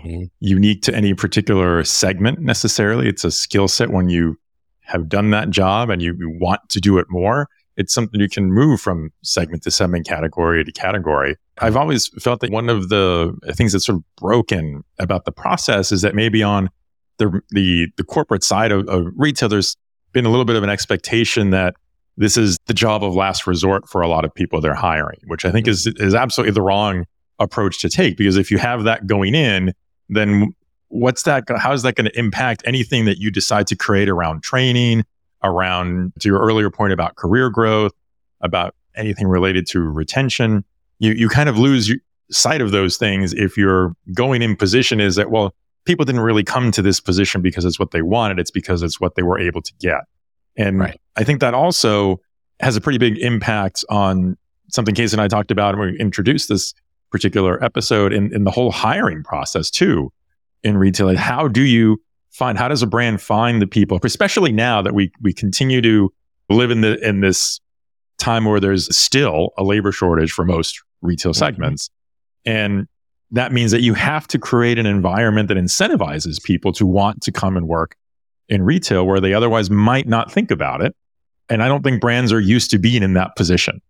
unique 0.40 0.82
to 0.82 0.94
any 0.94 1.14
particular 1.14 1.82
segment 1.84 2.40
necessarily. 2.40 3.08
It's 3.08 3.24
a 3.24 3.30
skill 3.30 3.68
set 3.68 3.90
when 3.90 4.08
you 4.10 4.38
have 4.82 5.08
done 5.08 5.30
that 5.30 5.48
job 5.50 5.88
and 5.90 6.02
you, 6.02 6.14
you 6.18 6.28
want 6.40 6.60
to 6.70 6.80
do 6.80 6.98
it 6.98 7.06
more. 7.08 7.48
It's 7.76 7.92
something 7.92 8.20
you 8.20 8.28
can 8.28 8.52
move 8.52 8.80
from 8.80 9.10
segment 9.22 9.62
to 9.64 9.70
segment, 9.70 10.06
category 10.06 10.64
to 10.64 10.72
category. 10.72 11.36
I've 11.58 11.76
always 11.76 12.08
felt 12.20 12.40
that 12.40 12.50
one 12.50 12.68
of 12.68 12.88
the 12.88 13.36
things 13.52 13.72
that's 13.72 13.86
sort 13.86 13.96
of 13.96 14.04
broken 14.16 14.84
about 14.98 15.24
the 15.24 15.32
process 15.32 15.92
is 15.92 16.02
that 16.02 16.14
maybe 16.14 16.42
on 16.42 16.70
the 17.18 17.40
the, 17.50 17.88
the 17.96 18.04
corporate 18.04 18.44
side 18.44 18.72
of, 18.72 18.88
of 18.88 19.06
retail, 19.16 19.48
there's 19.48 19.76
been 20.12 20.26
a 20.26 20.30
little 20.30 20.44
bit 20.44 20.56
of 20.56 20.62
an 20.62 20.70
expectation 20.70 21.50
that 21.50 21.74
this 22.16 22.36
is 22.36 22.58
the 22.66 22.74
job 22.74 23.02
of 23.02 23.14
last 23.14 23.46
resort 23.46 23.88
for 23.88 24.02
a 24.02 24.08
lot 24.08 24.24
of 24.24 24.34
people 24.34 24.60
they're 24.60 24.74
hiring, 24.74 25.18
which 25.26 25.44
I 25.44 25.50
think 25.50 25.66
is 25.66 25.86
is 25.86 26.14
absolutely 26.14 26.52
the 26.52 26.62
wrong 26.62 27.06
approach 27.38 27.80
to 27.80 27.88
take 27.88 28.16
because 28.16 28.36
if 28.36 28.50
you 28.50 28.58
have 28.58 28.84
that 28.84 29.06
going 29.06 29.34
in, 29.34 29.72
then 30.08 30.54
what's 30.88 31.22
that 31.22 31.44
how 31.56 31.72
is 31.72 31.82
that 31.82 31.94
going 31.94 32.04
to 32.04 32.18
impact 32.18 32.62
anything 32.66 33.06
that 33.06 33.18
you 33.18 33.30
decide 33.30 33.66
to 33.68 33.76
create 33.76 34.08
around 34.08 34.42
training, 34.42 35.04
around 35.44 36.12
to 36.20 36.28
your 36.28 36.40
earlier 36.40 36.70
point 36.70 36.92
about 36.92 37.16
career 37.16 37.50
growth, 37.50 37.92
about 38.40 38.74
anything 38.94 39.26
related 39.28 39.66
to 39.68 39.80
retention? 39.80 40.64
You 40.98 41.12
you 41.12 41.28
kind 41.28 41.48
of 41.48 41.58
lose 41.58 41.92
sight 42.30 42.60
of 42.60 42.70
those 42.70 42.96
things 42.96 43.32
if 43.34 43.56
you're 43.56 43.94
going 44.14 44.42
in 44.42 44.56
position 44.56 45.00
is 45.00 45.16
that 45.16 45.30
well 45.30 45.54
people 45.84 46.04
didn't 46.04 46.22
really 46.22 46.44
come 46.44 46.70
to 46.70 46.80
this 46.80 46.98
position 46.98 47.42
because 47.42 47.64
it's 47.64 47.78
what 47.78 47.90
they 47.90 48.00
wanted 48.00 48.38
it's 48.38 48.50
because 48.50 48.82
it's 48.82 48.98
what 48.98 49.16
they 49.16 49.22
were 49.22 49.38
able 49.38 49.60
to 49.60 49.72
get 49.80 50.04
and 50.56 50.78
Right. 50.78 50.98
i 51.16 51.24
think 51.24 51.40
that 51.40 51.52
also 51.52 52.20
has 52.60 52.74
a 52.74 52.80
pretty 52.80 52.96
big 52.96 53.18
impact 53.18 53.84
on 53.90 54.38
something 54.72 54.94
Case 54.94 55.12
and 55.12 55.20
I 55.20 55.28
talked 55.28 55.50
about 55.50 55.76
when 55.76 55.92
we 55.92 55.98
introduced 55.98 56.48
this 56.48 56.72
particular 57.10 57.62
episode 57.62 58.12
in, 58.12 58.34
in 58.34 58.44
the 58.44 58.50
whole 58.50 58.70
hiring 58.72 59.22
process 59.22 59.70
too 59.70 60.10
in 60.62 60.78
retail. 60.78 61.14
How 61.16 61.46
do 61.46 61.62
you 61.62 62.00
find 62.32 62.58
how 62.58 62.68
does 62.68 62.82
a 62.82 62.86
brand 62.86 63.20
find 63.20 63.62
the 63.62 63.66
people, 63.66 63.98
especially 64.02 64.52
now 64.52 64.82
that 64.82 64.94
we 64.94 65.12
we 65.20 65.32
continue 65.32 65.80
to 65.82 66.12
live 66.48 66.70
in 66.70 66.80
the 66.80 66.98
in 67.06 67.20
this 67.20 67.60
time 68.18 68.44
where 68.44 68.60
there's 68.60 68.94
still 68.96 69.50
a 69.58 69.64
labor 69.64 69.92
shortage 69.92 70.32
for 70.32 70.44
most 70.44 70.80
retail 71.00 71.34
segments. 71.34 71.90
And 72.44 72.86
that 73.32 73.52
means 73.52 73.70
that 73.72 73.80
you 73.80 73.94
have 73.94 74.28
to 74.28 74.38
create 74.38 74.78
an 74.78 74.86
environment 74.86 75.48
that 75.48 75.56
incentivizes 75.56 76.42
people 76.42 76.72
to 76.72 76.86
want 76.86 77.22
to 77.22 77.32
come 77.32 77.56
and 77.56 77.66
work 77.66 77.96
in 78.48 78.62
retail 78.62 79.06
where 79.06 79.20
they 79.20 79.32
otherwise 79.32 79.70
might 79.70 80.06
not 80.06 80.30
think 80.30 80.50
about 80.50 80.82
it. 80.82 80.94
And 81.48 81.62
I 81.62 81.68
don't 81.68 81.82
think 81.82 82.00
brands 82.00 82.32
are 82.32 82.40
used 82.40 82.70
to 82.70 82.78
being 82.78 83.02
in 83.02 83.14
that 83.14 83.36
position. 83.36 83.80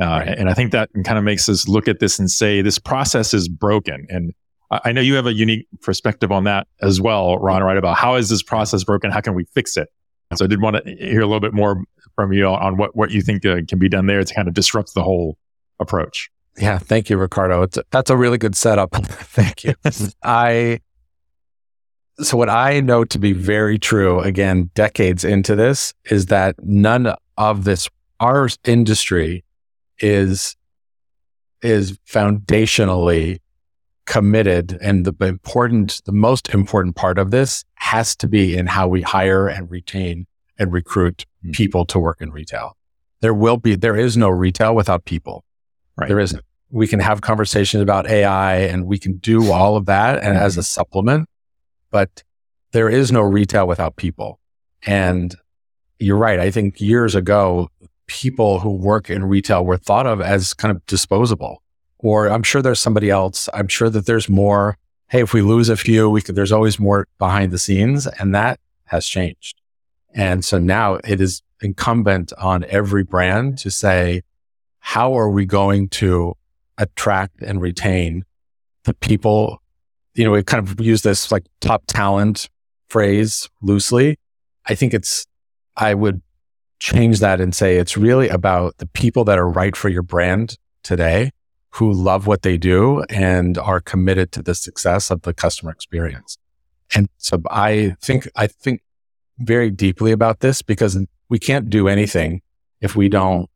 Uh, 0.00 0.04
Right. 0.04 0.28
And 0.28 0.50
I 0.50 0.54
think 0.54 0.72
that 0.72 0.90
kind 1.04 1.18
of 1.18 1.24
makes 1.24 1.48
us 1.48 1.66
look 1.66 1.88
at 1.88 2.00
this 2.00 2.18
and 2.18 2.30
say 2.30 2.62
this 2.62 2.78
process 2.78 3.32
is 3.32 3.48
broken. 3.48 4.06
And 4.10 4.34
I 4.70 4.92
know 4.92 5.00
you 5.00 5.14
have 5.14 5.26
a 5.26 5.32
unique 5.32 5.66
perspective 5.82 6.32
on 6.32 6.44
that 6.44 6.66
as 6.82 7.00
well, 7.00 7.38
Ron, 7.38 7.62
right? 7.62 7.76
About 7.76 7.96
how 7.96 8.16
is 8.16 8.28
this 8.28 8.42
process 8.42 8.82
broken? 8.82 9.10
How 9.10 9.20
can 9.20 9.34
we 9.34 9.44
fix 9.54 9.76
it? 9.76 9.88
So 10.34 10.44
I 10.44 10.48
did 10.48 10.60
want 10.60 10.84
to 10.84 10.96
hear 10.96 11.20
a 11.20 11.26
little 11.26 11.40
bit 11.40 11.54
more 11.54 11.84
from 12.16 12.32
you 12.32 12.46
on 12.46 12.76
what, 12.76 12.96
what 12.96 13.10
you 13.12 13.22
think 13.22 13.46
uh, 13.46 13.60
can 13.68 13.78
be 13.78 13.88
done 13.88 14.06
there 14.06 14.24
to 14.24 14.34
kind 14.34 14.48
of 14.48 14.54
disrupt 14.54 14.94
the 14.94 15.02
whole 15.02 15.38
approach. 15.78 16.30
Yeah, 16.58 16.78
thank 16.78 17.10
you, 17.10 17.16
Ricardo. 17.16 17.62
It's, 17.62 17.78
that's 17.90 18.10
a 18.10 18.16
really 18.16 18.38
good 18.38 18.56
setup. 18.56 18.94
thank 19.06 19.62
you. 19.62 19.74
I 20.22 20.80
so 22.18 22.38
what 22.38 22.48
I 22.48 22.80
know 22.80 23.04
to 23.04 23.18
be 23.18 23.34
very 23.34 23.78
true, 23.78 24.20
again, 24.20 24.70
decades 24.74 25.22
into 25.22 25.54
this, 25.54 25.92
is 26.06 26.26
that 26.26 26.56
none 26.62 27.14
of 27.36 27.64
this 27.64 27.90
our 28.20 28.48
industry 28.64 29.44
is 29.98 30.56
is 31.62 31.98
foundationally 32.08 33.40
committed 34.06 34.78
and 34.80 35.04
the 35.04 35.26
important 35.26 36.00
the 36.06 36.12
most 36.12 36.48
important 36.54 36.96
part 36.96 37.18
of 37.18 37.30
this 37.30 37.64
has 37.74 38.16
to 38.16 38.28
be 38.28 38.56
in 38.56 38.66
how 38.66 38.86
we 38.88 39.02
hire 39.02 39.48
and 39.48 39.70
retain 39.70 40.26
and 40.58 40.72
recruit 40.72 41.26
Hmm. 41.42 41.50
people 41.50 41.84
to 41.86 41.98
work 41.98 42.20
in 42.20 42.30
retail. 42.30 42.76
There 43.20 43.34
will 43.34 43.56
be 43.56 43.74
there 43.74 43.96
is 43.96 44.16
no 44.16 44.28
retail 44.28 44.74
without 44.74 45.04
people. 45.04 45.44
Right. 45.96 46.08
There 46.08 46.20
isn't. 46.20 46.42
We 46.70 46.86
can 46.86 47.00
have 47.00 47.20
conversations 47.20 47.82
about 47.82 48.08
AI 48.08 48.56
and 48.56 48.86
we 48.86 48.98
can 48.98 49.18
do 49.18 49.50
all 49.52 49.76
of 49.76 49.86
that 49.86 50.22
and 50.22 50.36
as 50.36 50.56
a 50.56 50.62
supplement, 50.62 51.28
but 51.90 52.22
there 52.72 52.88
is 52.88 53.12
no 53.12 53.22
retail 53.22 53.66
without 53.66 53.96
people. 53.96 54.40
And 54.84 55.34
you're 55.98 56.18
right. 56.18 56.38
I 56.38 56.50
think 56.50 56.80
years 56.80 57.14
ago, 57.14 57.68
people 58.06 58.60
who 58.60 58.70
work 58.70 59.08
in 59.10 59.24
retail 59.24 59.64
were 59.64 59.78
thought 59.78 60.06
of 60.06 60.20
as 60.20 60.52
kind 60.54 60.74
of 60.74 60.84
disposable. 60.86 61.62
Or 61.98 62.28
I'm 62.28 62.42
sure 62.42 62.62
there's 62.62 62.80
somebody 62.80 63.10
else. 63.10 63.48
I'm 63.54 63.68
sure 63.68 63.90
that 63.90 64.06
there's 64.06 64.28
more. 64.28 64.76
Hey, 65.08 65.22
if 65.22 65.32
we 65.32 65.42
lose 65.42 65.68
a 65.68 65.76
few, 65.76 66.10
we 66.10 66.20
could, 66.20 66.34
there's 66.34 66.52
always 66.52 66.78
more 66.78 67.06
behind 67.18 67.52
the 67.52 67.58
scenes. 67.58 68.06
And 68.06 68.34
that 68.34 68.60
has 68.86 69.06
changed. 69.06 69.60
And 70.14 70.44
so 70.44 70.58
now 70.58 70.94
it 71.04 71.20
is 71.20 71.42
incumbent 71.60 72.32
on 72.38 72.64
every 72.68 73.02
brand 73.02 73.58
to 73.58 73.70
say, 73.70 74.22
how 74.78 75.16
are 75.18 75.30
we 75.30 75.46
going 75.46 75.88
to 75.88 76.34
attract 76.78 77.42
and 77.42 77.60
retain 77.60 78.24
the 78.84 78.94
people? 78.94 79.62
You 80.14 80.24
know, 80.24 80.32
we 80.32 80.42
kind 80.42 80.66
of 80.66 80.80
use 80.80 81.02
this 81.02 81.30
like 81.32 81.44
top 81.60 81.84
talent 81.86 82.48
phrase 82.88 83.48
loosely. 83.62 84.18
I 84.66 84.74
think 84.74 84.94
it's, 84.94 85.26
I 85.76 85.94
would 85.94 86.22
change 86.78 87.20
that 87.20 87.40
and 87.40 87.54
say 87.54 87.76
it's 87.76 87.96
really 87.96 88.28
about 88.28 88.78
the 88.78 88.86
people 88.86 89.24
that 89.24 89.38
are 89.38 89.48
right 89.48 89.74
for 89.74 89.88
your 89.88 90.02
brand 90.02 90.56
today 90.82 91.30
who 91.76 91.92
love 91.92 92.26
what 92.26 92.40
they 92.40 92.56
do 92.56 93.02
and 93.10 93.58
are 93.58 93.80
committed 93.80 94.32
to 94.32 94.42
the 94.42 94.54
success 94.54 95.10
of 95.10 95.22
the 95.22 95.34
customer 95.34 95.70
experience. 95.70 96.38
And 96.94 97.08
so 97.18 97.42
I 97.50 97.96
think, 98.00 98.28
I 98.34 98.46
think 98.46 98.82
very 99.38 99.70
deeply 99.70 100.12
about 100.12 100.40
this 100.40 100.62
because 100.62 100.98
we 101.28 101.38
can't 101.38 101.68
do 101.68 101.86
anything 101.86 102.40
if 102.80 102.96
we 102.96 103.10
don't 103.10 103.50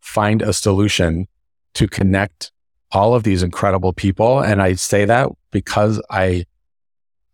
find 0.00 0.42
a 0.42 0.52
solution 0.52 1.28
to 1.74 1.88
connect 1.88 2.52
all 2.90 3.14
of 3.14 3.22
these 3.22 3.42
incredible 3.42 3.94
people. 3.94 4.40
And 4.40 4.60
I 4.60 4.74
say 4.74 5.06
that 5.06 5.30
because 5.50 6.02
I, 6.10 6.44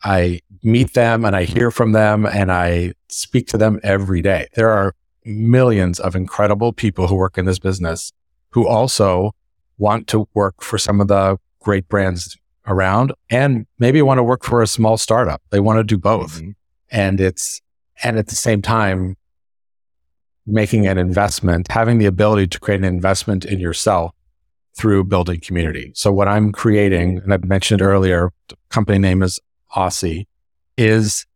I 0.05 0.39
meet 0.62 0.95
them 0.95 1.24
and 1.24 1.34
I 1.34 1.45
hear 1.45 1.72
from 1.72 1.91
them 1.91 2.24
and 2.26 2.53
I 2.53 2.93
speak 3.09 3.49
to 3.49 3.59
them 3.59 3.80
every 3.82 4.22
day. 4.22 4.47
There 4.55 4.70
are 4.70 4.95
millions 5.24 5.99
of 5.99 6.14
incredible 6.14 6.72
people 6.72 7.09
who 7.09 7.16
work 7.16 7.39
in 7.39 7.45
this 7.45 7.59
business 7.59 8.12
who 8.51 8.68
also 8.68 9.32
want 9.79 10.07
to 10.09 10.29
work 10.35 10.62
for 10.62 10.79
some 10.79 11.01
of 11.01 11.09
the 11.09 11.39
great 11.61 11.89
brands 11.89 12.37
around 12.66 13.12
and 13.31 13.66
maybe 13.79 14.03
want 14.03 14.18
to 14.18 14.22
work 14.22 14.45
for 14.45 14.62
a 14.62 14.66
small 14.66 14.99
startup. 14.99 15.41
They 15.51 15.61
want 15.61 15.79
to 15.79 15.85
do 15.85 15.99
both. 15.99 16.35
Mm-hmm. 16.35 16.51
And 16.91 17.20
it's, 17.20 17.61
and 18.03 18.18
at 18.18 18.29
the 18.29 18.35
same 18.35 18.62
time, 18.62 19.16
making 20.47 20.87
an 20.87 20.99
investment, 20.99 21.70
having 21.70 21.99
the 21.99 22.07
ability 22.07 22.47
to 22.49 22.61
create 22.61 22.79
an 22.79 22.85
investment 22.85 23.45
in 23.45 23.61
yourself 23.61 24.14
through 24.76 25.05
building 25.05 25.41
community. 25.41 25.93
So 25.95 26.12
what 26.12 26.29
I'm 26.29 26.53
creating, 26.53 27.18
and 27.18 27.35
I've 27.35 27.45
mentioned 27.45 27.83
earlier, 27.83 28.31
company 28.70 28.99
name 28.99 29.22
is 29.22 29.41
Ossy, 29.74 30.26
is 30.76 31.26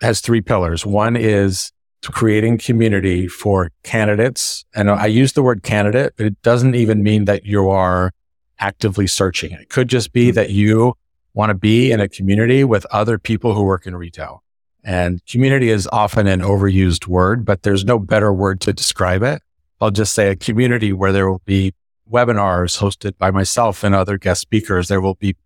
has 0.00 0.20
three 0.20 0.40
pillars. 0.40 0.86
One 0.86 1.16
is 1.16 1.72
creating 2.02 2.58
community 2.58 3.28
for 3.28 3.70
candidates. 3.82 4.64
And 4.74 4.90
I 4.90 5.06
use 5.06 5.32
the 5.32 5.42
word 5.42 5.62
candidate, 5.62 6.14
but 6.16 6.26
it 6.26 6.40
doesn't 6.42 6.74
even 6.74 7.02
mean 7.02 7.26
that 7.26 7.44
you 7.44 7.68
are 7.68 8.12
actively 8.58 9.06
searching. 9.06 9.52
It 9.52 9.68
could 9.68 9.88
just 9.88 10.12
be 10.12 10.30
hmm. 10.30 10.34
that 10.34 10.50
you 10.50 10.94
want 11.34 11.50
to 11.50 11.54
be 11.54 11.92
in 11.92 12.00
a 12.00 12.08
community 12.08 12.64
with 12.64 12.86
other 12.86 13.18
people 13.18 13.54
who 13.54 13.62
work 13.62 13.86
in 13.86 13.94
retail. 13.94 14.42
And 14.82 15.24
community 15.26 15.68
is 15.68 15.88
often 15.92 16.26
an 16.26 16.40
overused 16.40 17.06
word, 17.06 17.44
but 17.44 17.62
there's 17.62 17.84
no 17.84 17.98
better 17.98 18.32
word 18.32 18.60
to 18.62 18.72
describe 18.72 19.22
it. 19.22 19.42
I'll 19.80 19.90
just 19.90 20.14
say 20.14 20.30
a 20.30 20.36
community 20.36 20.92
where 20.92 21.12
there 21.12 21.30
will 21.30 21.42
be 21.44 21.74
webinars 22.10 22.78
hosted 22.78 23.16
by 23.18 23.30
myself 23.30 23.84
and 23.84 23.94
other 23.94 24.18
guest 24.18 24.40
speakers. 24.40 24.88
There 24.88 25.00
will 25.00 25.14
be 25.14 25.36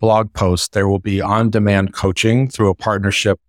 blog 0.00 0.32
posts. 0.32 0.68
There 0.68 0.88
will 0.88 0.98
be 0.98 1.20
on 1.20 1.50
demand 1.50 1.92
coaching 1.92 2.48
through 2.48 2.70
a 2.70 2.74
partnership 2.74 3.40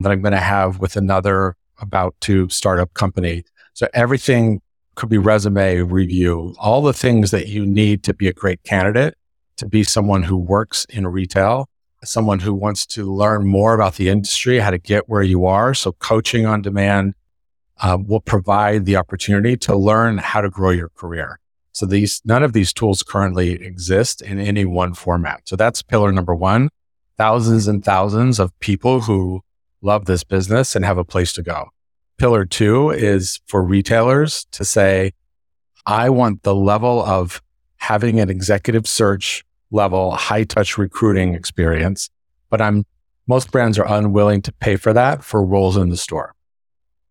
that 0.00 0.10
I'm 0.10 0.22
going 0.22 0.32
to 0.32 0.38
have 0.38 0.78
with 0.78 0.96
another 0.96 1.56
about 1.84 2.14
to 2.22 2.48
startup 2.48 2.94
company. 2.94 3.44
So 3.74 3.86
everything 3.94 4.60
could 4.94 5.08
be 5.08 5.18
resume 5.18 5.80
review, 5.80 6.54
all 6.58 6.82
the 6.82 6.92
things 6.92 7.30
that 7.30 7.48
you 7.48 7.66
need 7.66 8.02
to 8.04 8.14
be 8.14 8.28
a 8.28 8.32
great 8.32 8.62
candidate, 8.62 9.14
to 9.56 9.66
be 9.66 9.84
someone 9.84 10.24
who 10.24 10.36
works 10.36 10.84
in 10.86 11.06
retail, 11.06 11.68
someone 12.04 12.40
who 12.40 12.54
wants 12.54 12.86
to 12.86 13.12
learn 13.12 13.46
more 13.46 13.74
about 13.74 13.94
the 13.96 14.08
industry, 14.08 14.58
how 14.58 14.70
to 14.70 14.78
get 14.78 15.08
where 15.08 15.22
you 15.22 15.46
are. 15.46 15.74
So 15.74 15.92
coaching 15.92 16.46
on 16.46 16.62
demand 16.62 17.14
uh, 17.78 17.98
will 18.00 18.20
provide 18.20 18.84
the 18.84 18.96
opportunity 18.96 19.56
to 19.56 19.76
learn 19.76 20.18
how 20.18 20.40
to 20.40 20.50
grow 20.50 20.70
your 20.70 20.90
career. 20.90 21.38
So 21.72 21.86
these, 21.86 22.22
none 22.24 22.44
of 22.44 22.52
these 22.52 22.72
tools 22.72 23.02
currently 23.02 23.52
exist 23.52 24.22
in 24.22 24.38
any 24.38 24.64
one 24.64 24.94
format. 24.94 25.42
So 25.48 25.56
that's 25.56 25.82
pillar 25.82 26.12
number 26.12 26.34
one. 26.34 26.70
Thousands 27.16 27.66
and 27.68 27.84
thousands 27.84 28.38
of 28.38 28.58
people 28.60 29.02
who 29.02 29.42
love 29.82 30.04
this 30.04 30.24
business 30.24 30.76
and 30.76 30.84
have 30.84 30.98
a 30.98 31.04
place 31.04 31.32
to 31.34 31.42
go. 31.42 31.70
Pillar 32.16 32.44
two 32.44 32.90
is 32.90 33.40
for 33.46 33.62
retailers 33.62 34.46
to 34.52 34.64
say, 34.64 35.12
I 35.86 36.10
want 36.10 36.42
the 36.42 36.54
level 36.54 37.02
of 37.04 37.42
having 37.76 38.20
an 38.20 38.30
executive 38.30 38.86
search 38.86 39.44
level, 39.70 40.12
high 40.12 40.44
touch 40.44 40.78
recruiting 40.78 41.34
experience, 41.34 42.08
but 42.50 42.60
I'm 42.60 42.84
most 43.26 43.50
brands 43.50 43.78
are 43.78 43.90
unwilling 43.90 44.42
to 44.42 44.52
pay 44.52 44.76
for 44.76 44.92
that 44.92 45.24
for 45.24 45.44
roles 45.44 45.76
in 45.76 45.88
the 45.88 45.96
store. 45.96 46.34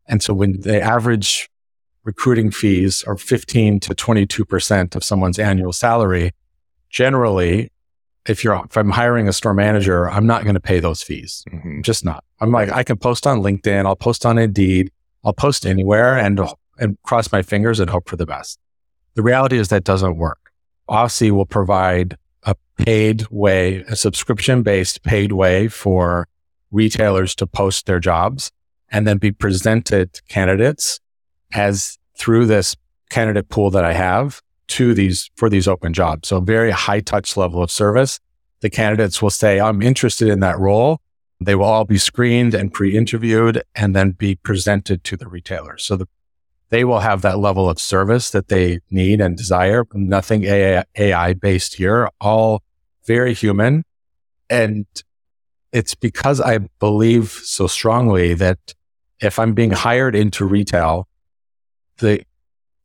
And 0.08 0.22
so 0.22 0.34
when 0.34 0.62
the 0.62 0.80
average 0.82 1.50
recruiting 2.04 2.52
fees 2.52 3.04
are 3.04 3.18
15 3.18 3.80
to 3.82 3.96
22% 3.96 4.96
of 4.96 5.04
someone's 5.04 5.40
annual 5.40 5.74
salary, 5.74 6.32
generally 6.90 7.72
if 8.28 8.44
you're 8.44 8.56
if 8.66 8.78
I'm 8.78 8.92
hiring 8.92 9.28
a 9.28 9.34
store 9.34 9.54
manager, 9.54 10.10
I'm 10.10 10.26
not 10.26 10.44
going 10.44 10.56
to 10.56 10.62
pay 10.62 10.80
those 10.80 11.04
fees. 11.04 11.44
Mm-hmm. 11.52 11.82
Just 11.82 12.06
not. 12.06 12.24
I'm 12.40 12.52
like 12.52 12.72
I 12.72 12.84
can 12.84 12.98
post 12.98 13.28
on 13.28 13.42
LinkedIn, 13.42 13.86
I'll 13.86 13.96
post 13.96 14.26
on 14.26 14.38
Indeed, 14.38 14.92
I'll 15.24 15.34
post 15.34 15.66
anywhere 15.66 16.18
and 16.18 16.40
and 16.78 16.98
cross 17.04 17.32
my 17.32 17.42
fingers 17.42 17.80
and 17.80 17.90
hope 17.90 18.10
for 18.10 18.16
the 18.16 18.26
best. 18.26 18.60
The 19.16 19.22
reality 19.22 19.58
is 19.58 19.70
that 19.70 19.84
doesn't 19.84 20.18
work. 20.18 20.52
Ossy 20.88 21.32
will 21.32 21.46
provide 21.46 22.18
a 22.44 22.56
paid 22.78 23.28
way, 23.30 23.84
a 23.88 23.96
subscription 23.96 24.64
based 24.64 25.04
paid 25.04 25.32
way 25.32 25.68
for 25.68 26.28
retailers 26.72 27.36
to 27.36 27.48
post 27.48 27.86
their 27.86 28.00
jobs 28.00 28.52
and 28.90 29.08
then 29.08 29.18
be 29.18 29.32
presented 29.32 30.20
candidates 30.28 31.00
as 31.54 31.98
through 32.18 32.46
this 32.46 32.76
candidate 33.10 33.50
pool 33.50 33.70
that 33.70 33.86
I 33.86 33.94
have 33.94 34.42
to 34.74 34.96
these 34.96 35.30
for 35.36 35.50
these 35.50 35.68
open 35.68 35.94
jobs. 35.94 36.28
So 36.30 36.40
very 36.40 36.72
high 36.72 37.00
touch 37.00 37.38
level 37.38 37.62
of 37.62 37.70
service. 37.70 38.20
The 38.62 38.72
candidates 38.72 39.22
will 39.22 39.30
say, 39.30 39.60
I'm 39.60 39.82
interested 39.82 40.30
in 40.30 40.40
that 40.40 40.58
role. 40.58 41.00
They 41.40 41.54
will 41.54 41.66
all 41.66 41.86
be 41.86 42.00
screened 42.00 42.56
and 42.56 42.74
pre-interviewed 42.74 43.62
and 43.76 43.96
then 43.96 44.12
be 44.12 44.36
presented 44.36 45.04
to 45.04 45.18
the 45.18 45.28
retailer. 45.28 45.78
So 45.78 45.96
the, 45.98 46.08
they 46.70 46.84
will 46.86 47.02
have 47.02 47.22
that 47.22 47.38
level 47.38 47.70
of 47.70 47.80
service 47.80 48.32
that 48.32 48.48
they 48.48 48.80
need 48.90 49.22
and 49.22 49.38
desire. 49.38 49.86
Nothing 49.94 50.46
AI, 50.46 50.84
AI 50.98 51.34
based 51.34 51.76
here, 51.76 52.10
all 52.20 52.64
very 53.06 53.36
human. 53.36 53.84
And 54.50 54.88
it's 55.72 55.94
because 55.94 56.42
I 56.42 56.60
believe 56.80 57.30
so 57.30 57.68
strongly 57.68 58.34
that 58.36 58.74
if 59.20 59.38
I'm 59.38 59.54
being 59.54 59.72
hired 59.72 60.16
into 60.16 60.46
retail, 60.46 61.08
the 61.98 62.24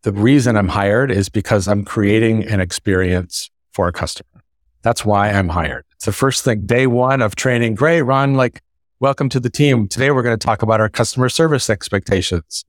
the 0.02 0.12
reason 0.12 0.56
I'm 0.56 0.68
hired 0.68 1.10
is 1.10 1.28
because 1.28 1.66
I'm 1.66 1.84
creating 1.84 2.44
an 2.44 2.60
experience 2.60 3.50
for 3.72 3.88
a 3.88 3.92
customer. 3.92 4.44
That's 4.82 5.04
why 5.04 5.30
I'm 5.30 5.48
hired. 5.48 5.84
It's 5.96 6.04
the 6.04 6.12
first 6.12 6.44
thing, 6.44 6.66
day 6.66 6.86
one 6.86 7.20
of 7.20 7.34
training. 7.34 7.74
Great, 7.74 8.02
Ron, 8.02 8.34
like, 8.34 8.62
welcome 9.00 9.28
to 9.30 9.40
the 9.40 9.50
team. 9.50 9.88
Today 9.88 10.12
we're 10.12 10.22
going 10.22 10.38
to 10.38 10.44
talk 10.44 10.62
about 10.62 10.80
our 10.80 10.88
customer 10.88 11.28
service 11.28 11.68
expectations. 11.68 12.64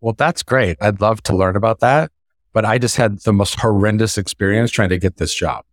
Well, 0.00 0.14
that's 0.14 0.42
great. 0.42 0.76
I'd 0.80 1.00
love 1.00 1.22
to 1.24 1.36
learn 1.36 1.54
about 1.54 1.80
that. 1.80 2.10
But 2.52 2.64
I 2.64 2.78
just 2.78 2.96
had 2.96 3.20
the 3.20 3.32
most 3.32 3.60
horrendous 3.60 4.18
experience 4.18 4.70
trying 4.70 4.88
to 4.88 4.98
get 4.98 5.18
this 5.18 5.34
job. 5.34 5.64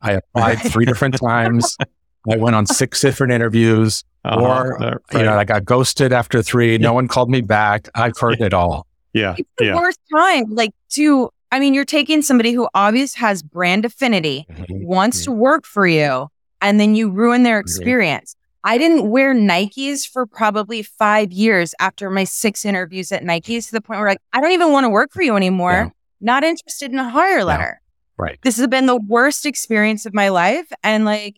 I 0.00 0.12
applied 0.12 0.56
three 0.56 0.84
different 0.84 1.16
times. 1.18 1.76
I 2.28 2.36
went 2.36 2.56
on 2.56 2.66
six 2.66 3.00
different 3.00 3.32
interviews, 3.32 4.04
uh-huh, 4.24 4.40
or 4.40 4.78
right. 4.78 4.96
you 5.12 5.22
know, 5.22 5.36
I 5.38 5.44
got 5.44 5.64
ghosted 5.64 6.12
after 6.12 6.42
three. 6.42 6.78
No 6.78 6.92
one 6.92 7.08
called 7.08 7.30
me 7.30 7.42
back. 7.42 7.88
I've 7.94 8.18
heard 8.18 8.40
it 8.40 8.54
all. 8.54 8.86
Yeah. 9.14 9.36
It's 9.38 9.48
the 9.56 9.66
yeah. 9.66 9.76
worst 9.76 10.00
time. 10.12 10.50
Like 10.50 10.72
to 10.90 11.30
I 11.54 11.60
mean, 11.60 11.72
you're 11.72 11.84
taking 11.84 12.20
somebody 12.20 12.52
who 12.52 12.68
obviously 12.74 13.20
has 13.20 13.40
brand 13.40 13.84
affinity, 13.84 14.44
mm-hmm. 14.50 14.84
wants 14.84 15.20
mm-hmm. 15.20 15.32
to 15.32 15.38
work 15.38 15.66
for 15.66 15.86
you, 15.86 16.26
and 16.60 16.80
then 16.80 16.96
you 16.96 17.10
ruin 17.10 17.44
their 17.44 17.60
experience. 17.60 18.34
Mm-hmm. 18.34 18.40
I 18.66 18.78
didn't 18.78 19.10
wear 19.10 19.34
Nikes 19.34 20.08
for 20.08 20.26
probably 20.26 20.82
five 20.82 21.30
years 21.30 21.74
after 21.78 22.10
my 22.10 22.24
six 22.24 22.64
interviews 22.64 23.12
at 23.12 23.22
Nikes 23.22 23.66
to 23.66 23.72
the 23.72 23.80
point 23.80 24.00
where 24.00 24.08
like, 24.08 24.22
I 24.32 24.40
don't 24.40 24.50
even 24.50 24.72
want 24.72 24.84
to 24.84 24.88
work 24.88 25.12
for 25.12 25.22
you 25.22 25.36
anymore. 25.36 25.70
Yeah. 25.70 25.90
Not 26.20 26.42
interested 26.42 26.90
in 26.90 26.98
a 26.98 27.08
hire 27.08 27.44
letter. 27.44 27.80
Right. 28.16 28.38
This 28.42 28.56
has 28.56 28.66
been 28.66 28.86
the 28.86 28.96
worst 28.96 29.46
experience 29.46 30.06
of 30.06 30.14
my 30.14 30.30
life. 30.30 30.72
And 30.82 31.04
like, 31.04 31.36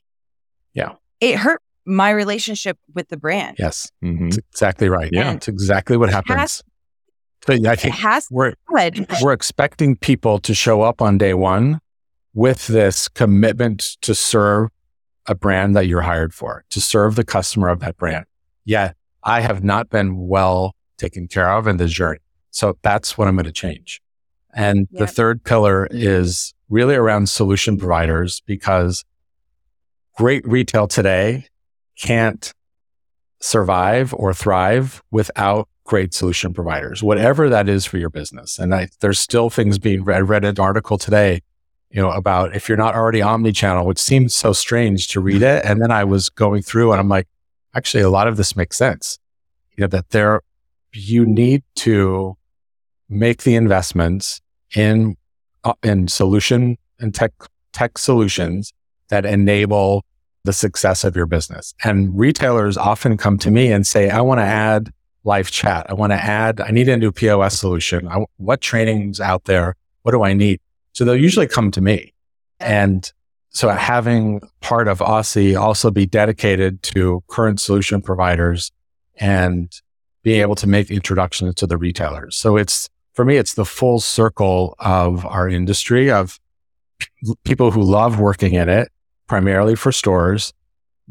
yeah, 0.72 0.94
it 1.20 1.36
hurt 1.36 1.60
my 1.84 2.10
relationship 2.10 2.78
with 2.94 3.08
the 3.08 3.16
brand. 3.16 3.56
Yes. 3.58 3.90
Mm-hmm. 4.04 4.30
That's 4.30 4.38
exactly 4.38 4.88
right. 4.88 5.10
Yeah. 5.12 5.32
It's 5.32 5.48
exactly 5.48 5.96
what 5.96 6.10
happens. 6.10 6.62
But 7.47 7.64
I 7.66 7.76
think 7.76 7.94
has 7.94 8.28
we're, 8.30 8.55
we're 9.22 9.32
expecting 9.32 9.97
people 9.97 10.38
to 10.40 10.55
show 10.55 10.82
up 10.82 11.01
on 11.01 11.16
day 11.16 11.32
one 11.34 11.80
with 12.34 12.66
this 12.66 13.09
commitment 13.09 13.97
to 14.03 14.14
serve 14.14 14.68
a 15.26 15.34
brand 15.34 15.74
that 15.76 15.86
you're 15.86 16.03
hired 16.03 16.34
for, 16.34 16.64
to 16.70 16.80
serve 16.80 17.16
the 17.16 17.24
customer 17.24 17.68
of 17.68 17.80
that 17.80 17.97
brand. 17.97 18.26
Yet 18.64 18.97
I 19.22 19.40
have 19.40 19.64
not 19.64 19.90
been 19.90 20.28
well 20.28 20.74
taken 20.99 21.28
care 21.28 21.51
of 21.51 21.66
in 21.66 21.76
this 21.76 21.92
journey. 21.92 22.20
So 22.51 22.78
that's 22.82 23.16
what 23.16 23.28
I'm 23.28 23.36
going 23.36 23.44
to 23.44 23.53
change. 23.53 24.01
And 24.55 24.88
the 24.90 25.07
third 25.07 25.44
pillar 25.44 25.86
is 25.90 26.55
really 26.70 26.94
around 26.94 27.28
solution 27.28 27.76
providers 27.76 28.42
because 28.47 29.05
great 30.16 30.47
retail 30.47 30.88
today 30.88 31.47
can't 31.99 32.53
survive 33.40 34.14
or 34.14 34.32
thrive 34.32 35.03
without 35.11 35.68
great 35.87 36.12
solution 36.12 36.53
providers, 36.53 37.03
whatever 37.03 37.49
that 37.49 37.68
is 37.68 37.87
for 37.87 37.97
your 37.97 38.11
business. 38.11 38.59
And 38.59 38.74
I, 38.74 38.89
there's 39.01 39.18
still 39.18 39.49
things 39.49 39.78
being 39.78 40.05
read. 40.05 40.16
I 40.16 40.20
read 40.20 40.45
an 40.45 40.59
article 40.59 40.99
today, 40.99 41.41
you 41.91 42.03
know, 42.03 42.11
about 42.11 42.55
if 42.55 42.68
you're 42.68 42.76
not 42.76 42.95
already 42.95 43.22
omni-channel, 43.22 43.87
which 43.87 44.01
seems 44.01 44.34
so 44.34 44.53
strange 44.53 45.09
to 45.09 45.20
read 45.20 45.43
it. 45.43 45.64
And 45.64 45.80
then 45.80 45.93
I 45.93 46.05
was 46.05 46.28
going 46.28 46.62
through 46.62 46.91
and 46.93 47.01
I'm 47.01 47.09
like, 47.09 47.28
actually, 47.74 48.03
a 48.03 48.11
lot 48.11 48.26
of 48.26 48.37
this 48.37 48.57
makes 48.57 48.76
sense. 48.76 49.18
You 49.76 49.82
know, 49.82 49.89
that 49.89 50.11
there, 50.11 50.41
you 50.93 51.24
need 51.24 51.62
to 51.76 52.37
make 53.09 53.45
the 53.45 53.55
investments 53.55 54.41
in, 54.74 55.16
uh, 55.62 55.74
in 55.82 56.09
solution 56.09 56.78
and 56.99 57.14
tech, 57.14 57.32
tech 57.72 57.99
solutions 57.99 58.72
that 59.09 59.24
enable 59.24 60.05
the 60.43 60.53
success 60.53 61.05
of 61.05 61.14
your 61.14 61.26
business. 61.26 61.74
And 61.84 62.18
retailers 62.18 62.76
often 62.76 63.16
come 63.16 63.39
to 63.39 63.51
me 63.51 63.70
and 63.70 63.87
say, 63.87 64.11
I 64.11 64.20
want 64.20 64.41
to 64.41 64.45
add 64.45 64.91
live 65.26 65.50
chat. 65.50 65.84
I 65.90 65.94
want 65.94 66.12
to 66.12 66.16
add, 66.16 66.60
I 66.60 66.70
need 66.70 66.88
a 66.88 66.96
new 66.96 67.12
POS 67.12 67.58
solution. 67.58 68.08
I, 68.08 68.24
what 68.36 68.60
training's 68.60 69.20
out 69.20 69.44
there? 69.44 69.74
What 70.02 70.12
do 70.12 70.22
I 70.22 70.32
need? 70.32 70.60
So 70.92 71.04
they'll 71.04 71.16
usually 71.16 71.48
come 71.48 71.70
to 71.72 71.80
me. 71.80 72.14
And 72.60 73.12
so 73.50 73.68
having 73.68 74.40
part 74.60 74.88
of 74.88 75.02
Ossy 75.02 75.56
also 75.56 75.90
be 75.90 76.06
dedicated 76.06 76.82
to 76.84 77.22
current 77.26 77.60
solution 77.60 78.00
providers 78.00 78.70
and 79.16 79.72
being 80.22 80.40
able 80.40 80.54
to 80.54 80.66
make 80.66 80.90
introductions 80.90 81.54
to 81.56 81.66
the 81.66 81.76
retailers. 81.76 82.36
So 82.36 82.56
it's, 82.56 82.88
for 83.14 83.24
me, 83.24 83.36
it's 83.36 83.54
the 83.54 83.64
full 83.64 83.98
circle 83.98 84.74
of 84.78 85.26
our 85.26 85.48
industry 85.48 86.10
of 86.10 86.38
people 87.44 87.70
who 87.70 87.82
love 87.82 88.20
working 88.20 88.54
in 88.54 88.68
it, 88.68 88.90
primarily 89.26 89.74
for 89.74 89.90
stores, 89.90 90.52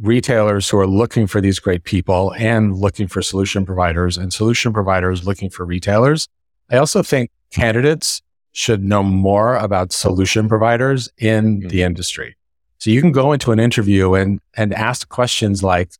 retailers 0.02 0.70
who 0.70 0.78
are 0.78 0.88
looking 0.88 1.28
for 1.28 1.40
these 1.40 1.60
great 1.60 1.84
people 1.84 2.34
and 2.38 2.76
looking 2.76 3.08
for 3.08 3.22
solution 3.22 3.66
providers 3.66 4.18
and 4.18 4.34
solution 4.34 4.74
providers 4.74 5.26
looking 5.26 5.50
for 5.50 5.66
retailers. 5.66 6.28
I 6.70 6.78
also 6.78 7.02
think 7.02 7.32
candidates 7.52 8.22
should 8.52 8.84
know 8.84 9.04
more 9.04 9.56
about 9.56 9.92
solution 9.92 10.48
providers 10.48 11.10
in 11.18 11.60
mm-hmm. 11.60 11.68
the 11.70 11.84
industry. 11.84 12.36
So 12.80 12.90
you 12.90 13.02
can 13.02 13.12
go 13.12 13.32
into 13.32 13.52
an 13.52 13.60
interview 13.60 14.14
and, 14.14 14.40
and 14.56 14.74
ask 14.74 15.08
questions 15.10 15.64
like, 15.64 15.92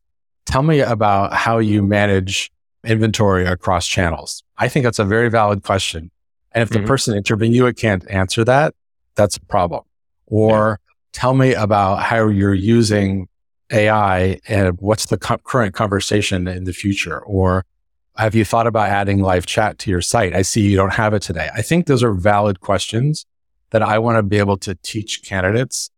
tell 0.44 0.62
me 0.62 0.80
about 0.80 1.32
how 1.32 1.58
you 1.58 1.82
manage 1.82 2.50
inventory 2.84 3.46
across 3.46 3.86
channels. 3.86 4.42
I 4.58 4.68
think 4.68 4.84
that's 4.84 4.98
a 4.98 5.04
very 5.04 5.30
valid 5.30 5.62
question. 5.62 6.10
And 6.52 6.62
if 6.62 6.70
mm-hmm. 6.70 6.82
the 6.82 6.86
person 6.86 7.16
interviewing 7.16 7.52
you 7.52 7.70
can't 7.72 8.08
answer 8.10 8.44
that, 8.44 8.74
that's 9.14 9.36
a 9.36 9.40
problem. 9.40 9.82
Or 10.26 10.80
yeah. 10.80 10.92
tell 11.12 11.34
me 11.34 11.54
about 11.54 12.02
how 12.02 12.28
you're 12.28 12.54
using 12.54 13.28
AI 13.70 14.40
and 14.48 14.80
what's 14.80 15.06
the 15.06 15.18
co- 15.18 15.38
current 15.38 15.74
conversation 15.74 16.46
in 16.46 16.64
the 16.64 16.72
future? 16.72 17.20
Or 17.20 17.64
have 18.16 18.34
you 18.34 18.44
thought 18.44 18.66
about 18.66 18.88
adding 18.88 19.20
live 19.20 19.46
chat 19.46 19.78
to 19.80 19.90
your 19.90 20.00
site? 20.00 20.34
I 20.34 20.42
see 20.42 20.62
you 20.62 20.76
don't 20.76 20.94
have 20.94 21.14
it 21.14 21.22
today. 21.22 21.48
I 21.54 21.62
think 21.62 21.86
those 21.86 22.02
are 22.02 22.14
valid 22.14 22.60
questions 22.60 23.26
that 23.70 23.82
I 23.82 23.98
want 23.98 24.16
to 24.16 24.22
be 24.22 24.38
able 24.38 24.56
to 24.58 24.74
teach 24.76 25.22
candidates 25.22 25.90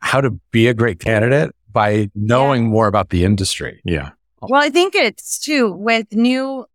how 0.00 0.20
to 0.20 0.30
be 0.50 0.66
a 0.66 0.74
great 0.74 0.98
candidate 0.98 1.54
by 1.70 2.10
knowing 2.14 2.64
yeah. 2.64 2.70
more 2.70 2.86
about 2.86 3.10
the 3.10 3.24
industry. 3.24 3.80
Yeah. 3.84 4.10
Well, 4.40 4.60
I 4.60 4.70
think 4.70 4.94
it's 4.94 5.38
too 5.38 5.72
with 5.72 6.12
new 6.12 6.66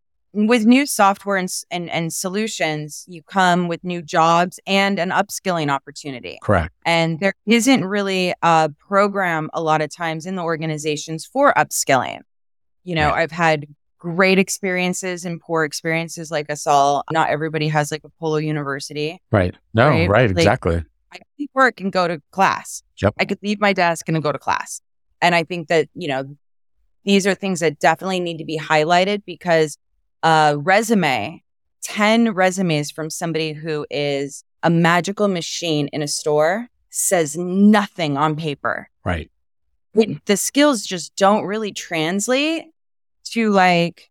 with 0.46 0.68
new 0.68 0.86
software 0.86 1.38
and, 1.38 1.50
and, 1.72 1.90
and 1.90 2.14
solutions, 2.14 3.06
you 3.08 3.24
come 3.24 3.68
with 3.68 3.84
new 3.84 4.04
jobs 4.04 4.60
and 4.68 5.00
an 5.00 5.10
upskilling 5.10 5.72
opportunity. 5.72 6.38
Correct. 6.44 6.76
And 6.86 7.20
there 7.20 7.34
isn't 7.48 7.84
really 7.84 8.36
a 8.44 8.70
program 8.78 9.50
a 9.54 9.62
lot 9.62 9.82
of 9.82 9.90
times 9.90 10.28
in 10.28 10.36
the 10.36 10.44
organizations 10.44 11.26
for 11.26 11.54
upskilling. 11.56 12.20
You 12.84 12.94
know, 12.96 13.10
I've 13.10 13.32
had 13.32 13.66
great 13.98 14.38
experiences 14.38 15.26
and 15.26 15.42
poor 15.42 15.64
experiences 15.64 16.30
like 16.30 16.52
us 16.52 16.68
all. 16.68 17.04
Not 17.12 17.30
everybody 17.32 17.68
has 17.70 17.92
like 17.92 18.04
a 18.04 18.10
Polo 18.20 18.38
University. 18.38 19.20
Right. 19.32 19.56
No, 19.74 19.90
right, 19.90 20.08
right 20.08 20.30
like, 20.30 20.38
exactly. 20.38 20.84
I 21.12 21.18
could 21.18 21.28
leave 21.40 21.50
work 21.56 21.82
and 21.82 21.92
go 21.92 22.08
to 22.08 22.22
class. 22.30 22.84
Yep. 23.02 23.16
I 23.20 23.26
could 23.26 23.40
leave 23.42 23.60
my 23.60 23.74
desk 23.74 24.08
and 24.08 24.22
go 24.22 24.32
to 24.32 24.38
class. 24.38 24.82
And 25.20 25.34
I 25.34 25.44
think 25.44 25.68
that, 25.70 25.90
you 25.96 26.08
know, 26.08 26.38
these 27.06 27.26
are 27.26 27.34
things 27.34 27.62
that 27.62 27.80
definitely 27.80 28.20
need 28.20 28.38
to 28.38 28.46
be 28.46 28.60
highlighted 28.60 29.24
because 29.26 29.78
a 30.28 30.58
resume, 30.58 31.42
10 31.84 32.34
resumes 32.34 32.92
from 32.92 33.10
somebody 33.10 33.54
who 33.54 33.86
is 33.90 34.44
a 34.62 34.70
magical 34.70 35.30
machine 35.30 35.88
in 35.94 36.02
a 36.02 36.08
store 36.08 36.68
says 36.90 37.38
nothing 37.38 38.18
on 38.18 38.36
paper. 38.36 38.90
Right. 39.06 39.32
The 40.26 40.36
skills 40.36 40.86
just 40.86 41.16
don't 41.16 41.46
really 41.46 41.72
translate 41.72 42.66
to 43.32 43.52
like 43.52 44.10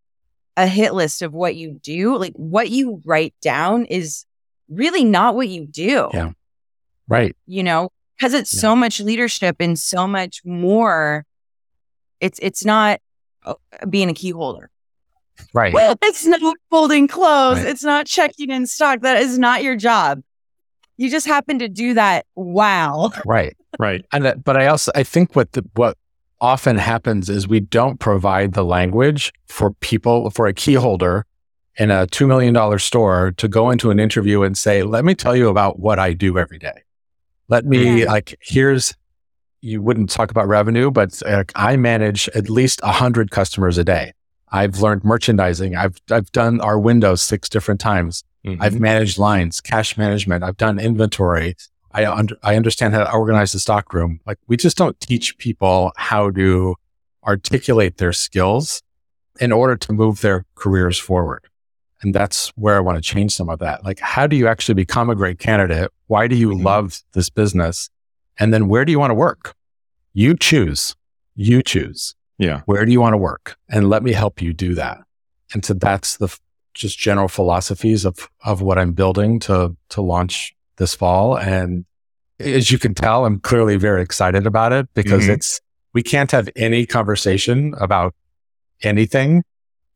a 0.56 0.66
hit 0.66 0.94
list 0.94 1.20
of 1.20 1.34
what 1.34 1.54
you 1.54 1.78
do. 1.82 2.16
Like 2.16 2.32
what 2.32 2.70
you 2.70 3.02
write 3.04 3.34
down 3.42 3.84
is 3.84 4.24
really 4.70 5.04
not 5.04 5.34
what 5.34 5.48
you 5.48 5.66
do. 5.66 6.08
Yeah. 6.14 6.30
Right. 7.08 7.36
You 7.46 7.62
know, 7.62 7.90
because 8.16 8.32
it's 8.32 8.54
yeah. 8.54 8.60
so 8.62 8.74
much 8.74 9.00
leadership 9.00 9.56
and 9.60 9.78
so 9.78 10.06
much 10.06 10.40
more. 10.46 11.26
It's 12.20 12.38
it's 12.40 12.64
not 12.64 13.00
uh, 13.44 13.54
being 13.88 14.08
a 14.08 14.14
key 14.14 14.30
holder. 14.30 14.70
Right. 15.52 15.72
Well, 15.72 15.96
it's 16.02 16.26
not 16.26 16.56
folding 16.70 17.08
clothes. 17.08 17.58
Right. 17.58 17.68
It's 17.68 17.84
not 17.84 18.06
checking 18.06 18.50
in 18.50 18.66
stock. 18.66 19.00
That 19.00 19.22
is 19.22 19.38
not 19.38 19.62
your 19.62 19.76
job. 19.76 20.22
You 20.96 21.10
just 21.10 21.26
happen 21.26 21.58
to 21.58 21.68
do 21.68 21.94
that. 21.94 22.26
Wow. 22.34 23.10
Right. 23.24 23.56
Right. 23.78 24.04
And 24.12 24.24
that, 24.24 24.44
but 24.44 24.56
I 24.56 24.66
also 24.68 24.90
I 24.94 25.02
think 25.02 25.36
what 25.36 25.52
the, 25.52 25.64
what 25.74 25.98
often 26.40 26.76
happens 26.78 27.28
is 27.28 27.46
we 27.48 27.60
don't 27.60 27.98
provide 27.98 28.54
the 28.54 28.64
language 28.64 29.32
for 29.48 29.72
people 29.72 30.30
for 30.30 30.46
a 30.46 30.52
key 30.52 30.74
holder 30.74 31.26
in 31.78 31.90
a 31.90 32.06
$2 32.06 32.26
million 32.26 32.78
store 32.78 33.32
to 33.36 33.48
go 33.48 33.70
into 33.70 33.90
an 33.90 34.00
interview 34.00 34.42
and 34.42 34.56
say, 34.56 34.82
let 34.82 35.04
me 35.04 35.14
tell 35.14 35.36
you 35.36 35.48
about 35.48 35.78
what 35.78 35.98
I 35.98 36.12
do 36.12 36.38
every 36.38 36.58
day. 36.58 36.82
Let 37.48 37.64
me 37.64 38.00
yeah. 38.02 38.06
like, 38.06 38.36
here's, 38.40 38.94
you 39.60 39.82
wouldn't 39.82 40.10
talk 40.10 40.30
about 40.30 40.48
revenue, 40.48 40.90
but 40.90 41.22
uh, 41.24 41.44
I 41.54 41.76
manage 41.76 42.28
at 42.30 42.48
least 42.48 42.80
a 42.82 42.92
hundred 42.92 43.30
customers 43.30 43.78
a 43.78 43.84
day. 43.84 44.12
I've 44.50 44.80
learned 44.80 45.04
merchandising. 45.04 45.76
I've 45.76 45.96
I've 46.10 46.30
done 46.32 46.60
our 46.60 46.78
windows 46.78 47.22
six 47.22 47.48
different 47.48 47.80
times. 47.80 48.22
Mm-hmm. 48.44 48.62
I've 48.62 48.78
managed 48.78 49.18
lines, 49.18 49.60
cash 49.60 49.96
management. 49.96 50.44
I've 50.44 50.56
done 50.56 50.78
inventory. 50.78 51.56
I 51.92 52.06
under, 52.06 52.36
I 52.42 52.56
understand 52.56 52.94
how 52.94 53.04
to 53.04 53.12
organize 53.12 53.52
the 53.52 53.58
stock 53.58 53.92
room. 53.92 54.20
Like 54.26 54.38
we 54.46 54.56
just 54.56 54.76
don't 54.76 54.98
teach 55.00 55.36
people 55.38 55.92
how 55.96 56.30
to 56.30 56.76
articulate 57.26 57.98
their 57.98 58.12
skills 58.12 58.82
in 59.40 59.52
order 59.52 59.76
to 59.76 59.92
move 59.92 60.20
their 60.20 60.44
careers 60.54 60.98
forward. 60.98 61.44
And 62.02 62.14
that's 62.14 62.48
where 62.50 62.76
I 62.76 62.80
want 62.80 62.96
to 62.96 63.02
change 63.02 63.34
some 63.34 63.48
of 63.48 63.58
that. 63.60 63.84
Like, 63.84 63.98
how 64.00 64.26
do 64.26 64.36
you 64.36 64.46
actually 64.46 64.74
become 64.74 65.10
a 65.10 65.14
great 65.14 65.38
candidate? 65.38 65.90
Why 66.06 66.28
do 66.28 66.36
you 66.36 66.50
mm-hmm. 66.50 66.64
love 66.64 67.02
this 67.12 67.30
business? 67.30 67.90
And 68.38 68.52
then 68.52 68.68
where 68.68 68.84
do 68.84 68.92
you 68.92 68.98
want 68.98 69.10
to 69.10 69.14
work? 69.14 69.54
You 70.12 70.36
choose. 70.36 70.94
You 71.34 71.62
choose. 71.62 72.14
Yeah. 72.38 72.62
Where 72.66 72.84
do 72.84 72.92
you 72.92 73.00
want 73.00 73.14
to 73.14 73.18
work? 73.18 73.56
And 73.68 73.88
let 73.88 74.02
me 74.02 74.12
help 74.12 74.42
you 74.42 74.52
do 74.52 74.74
that. 74.74 74.98
And 75.54 75.64
so 75.64 75.74
that's 75.74 76.16
the 76.18 76.36
just 76.74 76.98
general 76.98 77.28
philosophies 77.28 78.04
of, 78.04 78.28
of 78.44 78.60
what 78.60 78.78
I'm 78.78 78.92
building 78.92 79.40
to, 79.40 79.74
to 79.90 80.02
launch 80.02 80.54
this 80.76 80.94
fall. 80.94 81.38
And 81.38 81.86
as 82.38 82.70
you 82.70 82.78
can 82.78 82.94
tell, 82.94 83.24
I'm 83.24 83.40
clearly 83.40 83.76
very 83.76 84.02
excited 84.02 84.46
about 84.46 84.72
it 84.72 84.86
because 84.92 85.22
mm-hmm. 85.22 85.32
it's, 85.32 85.60
we 85.94 86.02
can't 86.02 86.30
have 86.32 86.50
any 86.54 86.84
conversation 86.84 87.74
about 87.80 88.14
anything 88.82 89.42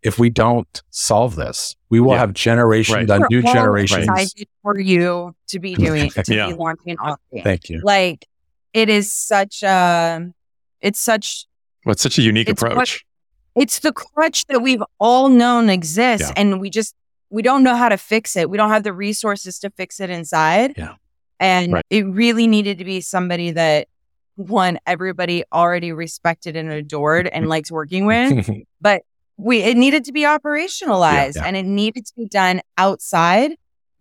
if 0.02 0.18
we 0.18 0.30
don't 0.30 0.82
solve 0.88 1.36
this. 1.36 1.76
We 1.90 2.00
will 2.00 2.12
yeah. 2.12 2.20
have 2.20 2.32
generations, 2.32 3.10
right. 3.10 3.22
new 3.28 3.42
generations. 3.42 4.08
Excited 4.08 4.48
for 4.62 4.80
you 4.80 5.34
to 5.48 5.58
be 5.58 5.74
doing, 5.74 6.08
to 6.10 6.34
yeah. 6.34 6.46
be 6.46 6.54
launching 6.54 6.98
off. 6.98 7.18
Thank 7.42 7.68
you. 7.68 7.82
Like 7.84 8.26
it 8.72 8.88
is 8.88 9.12
such 9.12 9.62
a, 9.62 10.32
it's 10.80 11.00
such 11.00 11.44
well, 11.84 11.92
it's 11.92 12.02
such 12.02 12.18
a 12.18 12.22
unique 12.22 12.48
it's 12.48 12.60
approach. 12.60 13.04
What, 13.54 13.62
it's 13.62 13.80
the 13.80 13.92
crutch 13.92 14.46
that 14.46 14.60
we've 14.60 14.82
all 14.98 15.28
known 15.28 15.70
exists, 15.70 16.28
yeah. 16.28 16.34
and 16.36 16.60
we 16.60 16.70
just 16.70 16.94
we 17.30 17.42
don't 17.42 17.62
know 17.62 17.76
how 17.76 17.88
to 17.88 17.96
fix 17.96 18.36
it. 18.36 18.50
We 18.50 18.56
don't 18.56 18.70
have 18.70 18.82
the 18.82 18.92
resources 18.92 19.58
to 19.60 19.70
fix 19.70 20.00
it 20.00 20.10
inside. 20.10 20.74
Yeah. 20.76 20.94
And 21.38 21.72
right. 21.72 21.84
it 21.88 22.06
really 22.06 22.46
needed 22.46 22.78
to 22.78 22.84
be 22.84 23.00
somebody 23.00 23.52
that 23.52 23.88
one 24.36 24.78
everybody 24.86 25.44
already 25.52 25.92
respected 25.92 26.56
and 26.56 26.70
adored 26.70 27.28
and 27.28 27.48
likes 27.48 27.70
working 27.70 28.06
with, 28.06 28.48
but 28.80 29.02
we 29.36 29.62
it 29.62 29.76
needed 29.76 30.04
to 30.04 30.12
be 30.12 30.22
operationalized 30.22 31.36
yeah, 31.36 31.42
yeah. 31.42 31.44
and 31.46 31.56
it 31.56 31.64
needed 31.64 32.04
to 32.06 32.12
be 32.14 32.26
done 32.26 32.60
outside 32.76 33.52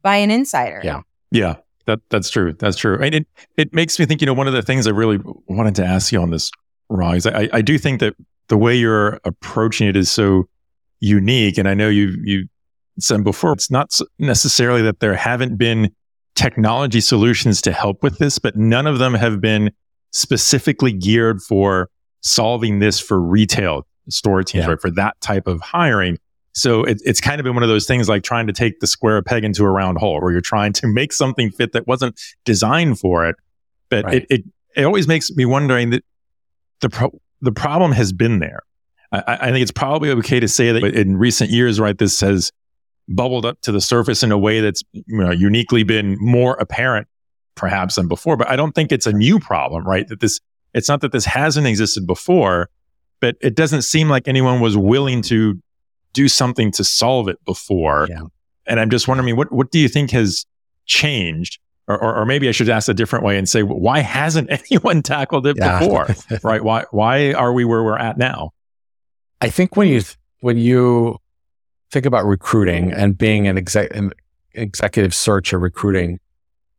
by 0.01 0.17
an 0.17 0.31
insider. 0.31 0.81
Yeah. 0.83 1.01
Yeah. 1.31 1.55
That 1.85 2.01
that's 2.09 2.29
true. 2.29 2.53
That's 2.53 2.77
true. 2.77 2.99
And 3.01 3.15
it 3.15 3.27
it 3.57 3.73
makes 3.73 3.97
me 3.97 4.05
think, 4.05 4.21
you 4.21 4.27
know, 4.27 4.33
one 4.33 4.47
of 4.47 4.53
the 4.53 4.61
things 4.61 4.85
I 4.85 4.91
really 4.91 5.19
wanted 5.47 5.75
to 5.75 5.85
ask 5.85 6.11
you 6.11 6.21
on 6.21 6.29
this 6.29 6.51
wrong. 6.89 7.19
I, 7.25 7.49
I 7.53 7.61
do 7.61 7.77
think 7.77 7.99
that 7.99 8.15
the 8.47 8.57
way 8.57 8.75
you're 8.75 9.19
approaching 9.23 9.87
it 9.87 9.95
is 9.95 10.11
so 10.11 10.47
unique. 10.99 11.57
And 11.57 11.67
I 11.67 11.73
know 11.73 11.89
you 11.89 12.17
you 12.23 12.47
said 12.99 13.23
before, 13.23 13.53
it's 13.53 13.71
not 13.71 13.97
necessarily 14.17 14.81
that 14.81 14.99
there 14.99 15.15
haven't 15.15 15.57
been 15.57 15.93
technology 16.35 17.01
solutions 17.01 17.61
to 17.61 17.71
help 17.71 18.03
with 18.03 18.17
this, 18.17 18.39
but 18.39 18.55
none 18.55 18.87
of 18.87 18.99
them 18.99 19.13
have 19.13 19.41
been 19.41 19.71
specifically 20.11 20.91
geared 20.91 21.41
for 21.41 21.89
solving 22.21 22.79
this 22.79 22.99
for 22.99 23.21
retail 23.21 23.85
store 24.09 24.43
teams, 24.43 24.65
yeah. 24.65 24.71
right? 24.71 24.81
For 24.81 24.91
that 24.91 25.19
type 25.21 25.47
of 25.47 25.61
hiring. 25.61 26.17
So 26.53 26.83
it, 26.83 27.01
it's 27.05 27.21
kind 27.21 27.39
of 27.39 27.43
been 27.43 27.53
one 27.53 27.63
of 27.63 27.69
those 27.69 27.85
things 27.85 28.09
like 28.09 28.23
trying 28.23 28.47
to 28.47 28.53
take 28.53 28.79
the 28.79 28.87
square 28.87 29.21
peg 29.21 29.43
into 29.43 29.63
a 29.63 29.69
round 29.69 29.97
hole 29.97 30.19
where 30.21 30.31
you're 30.31 30.41
trying 30.41 30.73
to 30.73 30.87
make 30.87 31.13
something 31.13 31.51
fit 31.51 31.73
that 31.73 31.87
wasn't 31.87 32.19
designed 32.43 32.99
for 32.99 33.25
it. 33.27 33.35
But 33.89 34.05
right. 34.05 34.15
it, 34.15 34.25
it, 34.29 34.43
it 34.75 34.83
always 34.83 35.07
makes 35.07 35.31
me 35.31 35.45
wondering 35.45 35.91
that 35.91 36.03
the, 36.81 36.89
pro- 36.89 37.19
the 37.41 37.51
problem 37.51 37.91
has 37.91 38.13
been 38.13 38.39
there. 38.39 38.61
I, 39.11 39.23
I 39.41 39.51
think 39.51 39.61
it's 39.61 39.71
probably 39.71 40.09
okay 40.11 40.39
to 40.39 40.47
say 40.47 40.71
that 40.71 40.83
in 40.83 41.17
recent 41.17 41.49
years, 41.49 41.79
right, 41.79 41.97
this 41.97 42.19
has 42.21 42.51
bubbled 43.07 43.45
up 43.45 43.59
to 43.61 43.71
the 43.71 43.81
surface 43.81 44.21
in 44.23 44.31
a 44.31 44.37
way 44.37 44.61
that's 44.61 44.83
you 44.93 45.03
know, 45.17 45.31
uniquely 45.31 45.83
been 45.83 46.17
more 46.19 46.55
apparent 46.55 47.07
perhaps 47.55 47.95
than 47.95 48.07
before. 48.07 48.37
But 48.37 48.49
I 48.49 48.55
don't 48.55 48.73
think 48.73 48.91
it's 48.91 49.07
a 49.07 49.13
new 49.13 49.39
problem, 49.39 49.85
right? 49.85 50.07
That 50.07 50.19
this, 50.19 50.39
it's 50.73 50.87
not 50.87 51.01
that 51.01 51.11
this 51.11 51.25
hasn't 51.25 51.67
existed 51.67 52.05
before, 52.05 52.69
but 53.19 53.35
it 53.41 53.55
doesn't 53.55 53.81
seem 53.81 54.09
like 54.09 54.27
anyone 54.27 54.61
was 54.61 54.77
willing 54.77 55.21
to 55.23 55.59
do 56.13 56.27
something 56.27 56.71
to 56.71 56.83
solve 56.83 57.27
it 57.27 57.43
before. 57.45 58.07
Yeah. 58.09 58.23
And 58.65 58.79
I'm 58.79 58.89
just 58.89 59.07
wondering, 59.07 59.35
what, 59.35 59.51
what 59.51 59.71
do 59.71 59.79
you 59.79 59.89
think 59.89 60.11
has 60.11 60.45
changed? 60.85 61.59
Or, 61.89 61.97
or, 61.97 62.15
or, 62.17 62.25
maybe 62.25 62.47
I 62.47 62.51
should 62.51 62.69
ask 62.69 62.87
a 62.87 62.93
different 62.93 63.25
way 63.25 63.35
and 63.35 63.49
say, 63.49 63.63
why 63.63 64.01
hasn't 64.01 64.49
anyone 64.71 65.01
tackled 65.01 65.47
it 65.47 65.57
yeah. 65.57 65.79
before? 65.79 66.07
right? 66.43 66.63
Why, 66.63 66.85
why 66.91 67.33
are 67.33 67.51
we 67.51 67.65
where 67.65 67.83
we're 67.83 67.97
at 67.97 68.15
now? 68.15 68.51
I 69.41 69.49
think 69.49 69.75
when 69.75 69.87
you, 69.87 70.03
when 70.41 70.59
you 70.59 71.17
think 71.89 72.05
about 72.05 72.25
recruiting 72.25 72.93
and 72.93 73.17
being 73.17 73.47
an, 73.47 73.57
exec, 73.57 73.95
an 73.95 74.11
executive 74.53 75.15
search 75.15 75.51
or 75.51 75.57
recruiting, 75.57 76.19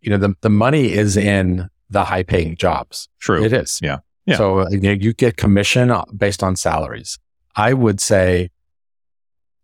you 0.00 0.10
know, 0.10 0.16
the, 0.16 0.34
the 0.42 0.48
money 0.48 0.92
is 0.92 1.16
in 1.16 1.68
the 1.90 2.04
high 2.04 2.22
paying 2.22 2.56
jobs. 2.56 3.08
True. 3.18 3.42
It 3.42 3.52
is. 3.52 3.80
Yeah. 3.82 3.98
yeah. 4.26 4.36
So 4.36 4.60
uh, 4.60 4.68
you, 4.70 4.80
know, 4.80 4.92
you 4.92 5.12
get 5.12 5.36
commission 5.36 5.90
uh, 5.90 6.04
based 6.16 6.44
on 6.44 6.54
salaries. 6.54 7.18
I 7.56 7.72
would 7.72 8.00
say, 8.00 8.50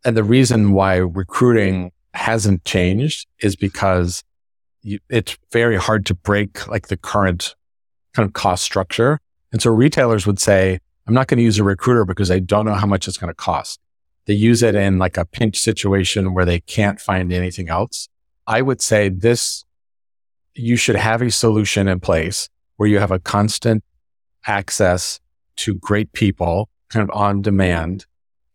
and 0.04 0.16
the 0.16 0.24
reason 0.24 0.72
why 0.72 0.96
recruiting 0.96 1.92
hasn't 2.14 2.64
changed 2.64 3.28
is 3.40 3.54
because 3.54 4.24
you, 4.86 5.00
it's 5.10 5.36
very 5.52 5.76
hard 5.76 6.06
to 6.06 6.14
break 6.14 6.66
like 6.68 6.88
the 6.88 6.96
current 6.96 7.56
kind 8.14 8.26
of 8.26 8.32
cost 8.32 8.62
structure. 8.62 9.18
And 9.52 9.60
so 9.60 9.70
retailers 9.70 10.26
would 10.26 10.38
say, 10.38 10.78
I'm 11.06 11.14
not 11.14 11.26
going 11.26 11.38
to 11.38 11.44
use 11.44 11.58
a 11.58 11.64
recruiter 11.64 12.04
because 12.04 12.30
I 12.30 12.38
don't 12.38 12.64
know 12.64 12.74
how 12.74 12.86
much 12.86 13.08
it's 13.08 13.18
going 13.18 13.30
to 13.30 13.34
cost. 13.34 13.80
They 14.26 14.34
use 14.34 14.62
it 14.62 14.74
in 14.74 14.98
like 14.98 15.16
a 15.16 15.24
pinch 15.24 15.58
situation 15.58 16.34
where 16.34 16.44
they 16.44 16.60
can't 16.60 17.00
find 17.00 17.32
anything 17.32 17.68
else. 17.68 18.08
I 18.46 18.62
would 18.62 18.80
say 18.80 19.08
this, 19.08 19.64
you 20.54 20.76
should 20.76 20.96
have 20.96 21.20
a 21.20 21.30
solution 21.30 21.88
in 21.88 22.00
place 22.00 22.48
where 22.76 22.88
you 22.88 22.98
have 22.98 23.10
a 23.10 23.18
constant 23.18 23.84
access 24.46 25.20
to 25.56 25.74
great 25.74 26.12
people 26.12 26.68
kind 26.88 27.02
of 27.02 27.14
on 27.14 27.42
demand 27.42 28.06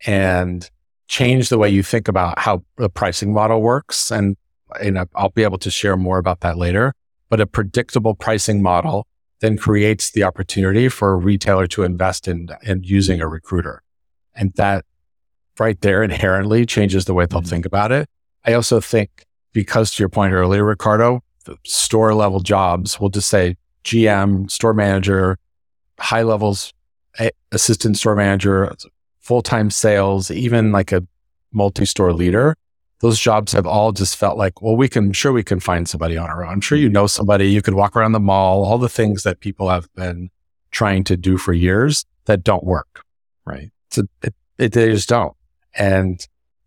and 0.05 0.69
change 1.07 1.49
the 1.49 1.57
way 1.57 1.69
you 1.69 1.84
think 1.84 2.07
about 2.07 2.39
how 2.39 2.63
the 2.77 2.89
pricing 2.89 3.34
model 3.34 3.61
works. 3.61 4.11
And, 4.11 4.38
and 4.80 4.99
I'll 5.15 5.30
be 5.30 5.43
able 5.43 5.57
to 5.59 5.72
share 5.72 5.97
more 5.97 6.17
about 6.17 6.41
that 6.41 6.57
later, 6.57 6.93
but 7.30 7.41
a 7.41 7.47
predictable 7.47 8.15
pricing 8.15 8.61
model 8.61 9.07
then 9.39 9.57
creates 9.57 10.11
the 10.11 10.24
opportunity 10.24 10.88
for 10.88 11.13
a 11.13 11.15
retailer 11.15 11.67
to 11.67 11.84
invest 11.84 12.28
in, 12.28 12.49
in 12.63 12.84
using 12.84 13.22
a 13.22 13.28
recruiter. 13.28 13.82
And 14.36 14.53
that 14.55 14.86
right 15.59 15.80
there 15.82 16.03
inherently 16.03 16.65
changes 16.65 17.05
the 17.05 17.13
way 17.13 17.26
they'll 17.26 17.41
mm-hmm. 17.41 17.49
think 17.49 17.65
about 17.65 17.91
it. 17.91 18.07
I 18.45 18.53
also 18.53 18.80
think 18.80 19.26
because 19.53 19.91
to 19.95 20.03
your 20.03 20.09
point 20.09 20.34
earlier, 20.34 20.63
Ricardo, 20.63 21.24
the 21.45 21.57
store 21.65 22.13
level 22.13 22.39
jobs, 22.39 22.99
we'll 22.99 23.09
just 23.09 23.30
say 23.30 23.57
GM, 23.84 24.49
store 24.49 24.74
manager, 24.74 25.38
high 25.99 26.24
levels, 26.24 26.74
assistant 27.51 27.97
store 27.97 28.15
manager, 28.15 28.74
full 29.19 29.41
time 29.41 29.69
sales, 29.69 30.32
even 30.32 30.72
like 30.72 30.91
a 30.91 31.05
multi 31.51 31.86
store 31.86 32.13
leader. 32.13 32.55
Those 33.02 33.20
jobs 33.20 33.52
have 33.54 33.66
all 33.66 33.91
just 33.91 34.16
felt 34.16 34.38
like, 34.38 34.62
well, 34.62 34.76
we 34.76 34.88
can, 34.88 35.12
sure, 35.12 35.32
we 35.32 35.43
can 35.43 35.60
find 35.60 35.89
somebody 35.89 36.18
on 36.18 36.30
our 36.30 36.45
own. 36.45 36.52
I'm 36.52 36.62
sure 36.62 36.78
you 36.78 36.88
know 36.88 37.08
somebody. 37.08 37.49
You 37.49 37.62
could 37.62 37.74
walk 37.74 37.95
around 37.95 38.12
the 38.12 38.20
mall, 38.20 38.64
all 38.64 38.78
the 38.78 38.88
things 38.88 39.24
that 39.24 39.39
people 39.39 39.70
have 39.70 39.91
been 39.95 40.30
trying 40.70 41.04
to 41.06 41.18
do 41.18 41.38
for 41.38 41.52
years 41.52 42.06
that 42.26 42.43
don't 42.43 42.64
work. 42.64 43.04
Right. 43.43 43.72
So 43.89 44.04
it, 44.22 44.36
it, 44.60 44.74
they 44.74 44.91
just 44.91 45.10
don't. 45.10 45.36
And 45.74 46.26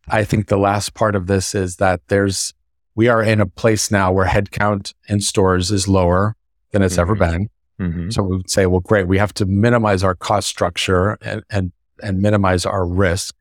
I 0.08 0.24
think 0.24 0.48
the 0.48 0.58
last 0.58 0.94
part 0.94 1.14
of 1.14 1.28
this 1.28 1.54
is 1.54 1.76
that 1.76 2.00
there's, 2.08 2.52
we 2.96 3.08
are 3.08 3.22
in 3.22 3.40
a 3.40 3.46
place 3.46 3.90
now 3.90 4.12
where 4.12 4.26
headcount 4.26 4.92
in 5.08 5.20
stores 5.20 5.70
is 5.70 5.86
lower 5.86 6.36
than 6.72 6.82
it's 6.82 6.94
mm-hmm. 6.94 7.00
ever 7.00 7.14
been. 7.14 7.48
Mm-hmm. 7.80 8.10
So 8.10 8.22
we 8.22 8.36
would 8.36 8.50
say, 8.50 8.66
well, 8.66 8.80
great. 8.80 9.06
We 9.06 9.18
have 9.18 9.34
to 9.34 9.46
minimize 9.46 10.02
our 10.02 10.14
cost 10.14 10.48
structure 10.48 11.16
and, 11.22 11.42
and, 11.48 11.72
and 12.02 12.20
minimize 12.20 12.66
our 12.66 12.84
risk. 12.84 13.34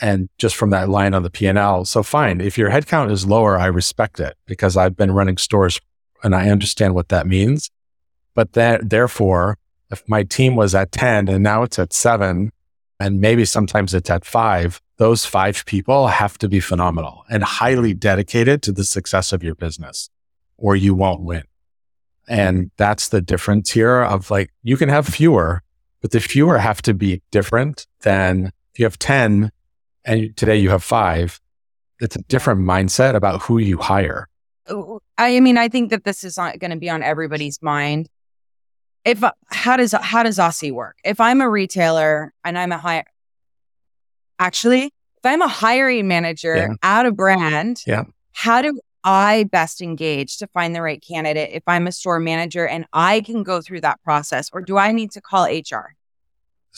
And 0.00 0.28
just 0.38 0.54
from 0.54 0.70
that 0.70 0.88
line 0.88 1.12
on 1.12 1.24
the 1.24 1.30
P&L. 1.30 1.84
So 1.84 2.02
fine. 2.02 2.40
If 2.40 2.56
your 2.56 2.70
headcount 2.70 3.10
is 3.10 3.26
lower, 3.26 3.58
I 3.58 3.66
respect 3.66 4.20
it 4.20 4.36
because 4.46 4.76
I've 4.76 4.96
been 4.96 5.10
running 5.10 5.38
stores 5.38 5.80
and 6.22 6.34
I 6.34 6.50
understand 6.50 6.94
what 6.94 7.08
that 7.08 7.26
means. 7.26 7.70
But 8.34 8.52
that, 8.52 8.90
therefore, 8.90 9.58
if 9.90 10.08
my 10.08 10.22
team 10.22 10.54
was 10.54 10.74
at 10.74 10.92
10 10.92 11.28
and 11.28 11.42
now 11.42 11.62
it's 11.62 11.78
at 11.78 11.92
seven 11.92 12.52
and 13.00 13.20
maybe 13.20 13.44
sometimes 13.44 13.94
it's 13.94 14.10
at 14.10 14.24
five, 14.24 14.80
those 14.98 15.24
five 15.24 15.64
people 15.66 16.08
have 16.08 16.38
to 16.38 16.48
be 16.48 16.60
phenomenal 16.60 17.24
and 17.30 17.42
highly 17.42 17.94
dedicated 17.94 18.62
to 18.62 18.72
the 18.72 18.84
success 18.84 19.32
of 19.32 19.42
your 19.42 19.54
business 19.54 20.10
or 20.56 20.76
you 20.76 20.94
won't 20.94 21.22
win. 21.22 21.44
And 22.28 22.70
that's 22.76 23.08
the 23.08 23.22
difference 23.22 23.70
here 23.70 24.02
of 24.02 24.30
like, 24.30 24.52
you 24.62 24.76
can 24.76 24.88
have 24.88 25.06
fewer, 25.06 25.62
but 26.02 26.10
the 26.10 26.20
fewer 26.20 26.58
have 26.58 26.82
to 26.82 26.94
be 26.94 27.22
different 27.30 27.86
than 28.02 28.52
if 28.72 28.78
you 28.78 28.84
have 28.84 28.98
10 28.98 29.50
and 30.08 30.36
today 30.36 30.56
you 30.56 30.70
have 30.70 30.82
five. 30.82 31.40
It's 32.00 32.16
a 32.16 32.22
different 32.22 32.60
mindset 32.60 33.14
about 33.14 33.42
who 33.42 33.58
you 33.58 33.78
hire. 33.78 34.28
I 35.18 35.40
mean, 35.40 35.58
I 35.58 35.68
think 35.68 35.90
that 35.90 36.04
this 36.04 36.24
is 36.24 36.36
going 36.36 36.70
to 36.70 36.76
be 36.76 36.90
on 36.90 37.02
everybody's 37.02 37.60
mind. 37.62 38.08
If 39.04 39.22
uh, 39.22 39.32
how 39.46 39.76
does 39.76 39.92
how 39.92 40.22
does 40.22 40.38
Ossy 40.38 40.70
work? 40.70 40.96
If 41.04 41.20
I'm 41.20 41.40
a 41.40 41.48
retailer 41.48 42.32
and 42.44 42.58
I'm 42.58 42.72
a 42.72 42.78
hire, 42.78 43.04
actually, 44.38 44.84
if 44.84 45.24
I'm 45.24 45.42
a 45.42 45.48
hiring 45.48 46.08
manager 46.08 46.56
yeah. 46.56 46.74
at 46.82 47.06
a 47.06 47.12
brand, 47.12 47.82
yeah. 47.86 48.04
how 48.32 48.62
do 48.62 48.78
I 49.04 49.44
best 49.44 49.80
engage 49.80 50.38
to 50.38 50.46
find 50.48 50.74
the 50.74 50.82
right 50.82 51.02
candidate 51.06 51.50
if 51.52 51.62
I'm 51.66 51.86
a 51.86 51.92
store 51.92 52.20
manager 52.20 52.66
and 52.66 52.86
I 52.92 53.20
can 53.20 53.42
go 53.42 53.60
through 53.60 53.82
that 53.82 54.02
process, 54.02 54.50
or 54.52 54.60
do 54.60 54.76
I 54.76 54.92
need 54.92 55.12
to 55.12 55.20
call 55.20 55.44
HR? 55.44 55.94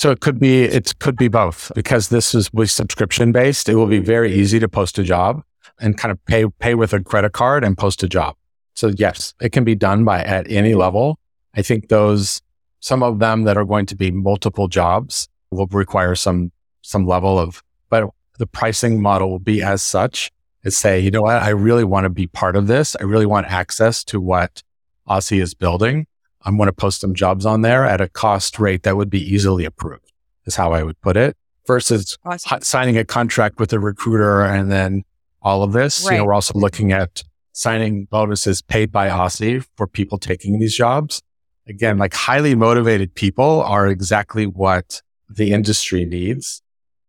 So 0.01 0.11
it 0.11 0.21
could 0.21 0.41
be 0.41 0.63
it 0.63 0.99
could 0.99 1.19
be 1.19 1.29
both 1.29 1.71
because 1.75 2.09
this 2.09 2.35
is 2.35 2.51
we 2.55 2.65
subscription 2.65 3.33
based. 3.33 3.69
It 3.69 3.75
will 3.75 3.87
be 3.87 3.99
very 3.99 4.33
easy 4.33 4.59
to 4.59 4.67
post 4.67 4.99
a 4.99 5.03
job 5.03 5.43
and 5.79 5.99
kind 5.99 6.11
of 6.11 6.25
pay 6.25 6.47
pay 6.59 6.75
with 6.75 6.95
a 6.95 7.05
credit 7.05 7.35
card 7.35 7.65
and 7.65 7.77
post 7.77 8.03
a 8.03 8.09
job. 8.09 8.35
So 8.73 8.93
yes, 8.97 9.35
it 9.43 9.53
can 9.53 9.63
be 9.63 9.75
done 9.75 10.07
by 10.07 10.23
at 10.23 10.51
any 10.51 10.73
level. 10.73 11.19
I 11.53 11.61
think 11.61 11.91
those 11.91 12.41
some 12.81 13.03
of 13.03 13.19
them 13.19 13.43
that 13.43 13.59
are 13.59 13.67
going 13.67 13.85
to 13.93 13.95
be 13.95 14.11
multiple 14.11 14.69
jobs 14.69 15.29
will 15.51 15.67
require 15.67 16.15
some 16.15 16.51
some 16.81 17.07
level 17.07 17.39
of, 17.39 17.63
but 17.91 18.09
the 18.39 18.47
pricing 18.47 19.03
model 19.03 19.29
will 19.31 19.39
be 19.39 19.63
as 19.63 19.83
such 19.83 20.31
as 20.65 20.79
say, 20.79 20.99
you 20.99 21.11
know 21.11 21.21
what, 21.21 21.43
I 21.43 21.51
really 21.51 21.85
want 21.85 22.05
to 22.05 22.11
be 22.11 22.27
part 22.27 22.57
of 22.57 22.69
this. 22.69 22.97
I 22.99 23.03
really 23.03 23.27
want 23.27 23.49
access 23.49 24.03
to 24.05 24.19
what 24.19 24.63
Ossy 25.07 25.41
is 25.41 25.53
building. 25.53 26.07
I'm 26.43 26.57
going 26.57 26.68
to 26.68 26.72
post 26.72 27.01
some 27.01 27.14
jobs 27.14 27.45
on 27.45 27.62
there 27.62 27.84
at 27.84 28.01
a 28.01 28.09
cost 28.09 28.59
rate 28.59 28.82
that 28.84 28.97
would 28.97 29.11
be 29.11 29.20
easily 29.20 29.64
approved, 29.64 30.12
is 30.47 30.57
how 30.57 30.72
I 30.72 30.82
would 30.82 31.01
put 31.01 31.16
it, 31.16 31.36
versus 31.66 32.18
awesome. 32.24 32.62
signing 32.62 32.97
a 32.97 33.05
contract 33.05 33.59
with 33.59 33.72
a 33.72 33.78
recruiter 33.78 34.43
and 34.43 34.70
then 34.70 35.05
all 35.43 35.62
of 35.62 35.72
this. 35.72 36.05
Right. 36.05 36.12
You 36.12 36.18
know, 36.18 36.24
we're 36.26 36.34
also 36.34 36.59
looking 36.59 36.93
at 36.93 37.22
signing 37.53 38.07
bonuses 38.07 38.62
paid 38.62 38.91
by 38.91 39.11
Ossy 39.11 39.61
for 39.76 39.86
people 39.86 40.18
taking 40.18 40.59
these 40.59 40.74
jobs. 40.74 41.22
Again, 41.66 41.99
like 41.99 42.14
highly 42.14 42.55
motivated 42.55 43.14
people 43.14 43.62
are 43.62 43.86
exactly 43.86 44.47
what 44.47 45.03
the 45.28 45.53
industry 45.53 46.05
needs 46.05 46.62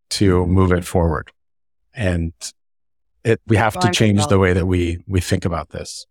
to 0.09 0.45
move 0.45 0.71
it 0.71 0.85
forward. 0.85 1.31
And 1.93 2.33
it, 3.23 3.41
we 3.47 3.57
have 3.57 3.79
to 3.79 3.91
change 3.91 4.27
the 4.27 4.39
way 4.39 4.53
that 4.53 4.65
we, 4.65 5.03
we 5.07 5.21
think 5.21 5.45
about 5.45 5.69
this. 5.69 6.05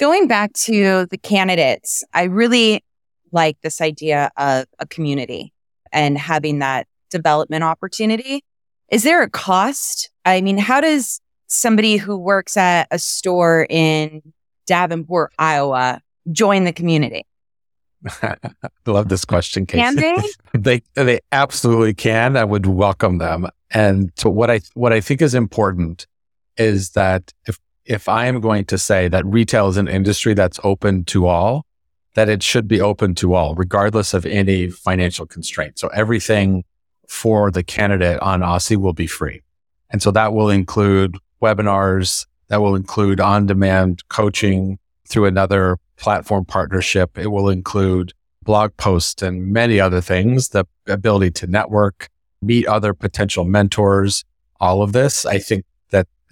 Going 0.00 0.26
back 0.26 0.52
to 0.64 1.06
the 1.10 1.18
candidates, 1.18 2.02
I 2.12 2.24
really 2.24 2.84
like 3.30 3.60
this 3.62 3.80
idea 3.80 4.30
of 4.36 4.66
a 4.78 4.86
community 4.86 5.52
and 5.92 6.18
having 6.18 6.58
that 6.58 6.86
development 7.10 7.62
opportunity. 7.62 8.42
Is 8.90 9.04
there 9.04 9.22
a 9.22 9.30
cost? 9.30 10.10
I 10.24 10.40
mean, 10.40 10.58
how 10.58 10.80
does 10.80 11.20
somebody 11.46 11.96
who 11.96 12.18
works 12.18 12.56
at 12.56 12.88
a 12.90 12.98
store 12.98 13.66
in 13.70 14.32
Davenport, 14.66 15.32
Iowa 15.38 16.00
join 16.32 16.64
the 16.64 16.72
community? 16.72 17.24
I 18.22 18.36
love 18.86 19.08
this 19.08 19.24
question, 19.24 19.64
Casey. 19.64 19.80
Can 19.80 19.96
they? 19.96 20.16
they 20.94 21.02
they 21.02 21.20
absolutely 21.32 21.94
can. 21.94 22.36
I 22.36 22.44
would 22.44 22.66
welcome 22.66 23.18
them. 23.18 23.46
And 23.70 24.12
so 24.16 24.28
what 24.28 24.50
I 24.50 24.60
what 24.74 24.92
I 24.92 25.00
think 25.00 25.22
is 25.22 25.34
important 25.34 26.06
is 26.56 26.90
that 26.90 27.32
if 27.46 27.58
if 27.84 28.08
I 28.08 28.26
am 28.26 28.40
going 28.40 28.64
to 28.66 28.78
say 28.78 29.08
that 29.08 29.26
retail 29.26 29.68
is 29.68 29.76
an 29.76 29.88
industry 29.88 30.34
that's 30.34 30.58
open 30.64 31.04
to 31.06 31.26
all, 31.26 31.66
that 32.14 32.28
it 32.28 32.42
should 32.42 32.68
be 32.68 32.80
open 32.80 33.14
to 33.16 33.34
all, 33.34 33.54
regardless 33.54 34.14
of 34.14 34.24
any 34.24 34.68
financial 34.68 35.26
constraint. 35.26 35.78
So 35.78 35.88
everything 35.88 36.64
for 37.08 37.50
the 37.50 37.62
candidate 37.62 38.20
on 38.20 38.42
Ossy 38.42 38.76
will 38.76 38.92
be 38.92 39.06
free. 39.06 39.42
And 39.90 40.02
so 40.02 40.10
that 40.12 40.32
will 40.32 40.48
include 40.48 41.16
webinars, 41.42 42.26
that 42.48 42.60
will 42.60 42.74
include 42.74 43.20
on 43.20 43.46
demand 43.46 44.02
coaching 44.08 44.78
through 45.06 45.26
another 45.26 45.76
platform 45.96 46.44
partnership. 46.44 47.18
It 47.18 47.28
will 47.28 47.48
include 47.48 48.12
blog 48.42 48.76
posts 48.76 49.22
and 49.22 49.52
many 49.52 49.80
other 49.80 50.00
things, 50.00 50.50
the 50.50 50.66
ability 50.86 51.30
to 51.32 51.46
network, 51.46 52.08
meet 52.40 52.66
other 52.66 52.94
potential 52.94 53.44
mentors, 53.44 54.24
all 54.60 54.82
of 54.82 54.92
this. 54.92 55.26
I 55.26 55.38
think 55.38 55.64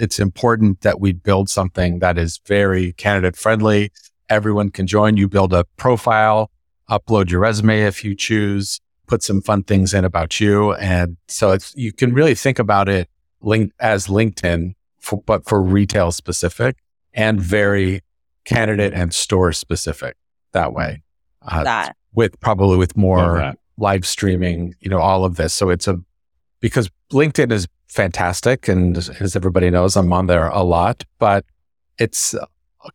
it's 0.03 0.19
important 0.19 0.81
that 0.81 1.01
we 1.01 1.13
build 1.13 1.49
something 1.49 2.01
that 2.01 2.19
is 2.19 2.41
very 2.45 2.93
candidate 2.95 3.37
friendly. 3.37 3.93
Everyone 4.29 4.69
can 4.69 4.89
join. 4.89 5.17
You 5.17 5.29
build 5.29 5.53
a 5.53 5.63
profile, 5.77 6.51
upload 6.91 7.31
your 7.31 7.39
resume 7.39 7.83
if 7.83 8.03
you 8.03 8.17
choose, 8.17 8.81
put 9.07 9.23
some 9.23 9.41
fun 9.41 9.63
things 9.63 9.95
in 9.95 10.05
about 10.05 10.41
you. 10.41 10.73
And 10.73 11.19
so 11.29 11.57
you 11.77 11.93
can 11.93 12.13
really 12.13 12.35
think 12.35 12.59
about 12.59 12.89
it 12.89 13.09
linked 13.43 13.77
as 13.79 14.09
LinkedIn, 14.09 14.75
for, 14.99 15.23
but 15.23 15.47
for 15.49 15.63
retail 15.63 16.11
specific 16.11 16.79
and 17.15 17.41
very 17.41 18.01
candidate 18.45 18.93
and 18.95 19.15
store 19.15 19.53
specific 19.53 20.17
that 20.51 20.73
way. 20.73 21.05
Uh, 21.43 21.63
that 21.63 21.95
with 22.13 22.41
probably 22.41 22.77
with 22.77 22.97
more 22.97 23.55
live 23.79 24.05
streaming, 24.05 24.75
you 24.81 24.91
know, 24.91 24.99
all 24.99 25.25
of 25.25 25.37
this. 25.37 25.55
So 25.55 25.71
it's 25.71 25.87
a 25.87 26.01
because 26.59 26.91
LinkedIn 27.13 27.53
is 27.53 27.69
fantastic, 27.93 28.69
and 28.69 28.97
as 28.97 29.37
everybody 29.37 29.71
knows, 29.71 29.97
I'm 29.97 30.13
on 30.13 30.27
there 30.27 30.49
a 30.49 30.63
lot, 30.63 31.05
but 31.19 31.45
it's 31.99 32.35
uh, 32.35 32.47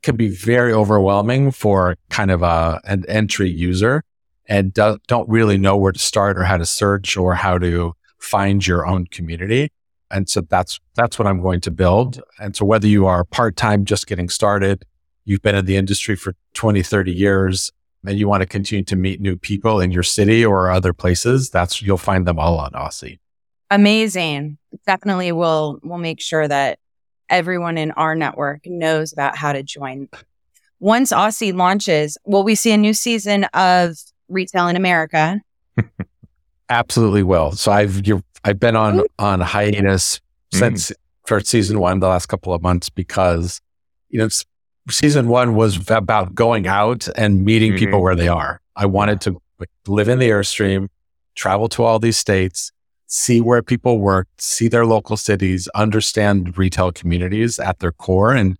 can 0.01 0.15
be 0.15 0.27
very 0.27 0.73
overwhelming 0.73 1.51
for 1.51 1.95
kind 2.09 2.31
of 2.31 2.41
a 2.41 2.81
an 2.83 3.05
entry 3.07 3.49
user 3.49 4.03
and 4.47 4.73
do, 4.73 4.97
don't 5.07 5.29
really 5.29 5.57
know 5.57 5.77
where 5.77 5.91
to 5.91 5.99
start 5.99 6.37
or 6.37 6.43
how 6.43 6.57
to 6.57 6.65
search 6.65 7.15
or 7.15 7.35
how 7.35 7.57
to 7.57 7.93
find 8.17 8.65
your 8.65 8.85
own 8.85 9.05
community. 9.07 9.71
And 10.09 10.27
so 10.27 10.41
that's 10.41 10.79
that's 10.95 11.19
what 11.19 11.27
I'm 11.27 11.41
going 11.41 11.61
to 11.61 11.71
build. 11.71 12.21
And 12.39 12.55
so 12.55 12.65
whether 12.65 12.87
you 12.87 13.05
are 13.05 13.23
part-time 13.23 13.85
just 13.85 14.07
getting 14.07 14.29
started, 14.29 14.83
you've 15.25 15.41
been 15.41 15.55
in 15.55 15.65
the 15.65 15.77
industry 15.77 16.15
for 16.15 16.33
20, 16.53 16.81
30 16.81 17.13
years, 17.13 17.71
and 18.05 18.17
you 18.17 18.27
want 18.27 18.41
to 18.41 18.47
continue 18.47 18.85
to 18.85 18.95
meet 18.95 19.21
new 19.21 19.37
people 19.37 19.79
in 19.79 19.91
your 19.91 20.03
city 20.03 20.43
or 20.43 20.71
other 20.71 20.93
places, 20.93 21.49
that's 21.49 21.81
you'll 21.81 21.97
find 21.97 22.25
them 22.25 22.39
all 22.39 22.57
on 22.57 22.73
Ossy. 22.73 23.19
Amazing. 23.69 24.57
Definitely 24.85 25.31
will 25.31 25.79
we'll 25.83 25.97
make 25.97 26.21
sure 26.21 26.47
that 26.47 26.79
everyone 27.29 27.77
in 27.77 27.91
our 27.91 28.15
network 28.15 28.61
knows 28.65 29.11
about 29.13 29.37
how 29.37 29.53
to 29.53 29.63
join. 29.63 30.09
Once 30.79 31.11
Ossy 31.11 31.51
launches, 31.51 32.17
will 32.25 32.43
we 32.43 32.55
see 32.55 32.71
a 32.71 32.77
new 32.77 32.93
season 32.93 33.45
of 33.53 33.97
Retail 34.29 34.67
in 34.67 34.75
America? 34.75 35.41
Absolutely 36.69 37.23
will. 37.23 37.51
So 37.53 37.71
I've 37.71 38.01
I've 38.43 38.59
been 38.59 38.75
on 38.75 39.03
on 39.19 39.41
hiatus 39.41 40.19
mm. 40.53 40.59
since 40.59 40.91
for 41.25 41.39
season 41.41 41.79
one 41.79 41.99
the 41.99 42.07
last 42.07 42.27
couple 42.27 42.53
of 42.53 42.61
months 42.61 42.89
because 42.89 43.61
you 44.09 44.19
know 44.19 44.29
season 44.89 45.27
one 45.27 45.55
was 45.55 45.89
about 45.89 46.33
going 46.35 46.67
out 46.67 47.07
and 47.15 47.43
meeting 47.43 47.71
mm-hmm. 47.71 47.79
people 47.79 48.01
where 48.01 48.15
they 48.15 48.27
are. 48.27 48.61
I 48.75 48.85
wanted 48.85 49.21
to 49.21 49.41
live 49.87 50.07
in 50.07 50.19
the 50.19 50.29
airstream, 50.29 50.89
travel 51.35 51.67
to 51.69 51.83
all 51.83 51.99
these 51.99 52.17
states, 52.17 52.71
see 53.07 53.41
where 53.41 53.63
people 53.63 53.99
work, 53.99 54.27
see 54.37 54.67
their 54.67 54.85
local 54.85 55.17
cities, 55.17 55.67
understand 55.69 56.57
retail 56.57 56.91
communities 56.91 57.57
at 57.57 57.79
their 57.79 57.93
core. 57.93 58.33
And 58.33 58.57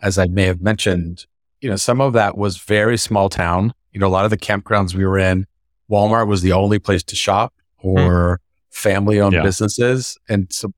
as 0.00 0.18
I 0.18 0.26
may 0.26 0.44
have 0.44 0.60
mentioned, 0.60 1.26
you 1.60 1.68
know, 1.68 1.76
some 1.76 2.00
of 2.00 2.14
that 2.14 2.36
was 2.36 2.56
very 2.56 2.96
small 2.96 3.28
town. 3.28 3.74
You 3.92 4.00
know, 4.00 4.06
a 4.06 4.08
lot 4.08 4.24
of 4.24 4.30
the 4.30 4.38
campgrounds 4.38 4.94
we 4.94 5.04
were 5.04 5.18
in, 5.18 5.46
Walmart 5.90 6.26
was 6.26 6.42
the 6.42 6.52
only 6.52 6.78
place 6.78 7.02
to 7.04 7.16
shop 7.16 7.52
hmm. 7.78 7.88
or 7.88 8.38
mm. 8.38 8.38
family 8.70 9.20
owned 9.20 9.34
yeah. 9.34 9.42
businesses. 9.42 10.16
And 10.28 10.50
so 10.52 10.72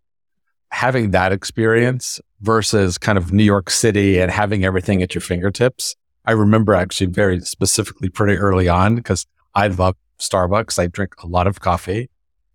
having 0.71 1.11
that 1.13 1.33
experience 1.33 2.21
versus 2.41 2.99
kind 2.99 3.19
of 3.19 3.33
New 3.33 3.45
York 3.45 3.71
City 3.71 4.19
and 4.19 4.31
having 4.31 4.65
everything 4.65 5.03
at 5.03 5.15
your 5.15 5.23
fingertips. 5.23 5.95
I 6.25 6.33
remember 6.33 6.75
actually 6.75 7.09
very 7.09 7.41
specifically 7.41 8.09
pretty 8.09 8.35
early 8.35 8.69
on 8.69 8.97
because 8.97 9.27
I 9.55 9.69
love 9.69 9.97
Starbucks. 10.19 10.79
I 10.79 10.87
drink 10.87 11.15
a 11.23 11.27
lot 11.27 11.47
of 11.47 11.61
coffee 11.61 12.09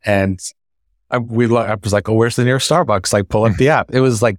and 0.04 0.40
I, 1.10 1.20
we, 1.20 1.46
I 1.56 1.76
was 1.76 1.94
like, 1.94 2.10
oh, 2.10 2.14
where's 2.14 2.36
the 2.36 2.44
nearest 2.44 2.70
Starbucks? 2.70 3.14
Like, 3.14 3.30
pull 3.30 3.46
up 3.46 3.56
the 3.56 3.70
app. 3.70 3.92
It 3.94 4.02
was 4.02 4.22
like 4.22 4.38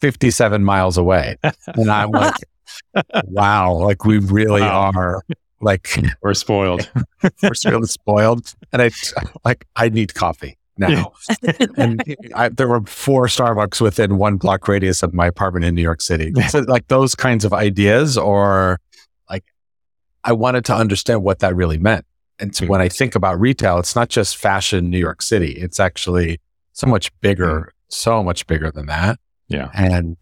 57 0.00 0.62
miles 0.62 0.96
away. 0.96 1.36
And 1.66 1.90
I'm 1.90 2.10
like, 2.10 2.34
wow, 3.24 3.74
like 3.74 4.04
we 4.04 4.18
really 4.18 4.60
wow. 4.60 4.92
are 4.94 5.22
like 5.60 5.96
we're 6.22 6.34
spoiled. 6.34 6.88
we're 7.42 7.50
really 7.64 7.86
spoiled. 7.86 8.54
And 8.72 8.82
I 8.82 8.90
like 9.44 9.66
I 9.76 9.88
need 9.88 10.14
coffee 10.14 10.58
now. 10.76 11.12
and 11.76 12.02
I, 12.34 12.48
there 12.50 12.68
were 12.68 12.82
four 12.82 13.26
Starbucks 13.26 13.80
within 13.80 14.18
one 14.18 14.36
block 14.36 14.68
radius 14.68 15.02
of 15.02 15.14
my 15.14 15.26
apartment 15.26 15.64
in 15.64 15.74
New 15.74 15.82
York 15.82 16.00
City. 16.00 16.32
So 16.48 16.60
like 16.60 16.88
those 16.88 17.14
kinds 17.14 17.44
of 17.44 17.52
ideas, 17.52 18.18
or 18.18 18.80
like 19.30 19.44
I 20.22 20.32
wanted 20.32 20.64
to 20.66 20.74
understand 20.74 21.22
what 21.22 21.38
that 21.40 21.54
really 21.56 21.78
meant. 21.78 22.04
And 22.38 22.54
so 22.54 22.62
mm-hmm. 22.62 22.72
when 22.72 22.80
I 22.80 22.88
think 22.88 23.14
about 23.14 23.38
retail, 23.40 23.78
it's 23.78 23.94
not 23.94 24.08
just 24.08 24.36
fashion 24.36 24.90
New 24.90 24.98
York 24.98 25.22
City. 25.22 25.52
It's 25.52 25.78
actually 25.78 26.40
so 26.72 26.86
much 26.86 27.12
bigger, 27.20 27.60
mm-hmm. 27.60 27.68
so 27.88 28.22
much 28.22 28.46
bigger 28.46 28.70
than 28.70 28.86
that. 28.86 29.18
Yeah. 29.48 29.70
And 29.74 30.16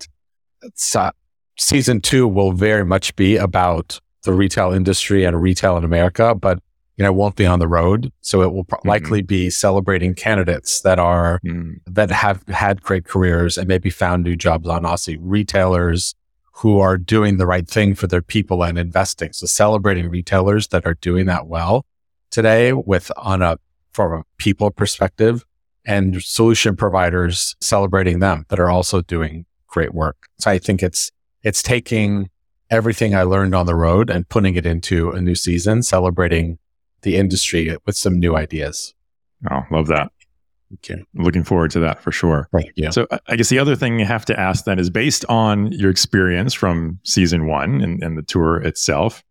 uh, 0.95 1.11
season 1.59 2.01
two 2.01 2.29
will 2.29 2.53
very 2.53 2.85
much 2.85 3.17
be 3.17 3.37
about 3.37 4.01
the 4.25 4.33
retail 4.33 4.73
industry 4.73 5.25
and 5.25 5.41
retail 5.41 5.77
in 5.77 5.85
America, 5.85 6.35
but 6.35 6.59
you 6.97 7.05
know, 7.05 7.13
won't 7.13 7.37
be 7.37 7.47
on 7.47 7.59
the 7.59 7.67
road. 7.67 8.13
So 8.21 8.43
it 8.43 8.53
will 8.53 8.65
mm-hmm. 8.65 8.87
likely 8.87 9.23
be 9.23 9.49
celebrating 9.49 10.15
candidates 10.15 10.83
that 10.83 10.99
are, 10.99 11.41
mm. 11.45 11.81
that 11.87 12.11
have 12.11 12.47
had 12.49 12.83
great 12.83 13.05
careers 13.07 13.57
and 13.57 13.67
maybe 13.67 13.89
found 13.89 14.23
new 14.23 14.37
jobs 14.37 14.69
on 14.69 14.85
Ossy 14.85 15.17
retailers 15.19 16.15
who 16.57 16.79
are 16.79 16.99
doing 16.99 17.39
the 17.39 17.47
right 17.47 17.67
thing 17.67 17.95
for 17.95 18.07
their 18.07 18.21
people 18.21 18.63
and 18.63 18.79
investing. 18.79 19.33
So 19.33 19.47
celebrating 19.47 20.11
retailers 20.11 20.69
that 20.69 20.85
are 20.85 20.95
doing 20.95 21.27
that 21.27 21.47
well 21.47 21.87
today 22.33 22.73
with 22.73 23.13
on 23.17 23.43
a, 23.43 23.59
from 23.93 24.13
a 24.13 24.25
people 24.39 24.73
perspective 24.73 25.45
and 25.85 26.21
solution 26.23 26.75
providers 26.75 27.55
celebrating 27.61 28.19
them 28.19 28.45
that 28.49 28.59
are 28.59 28.71
also 28.71 29.03
doing 29.03 29.47
great 29.69 29.95
work. 29.95 30.17
So 30.39 30.51
I 30.51 30.59
think 30.59 30.83
it's, 30.83 31.13
it's 31.45 31.63
taking 31.63 32.31
everything 32.71 33.15
I 33.15 33.23
learned 33.23 33.55
on 33.55 33.67
the 33.67 33.75
road 33.75 34.11
and 34.11 34.29
putting 34.29 34.57
it 34.57 34.67
into 34.67 35.11
a 35.11 35.21
new 35.21 35.35
season, 35.35 35.83
celebrating 35.83 36.59
the 37.03 37.17
industry 37.17 37.77
with 37.85 37.97
some 37.97 38.19
new 38.19 38.35
ideas. 38.35 38.95
Oh, 39.51 39.63
love 39.71 39.89
that. 39.89 40.11
Okay. 40.75 41.05
Looking 41.15 41.45
forward 41.45 41.71
to 41.73 41.81
that 41.81 42.01
for 42.01 42.13
sure. 42.13 42.49
Right. 42.53 42.73
Yeah. 42.77 42.91
So 42.91 43.07
I 43.29 43.37
guess 43.37 43.51
the 43.51 43.59
other 43.59 43.77
thing 43.77 43.99
you 43.99 44.07
have 44.07 44.25
to 44.27 44.41
ask 44.41 44.65
then 44.65 44.79
is 44.79 44.89
based 44.89 45.25
on 45.29 45.71
your 45.73 45.91
experience 45.91 46.55
from 46.55 46.99
season 47.03 47.47
one 47.47 47.83
and, 47.83 48.03
and 48.03 48.17
the 48.17 48.23
tour 48.23 48.57
itself, 48.63 49.23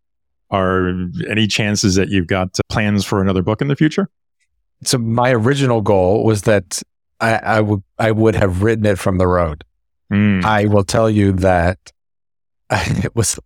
are 0.52 0.88
any 1.28 1.46
chances 1.46 1.96
that 1.96 2.10
you've 2.10 2.26
got 2.26 2.56
plans 2.68 3.04
for 3.04 3.20
another 3.20 3.42
book 3.42 3.60
in 3.60 3.68
the 3.68 3.76
future? 3.76 4.08
So 4.84 4.98
my 4.98 5.32
original 5.32 5.80
goal 5.80 6.24
was 6.24 6.42
that 6.42 6.82
I, 7.20 7.34
I 7.36 7.60
would 7.60 7.82
I 7.98 8.10
would 8.10 8.34
have 8.34 8.62
written 8.62 8.84
it 8.84 8.98
from 8.98 9.18
the 9.18 9.26
road. 9.26 9.64
Mm. 10.12 10.44
I 10.44 10.66
will 10.66 10.84
tell 10.84 11.08
you 11.08 11.32
that 11.32 11.78
it 12.70 13.16
was 13.16 13.38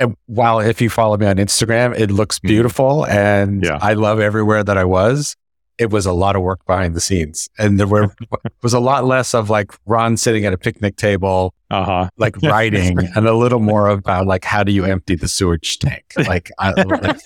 and 0.00 0.16
while 0.26 0.60
if 0.60 0.80
you 0.80 0.90
follow 0.90 1.16
me 1.16 1.26
on 1.26 1.36
Instagram, 1.36 1.98
it 1.98 2.10
looks 2.10 2.38
mm-hmm. 2.38 2.48
beautiful 2.48 3.06
and 3.06 3.64
yeah. 3.64 3.78
I 3.80 3.94
love 3.94 4.20
everywhere 4.20 4.64
that 4.64 4.76
I 4.76 4.84
was. 4.84 5.36
It 5.76 5.90
was 5.90 6.06
a 6.06 6.12
lot 6.12 6.34
of 6.34 6.42
work 6.42 6.64
behind 6.66 6.96
the 6.96 7.00
scenes, 7.00 7.48
and 7.56 7.78
there 7.78 7.86
were 7.86 8.12
was 8.62 8.74
a 8.74 8.80
lot 8.80 9.04
less 9.04 9.32
of 9.32 9.48
like 9.48 9.72
Ron 9.86 10.16
sitting 10.16 10.44
at 10.44 10.52
a 10.52 10.58
picnic 10.58 10.96
table, 10.96 11.54
uh-huh. 11.70 12.08
like 12.16 12.36
writing, 12.42 12.98
and 12.98 13.26
a 13.26 13.34
little 13.34 13.60
more 13.60 13.88
about 13.88 14.26
like 14.26 14.44
how 14.44 14.64
do 14.64 14.72
you 14.72 14.84
empty 14.84 15.14
the 15.14 15.28
sewage 15.28 15.78
tank. 15.78 16.04
Like, 16.28 16.50
I, 16.58 16.72
like 16.72 17.20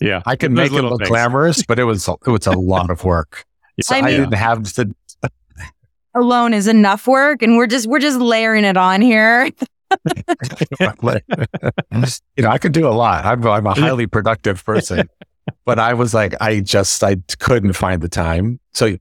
yeah, 0.00 0.22
I 0.24 0.36
can 0.36 0.54
make 0.54 0.72
it 0.72 0.82
look 0.82 1.00
things. 1.00 1.08
glamorous, 1.08 1.64
but 1.64 1.78
it 1.78 1.84
was 1.84 2.08
it 2.08 2.26
was 2.26 2.46
a 2.46 2.52
lot 2.52 2.90
of 2.90 3.04
work. 3.04 3.44
So 3.82 3.94
I, 3.94 4.02
mean, 4.02 4.06
I 4.06 4.16
didn't 4.16 4.34
have 4.34 4.62
to. 4.74 4.94
alone 6.14 6.54
is 6.54 6.66
enough 6.66 7.06
work, 7.06 7.42
and 7.42 7.56
we're 7.56 7.66
just 7.66 7.86
we're 7.86 7.98
just 7.98 8.18
layering 8.18 8.64
it 8.64 8.76
on 8.76 9.00
here. 9.00 9.50
you 10.06 10.22
know, 12.38 12.50
I 12.50 12.58
could 12.58 12.72
do 12.72 12.86
a 12.86 12.94
lot. 12.94 13.24
I'm, 13.24 13.44
I'm 13.46 13.66
a 13.66 13.74
highly 13.74 14.06
productive 14.06 14.64
person, 14.64 15.08
but 15.64 15.80
I 15.80 15.94
was 15.94 16.14
like, 16.14 16.40
I 16.40 16.60
just, 16.60 17.02
I 17.02 17.16
couldn't 17.40 17.72
find 17.72 18.00
the 18.00 18.08
time. 18.08 18.60
So 18.72 18.96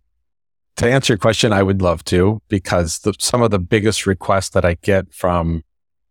to 0.80 0.90
answer 0.90 1.14
your 1.14 1.18
question, 1.18 1.52
I 1.52 1.62
would 1.62 1.82
love 1.82 2.06
to, 2.06 2.42
because 2.48 3.00
the, 3.00 3.14
some 3.20 3.42
of 3.42 3.52
the 3.52 3.60
biggest 3.60 4.06
requests 4.06 4.50
that 4.52 4.64
I 4.64 4.76
get 4.82 5.14
from 5.14 5.64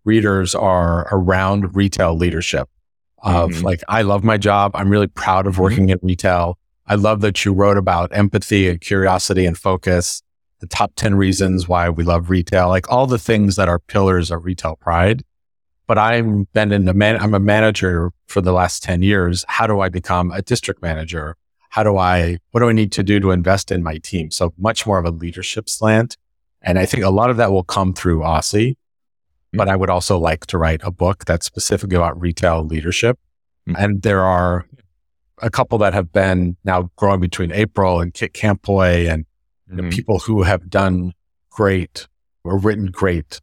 readers 0.05 0.55
are 0.55 1.09
around 1.11 1.75
retail 1.75 2.15
leadership 2.15 2.69
of 3.23 3.51
mm-hmm. 3.51 3.65
like, 3.65 3.83
I 3.89 4.03
love 4.03 4.23
my 4.23 4.37
job. 4.37 4.73
I'm 4.75 4.91
really 4.91 5.07
proud 5.07 5.47
of 5.47 5.55
mm-hmm. 5.55 5.63
working 5.63 5.89
in 5.89 5.99
retail. 6.03 6.59
I 6.87 6.97
love 6.97 7.23
that 7.23 7.47
you 7.47 7.55
wrote 7.55 7.79
about 7.79 8.11
empathy 8.13 8.69
and 8.69 8.79
curiosity 8.79 9.47
and 9.47 9.57
focus 9.57 10.23
the 10.61 10.67
top 10.67 10.93
10 10.97 11.15
reasons 11.15 11.67
why 11.67 11.89
we 11.89 12.05
love 12.05 12.29
retail, 12.29 12.69
like 12.69 12.91
all 12.91 13.07
the 13.07 13.19
things 13.19 13.57
that 13.57 13.69
are 13.69 13.79
pillars 13.79 14.31
of 14.31 14.45
retail 14.45 14.77
pride. 14.77 15.23
But 15.87 15.97
I'm 15.97 16.45
been 16.53 16.73
in 16.73 16.85
the 16.85 16.93
man, 16.93 17.19
I'm 17.19 17.33
a 17.33 17.41
manager 17.41 18.11
for 18.27 18.43
the 18.43 18.53
last 18.53 18.83
10 18.83 19.01
years. 19.01 19.47
How 19.49 19.67
do 19.67 19.81
I 19.81 19.89
become 19.89 20.31
a 20.31 20.43
district 20.43 20.83
manager? 20.83 21.37
How 21.71 21.83
do 21.83 21.97
I, 21.97 22.39
what 22.51 22.61
do 22.61 22.69
I 22.69 22.73
need 22.73 22.93
to 22.93 23.03
do 23.03 23.21
to 23.21 23.31
invest 23.31 23.71
in 23.71 23.83
my 23.83 23.99
team? 23.99 24.31
So 24.31 24.53
much 24.59 24.87
more 24.87 24.99
of 24.99 25.05
a 25.05 25.11
leadership 25.11 25.69
slant. 25.69 26.17
And 26.63 26.79
I 26.79 26.87
think 26.87 27.05
a 27.05 27.11
lot 27.11 27.31
of 27.31 27.37
that 27.37 27.53
will 27.53 27.65
come 27.65 27.93
through 27.93 28.25
Ossy, 28.25 28.77
but 29.53 29.69
I 29.69 29.77
would 29.77 29.91
also 29.91 30.19
like 30.19 30.47
to 30.47 30.59
write 30.59 30.81
a 30.83 30.91
book 30.91 31.25
that's 31.25 31.47
specifically 31.47 31.97
about 31.97 32.21
retail 32.21 32.65
leadership. 32.65 33.19
Mm-hmm. 33.69 33.83
And 33.83 34.03
there 34.03 34.25
are 34.25 34.67
a 35.41 35.51
couple 35.51 35.79
that 35.79 35.95
have 35.95 36.13
been 36.13 36.57
now 36.65 36.91
growing 36.97 37.21
between 37.21 37.53
April 37.53 38.01
and 38.01 38.13
Kit 38.13 38.33
Campoy 38.33 39.09
and 39.11 39.25
mm-hmm. 39.71 39.91
people 39.91 40.19
who 40.19 40.43
have 40.43 40.69
done 40.69 41.13
great 41.51 42.09
or 42.45 42.59
written 42.59 42.87
great 42.87 43.41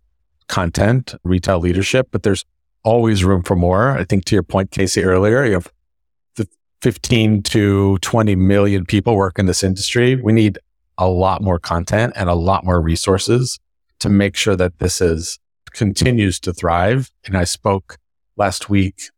content, 0.47 1.15
retail 1.23 1.59
leadership, 1.59 2.07
but 2.11 2.23
there's 2.23 2.45
always 2.83 3.23
room 3.23 3.43
for 3.43 3.55
more. 3.55 3.97
I 3.97 4.03
think 4.03 4.25
to 4.25 4.35
your 4.35 4.43
point, 4.43 4.71
Casey, 4.71 5.03
earlier, 5.03 5.43
you 5.45 5.53
have 5.53 5.71
15 6.85 7.41
to 7.41 7.97
20 7.97 8.35
million 8.35 8.85
people 8.85 9.15
work 9.15 9.39
in 9.39 9.47
this 9.47 9.63
industry. 9.63 10.15
We 10.17 10.33
need 10.33 10.59
a 10.99 11.07
lot 11.07 11.41
more 11.41 11.57
content 11.57 12.13
and 12.15 12.29
a 12.29 12.35
lot 12.35 12.63
more 12.63 12.79
resources 12.79 13.59
to 13.97 14.07
make 14.07 14.35
sure 14.35 14.55
that 14.55 14.77
this 14.77 15.01
is 15.01 15.39
continues 15.71 16.39
to 16.41 16.53
thrive. 16.53 17.09
And 17.25 17.35
I 17.35 17.43
spoke 17.43 17.97
last 18.37 18.69
week 18.69 19.09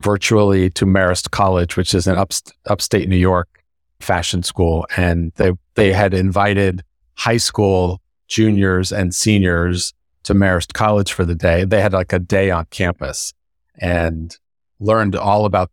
virtually 0.00 0.70
to 0.70 0.86
Marist 0.86 1.30
College, 1.30 1.76
which 1.76 1.92
is 1.92 2.06
an 2.06 2.16
upst- 2.16 2.52
upstate 2.64 3.06
New 3.06 3.16
York 3.16 3.62
fashion 4.00 4.42
school. 4.42 4.86
And 4.96 5.30
they, 5.36 5.52
they 5.74 5.92
had 5.92 6.14
invited 6.14 6.82
high 7.16 7.36
school 7.36 8.00
juniors 8.28 8.92
and 8.92 9.14
seniors 9.14 9.92
to 10.22 10.32
Marist 10.32 10.72
College 10.72 11.12
for 11.12 11.26
the 11.26 11.34
day. 11.34 11.64
They 11.64 11.82
had 11.82 11.92
like 11.92 12.14
a 12.14 12.18
day 12.18 12.50
on 12.50 12.64
campus 12.70 13.34
and 13.78 14.34
learned 14.80 15.14
all 15.14 15.44
about 15.44 15.70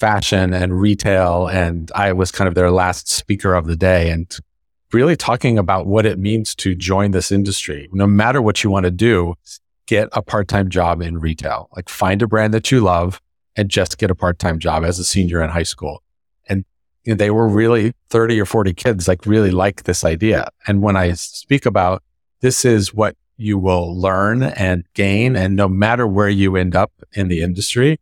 fashion 0.00 0.52
and 0.52 0.80
retail. 0.80 1.46
And 1.46 1.92
I 1.94 2.12
was 2.12 2.32
kind 2.32 2.48
of 2.48 2.54
their 2.54 2.70
last 2.70 3.08
speaker 3.08 3.54
of 3.54 3.66
the 3.66 3.76
day 3.76 4.10
and 4.10 4.34
really 4.92 5.14
talking 5.14 5.58
about 5.58 5.86
what 5.86 6.06
it 6.06 6.18
means 6.18 6.54
to 6.56 6.74
join 6.74 7.12
this 7.12 7.30
industry. 7.30 7.88
No 7.92 8.06
matter 8.06 8.42
what 8.42 8.64
you 8.64 8.70
want 8.70 8.84
to 8.84 8.90
do, 8.90 9.34
get 9.86 10.08
a 10.12 10.22
part 10.22 10.48
time 10.48 10.68
job 10.68 11.02
in 11.02 11.18
retail. 11.18 11.68
Like 11.76 11.88
find 11.88 12.22
a 12.22 12.26
brand 12.26 12.54
that 12.54 12.70
you 12.70 12.80
love 12.80 13.20
and 13.54 13.68
just 13.68 13.98
get 13.98 14.10
a 14.10 14.14
part 14.14 14.38
time 14.38 14.58
job 14.58 14.84
as 14.84 14.98
a 14.98 15.04
senior 15.04 15.42
in 15.42 15.50
high 15.50 15.64
school. 15.64 16.02
And 16.48 16.64
you 17.04 17.12
know, 17.12 17.16
they 17.16 17.30
were 17.30 17.48
really 17.48 17.92
30 18.08 18.40
or 18.40 18.46
40 18.46 18.72
kids, 18.72 19.06
like 19.06 19.26
really 19.26 19.50
like 19.50 19.84
this 19.84 20.02
idea. 20.02 20.48
And 20.66 20.82
when 20.82 20.96
I 20.96 21.12
speak 21.12 21.66
about 21.66 22.02
this 22.40 22.64
is 22.64 22.94
what 22.94 23.16
you 23.36 23.58
will 23.58 23.98
learn 23.98 24.42
and 24.42 24.84
gain. 24.94 25.36
And 25.36 25.56
no 25.56 25.68
matter 25.68 26.06
where 26.06 26.28
you 26.28 26.56
end 26.56 26.76
up 26.76 26.92
in 27.12 27.28
the 27.28 27.42
industry, 27.42 27.98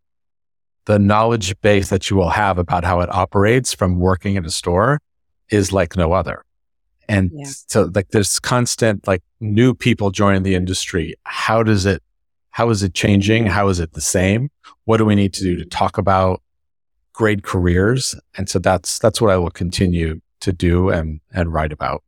the 0.89 0.99
knowledge 0.99 1.55
base 1.61 1.91
that 1.91 2.09
you 2.09 2.17
will 2.17 2.31
have 2.31 2.57
about 2.57 2.83
how 2.83 3.01
it 3.01 3.15
operates 3.15 3.75
from 3.75 3.99
working 3.99 4.37
in 4.37 4.47
a 4.47 4.51
store 4.51 5.03
is 5.51 5.71
like 5.71 5.99
no 5.99 6.15
other. 6.15 6.43
And 7.11 7.31
yeah. 7.35 7.45
so 7.67 7.91
like 7.95 8.09
there's 8.09 8.41
constant 8.41 9.07
like 9.07 9.23
new 9.39 9.75
people 9.75 10.11
joining 10.11 10.45
the 10.45 10.55
industry. 10.55 11.15
How 11.25 11.63
does 11.63 11.85
it, 11.85 12.03
how 12.53 12.71
is 12.71 12.83
it 12.83 12.95
changing? 12.95 13.45
How 13.45 13.69
is 13.69 13.81
it 13.81 13.93
the 13.93 14.01
same? 14.01 14.51
What 14.87 14.97
do 14.97 15.05
we 15.05 15.15
need 15.15 15.35
to 15.35 15.43
do 15.43 15.57
to 15.57 15.67
talk 15.67 15.99
about 15.99 16.41
great 17.13 17.43
careers? 17.43 18.15
And 18.39 18.49
so 18.49 18.59
that's, 18.59 18.99
that's 18.99 19.21
what 19.21 19.31
I 19.31 19.37
will 19.37 19.51
continue 19.51 20.23
to 20.41 20.55
do 20.55 20.89
and, 20.89 21.21
and 21.35 21.53
write 21.53 21.73
about. 21.73 22.03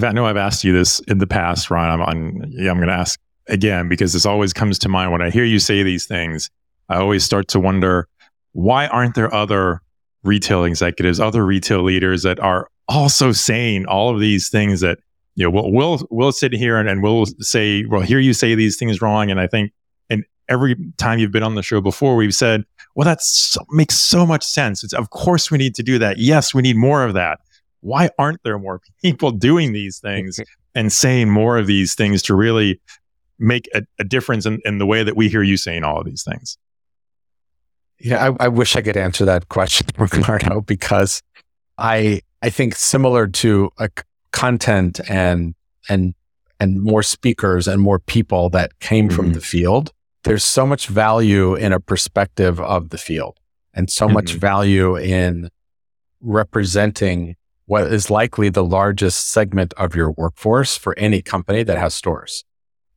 I 0.00 0.12
know 0.12 0.26
I've 0.26 0.36
asked 0.36 0.62
you 0.62 0.72
this 0.72 1.00
in 1.00 1.18
the 1.18 1.26
past, 1.26 1.72
Ron. 1.72 1.90
I'm 1.90 2.02
on, 2.02 2.52
yeah, 2.52 2.70
I'm 2.70 2.76
going 2.76 2.86
to 2.86 2.94
ask 2.94 3.18
again 3.48 3.88
because 3.88 4.12
this 4.12 4.26
always 4.26 4.52
comes 4.52 4.78
to 4.80 4.88
mind 4.88 5.10
when 5.10 5.22
I 5.22 5.30
hear 5.30 5.44
you 5.44 5.58
say 5.58 5.82
these 5.82 6.06
things. 6.06 6.50
I 6.88 6.96
always 6.96 7.24
start 7.24 7.48
to 7.48 7.60
wonder 7.60 8.08
why 8.52 8.86
aren't 8.86 9.14
there 9.14 9.32
other 9.34 9.82
retail 10.22 10.64
executives, 10.64 11.20
other 11.20 11.44
retail 11.44 11.82
leaders 11.82 12.22
that 12.22 12.40
are 12.40 12.68
also 12.88 13.32
saying 13.32 13.86
all 13.86 14.10
of 14.10 14.20
these 14.20 14.48
things 14.48 14.80
that 14.80 14.98
you 15.34 15.44
know 15.44 15.50
we'll 15.50 15.72
we'll, 15.72 16.06
we'll 16.10 16.32
sit 16.32 16.52
here 16.52 16.78
and, 16.78 16.88
and 16.88 17.02
we'll 17.02 17.26
say, 17.40 17.84
well, 17.84 18.00
hear 18.00 18.18
you 18.18 18.32
say 18.32 18.54
these 18.54 18.76
things 18.76 19.02
wrong, 19.02 19.30
and 19.30 19.40
I 19.40 19.46
think 19.46 19.72
and 20.08 20.24
every 20.48 20.76
time 20.96 21.18
you've 21.18 21.32
been 21.32 21.42
on 21.42 21.54
the 21.54 21.62
show 21.62 21.80
before, 21.80 22.16
we've 22.16 22.34
said, 22.34 22.64
well, 22.94 23.04
that 23.04 23.20
so, 23.20 23.60
makes 23.70 23.98
so 23.98 24.24
much 24.24 24.44
sense. 24.44 24.82
It's 24.82 24.94
of 24.94 25.10
course 25.10 25.50
we 25.50 25.58
need 25.58 25.74
to 25.74 25.82
do 25.82 25.98
that. 25.98 26.18
Yes, 26.18 26.54
we 26.54 26.62
need 26.62 26.76
more 26.76 27.04
of 27.04 27.14
that 27.14 27.40
why 27.86 28.10
aren't 28.18 28.42
there 28.42 28.58
more 28.58 28.80
people 29.02 29.30
doing 29.30 29.72
these 29.72 29.98
things 29.98 30.40
and 30.74 30.92
saying 30.92 31.30
more 31.30 31.56
of 31.56 31.66
these 31.66 31.94
things 31.94 32.22
to 32.22 32.34
really 32.34 32.80
make 33.38 33.68
a, 33.74 33.82
a 33.98 34.04
difference 34.04 34.46
in, 34.46 34.60
in, 34.64 34.78
the 34.78 34.86
way 34.86 35.02
that 35.02 35.16
we 35.16 35.28
hear 35.28 35.42
you 35.42 35.56
saying 35.56 35.84
all 35.84 36.00
of 36.00 36.06
these 36.06 36.24
things? 36.24 36.58
Yeah, 37.98 38.30
I, 38.30 38.44
I 38.44 38.48
wish 38.48 38.76
I 38.76 38.82
could 38.82 38.96
answer 38.96 39.24
that 39.24 39.48
question, 39.48 39.86
Ricardo, 39.98 40.60
because 40.60 41.22
I 41.78 42.22
I 42.42 42.50
think 42.50 42.74
similar 42.74 43.26
to 43.26 43.70
a 43.78 43.88
content 44.32 45.00
and 45.08 45.54
and 45.88 46.14
and 46.60 46.82
more 46.82 47.02
speakers 47.02 47.68
and 47.68 47.80
more 47.80 47.98
people 47.98 48.50
that 48.50 48.78
came 48.80 49.08
mm-hmm. 49.08 49.16
from 49.16 49.32
the 49.32 49.40
field, 49.40 49.92
there's 50.24 50.44
so 50.44 50.66
much 50.66 50.88
value 50.88 51.54
in 51.54 51.72
a 51.72 51.80
perspective 51.80 52.60
of 52.60 52.90
the 52.90 52.98
field 52.98 53.38
and 53.74 53.90
so 53.90 54.06
mm-hmm. 54.06 54.14
much 54.14 54.32
value 54.32 54.96
in 54.96 55.50
representing 56.20 57.36
what 57.66 57.92
is 57.92 58.10
likely 58.10 58.48
the 58.48 58.64
largest 58.64 59.30
segment 59.30 59.74
of 59.76 59.94
your 59.94 60.12
workforce 60.12 60.76
for 60.76 60.98
any 60.98 61.20
company 61.20 61.62
that 61.62 61.78
has 61.78 61.94
stores. 61.94 62.44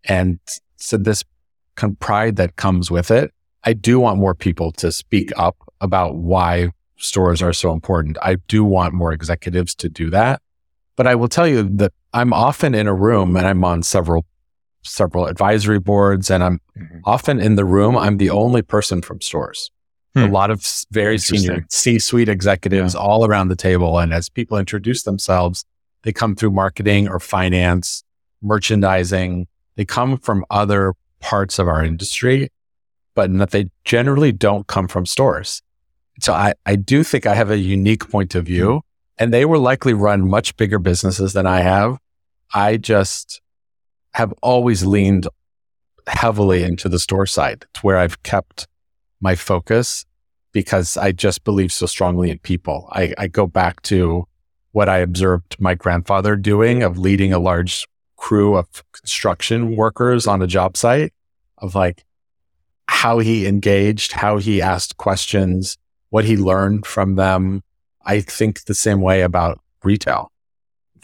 And 0.06 0.40
so 0.78 0.98
this 0.98 1.24
kind 1.76 1.94
of 1.94 2.00
pride 2.00 2.36
that 2.38 2.56
comes 2.56 2.90
with 2.90 3.12
it, 3.12 3.34
I 3.64 3.74
do 3.74 4.00
want 4.00 4.20
more 4.20 4.36
people 4.36 4.72
to 4.74 4.92
speak 4.92 5.32
up 5.38 5.58
about 5.82 6.16
why 6.16 6.72
stores 6.98 7.42
are 7.42 7.54
so 7.54 7.72
important. 7.72 8.18
I 8.22 8.36
do 8.48 8.64
want 8.64 8.94
more 8.94 9.12
executives 9.12 9.76
to 9.76 9.90
do 9.90 10.10
that. 10.12 10.42
But 10.96 11.08
I 11.08 11.16
will 11.16 11.30
tell 11.30 11.48
you 11.48 11.64
that 11.64 11.94
I'm 12.14 12.34
often 12.34 12.76
in 12.76 12.88
a 12.88 12.94
room 12.94 13.38
and 13.38 13.48
I'm 13.48 13.64
on 13.64 13.84
several 13.84 14.26
several 14.84 15.26
advisory 15.28 15.80
boards 15.80 16.30
and 16.32 16.42
I'm 16.42 16.62
mm-hmm. 16.78 17.00
often 17.04 17.40
in 17.40 17.56
the 17.56 17.66
room 17.66 17.98
I'm 17.98 18.18
the 18.18 18.30
only 18.30 18.62
person 18.62 19.02
from 19.02 19.22
stores. 19.22 19.72
Hmm. 20.14 20.24
A 20.24 20.28
lot 20.28 20.52
of 20.52 20.66
very 20.92 21.18
senior 21.18 21.66
C 21.70 22.00
suite 22.00 22.30
executives 22.30 22.94
yeah. 22.96 23.00
all 23.00 23.26
around 23.26 23.50
the 23.50 23.56
table. 23.56 24.00
And 24.00 24.14
as 24.14 24.30
people 24.30 24.58
introduce 24.58 25.04
themselves, 25.04 25.66
they 26.04 26.12
come 26.12 26.36
through 26.36 26.52
marketing 26.52 27.08
or 27.08 27.20
finance, 27.20 28.04
merchandising. 28.42 29.48
They 29.76 29.86
come 29.86 30.18
from 30.18 30.46
other 30.50 30.94
parts 31.20 31.60
of 31.60 31.68
our 31.68 31.84
industry, 31.84 32.50
but 33.20 33.30
and 33.30 33.42
that 33.42 33.52
they 33.52 33.70
generally 33.84 34.32
don't 34.32 34.66
come 34.68 34.88
from 34.88 35.06
stores. 35.06 35.62
So 36.22 36.32
I, 36.32 36.54
I 36.66 36.78
do 36.78 37.04
think 37.04 37.26
I 37.26 37.36
have 37.36 37.52
a 37.52 37.58
unique 37.58 38.10
point 38.10 38.34
of 38.34 38.46
view 38.46 38.80
and 39.18 39.34
they 39.34 39.44
will 39.44 39.60
likely 39.60 39.94
run 39.94 40.26
much 40.26 40.56
bigger 40.56 40.80
businesses 40.80 41.34
than 41.34 41.46
I 41.46 41.60
have. 41.60 41.98
I 42.54 42.78
just 42.78 43.42
have 44.14 44.34
always 44.42 44.86
leaned 44.86 45.28
heavily 46.08 46.64
into 46.64 46.88
the 46.88 46.98
store 46.98 47.26
side. 47.26 47.66
It's 47.72 47.84
where 47.84 47.98
I've 47.98 48.24
kept 48.24 48.70
my 49.20 49.36
focus 49.36 50.06
because 50.54 50.96
I 50.96 51.12
just 51.12 51.44
believe 51.44 51.74
so 51.74 51.88
strongly 51.88 52.32
in 52.32 52.40
people. 52.40 52.88
I, 52.94 53.14
I 53.18 53.28
go 53.28 53.48
back 53.48 53.82
to 53.82 54.24
what 54.72 54.88
I 54.88 55.00
observed 55.00 55.58
my 55.60 55.76
grandfather 55.76 56.38
doing 56.38 56.84
of 56.84 56.98
leading 56.98 57.34
a 57.34 57.40
large 57.40 57.86
crew 58.16 58.56
of 58.56 58.82
construction 58.94 59.76
workers 59.76 60.26
on 60.26 60.42
a 60.42 60.48
job 60.48 60.78
site 60.78 61.12
of 61.58 61.76
like 61.76 62.06
how 62.90 63.20
he 63.20 63.46
engaged, 63.46 64.14
how 64.14 64.40
he 64.40 64.64
asked 64.64 64.98
questions, 64.98 65.78
what 66.10 66.26
he 66.26 66.36
learned 66.36 66.88
from 66.88 67.16
them. 67.16 67.62
I 68.04 68.20
think 68.20 68.66
the 68.66 68.74
same 68.74 69.00
way 69.00 69.22
about 69.22 69.62
retail. 69.84 70.32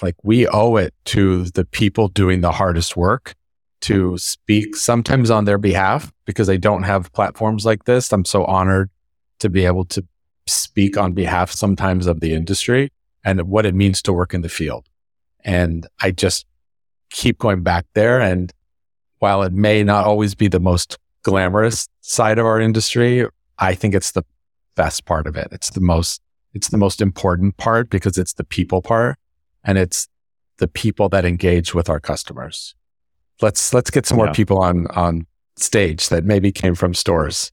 Like 0.01 0.15
we 0.23 0.47
owe 0.47 0.77
it 0.77 0.95
to 1.05 1.43
the 1.43 1.63
people 1.63 2.07
doing 2.07 2.41
the 2.41 2.51
hardest 2.51 2.97
work 2.97 3.35
to 3.81 4.17
speak 4.17 4.75
sometimes 4.75 5.29
on 5.29 5.45
their 5.45 5.59
behalf 5.59 6.11
because 6.25 6.47
they 6.47 6.57
don't 6.57 6.83
have 6.83 7.13
platforms 7.13 7.67
like 7.67 7.85
this. 7.85 8.11
I'm 8.11 8.25
so 8.25 8.43
honored 8.45 8.89
to 9.37 9.49
be 9.49 9.63
able 9.63 9.85
to 9.85 10.03
speak 10.47 10.97
on 10.97 11.13
behalf 11.13 11.51
sometimes 11.51 12.07
of 12.07 12.19
the 12.19 12.33
industry 12.33 12.91
and 13.23 13.39
what 13.43 13.65
it 13.65 13.75
means 13.75 14.01
to 14.01 14.11
work 14.11 14.33
in 14.33 14.41
the 14.41 14.49
field. 14.49 14.87
And 15.43 15.85
I 16.01 16.09
just 16.09 16.47
keep 17.11 17.37
going 17.37 17.61
back 17.61 17.85
there. 17.93 18.19
And 18.19 18.51
while 19.19 19.43
it 19.43 19.53
may 19.53 19.83
not 19.83 20.05
always 20.05 20.33
be 20.33 20.47
the 20.47 20.59
most 20.59 20.97
glamorous 21.25 21.87
side 22.01 22.39
of 22.39 22.45
our 22.45 22.61
industry, 22.61 23.25
I 23.59 23.75
think 23.75 23.93
it's 23.93 24.11
the 24.11 24.23
best 24.75 25.05
part 25.05 25.27
of 25.27 25.35
it. 25.35 25.49
It's 25.51 25.71
the 25.71 25.81
most, 25.81 26.21
it's 26.53 26.69
the 26.69 26.77
most 26.77 27.01
important 27.01 27.57
part 27.57 27.89
because 27.89 28.17
it's 28.17 28.33
the 28.33 28.43
people 28.43 28.81
part 28.81 29.17
and 29.63 29.77
it's 29.77 30.07
the 30.57 30.67
people 30.67 31.09
that 31.09 31.25
engage 31.25 31.73
with 31.73 31.89
our 31.89 31.99
customers 31.99 32.75
let's 33.41 33.73
let's 33.73 33.89
get 33.89 34.05
some 34.05 34.17
more 34.17 34.31
people 34.31 34.59
on 34.59 34.87
on 34.87 35.25
stage 35.57 36.09
that 36.09 36.23
maybe 36.23 36.51
came 36.51 36.75
from 36.75 36.93
stores. 36.93 37.51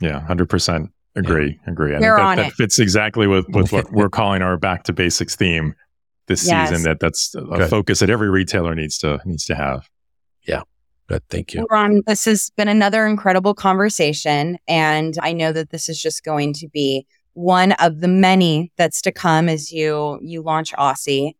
Yeah, 0.00 0.20
hundred 0.20 0.48
percent 0.48 0.90
agree. 1.16 1.58
Yeah. 1.64 1.72
Agree. 1.72 1.94
And 1.94 2.02
that, 2.02 2.36
that 2.36 2.52
fits 2.52 2.78
exactly 2.78 3.26
with 3.26 3.46
with 3.48 3.72
what 3.72 3.90
we're 3.92 4.08
calling 4.10 4.42
our 4.42 4.56
back 4.56 4.84
to 4.84 4.92
basics 4.92 5.36
theme 5.36 5.74
this 6.26 6.46
yes. 6.46 6.68
season. 6.70 6.84
That 6.84 7.00
that's 7.00 7.34
a 7.34 7.40
Good. 7.42 7.70
focus 7.70 8.00
that 8.00 8.10
every 8.10 8.30
retailer 8.30 8.74
needs 8.74 8.98
to 8.98 9.20
needs 9.24 9.44
to 9.46 9.54
have. 9.54 9.88
Yeah. 10.46 10.62
Good. 11.06 11.22
Thank 11.28 11.54
you. 11.54 11.66
Ron, 11.70 12.02
this 12.06 12.24
has 12.24 12.50
been 12.56 12.68
another 12.68 13.06
incredible 13.06 13.54
conversation. 13.54 14.58
And 14.66 15.14
I 15.20 15.32
know 15.32 15.52
that 15.52 15.70
this 15.70 15.88
is 15.88 16.00
just 16.00 16.24
going 16.24 16.54
to 16.54 16.68
be 16.68 17.06
one 17.34 17.72
of 17.72 18.00
the 18.00 18.08
many 18.08 18.72
that's 18.76 19.02
to 19.02 19.12
come 19.12 19.48
as 19.48 19.72
you 19.72 20.18
you 20.22 20.42
launch 20.42 20.72
Ossy. 20.78 21.36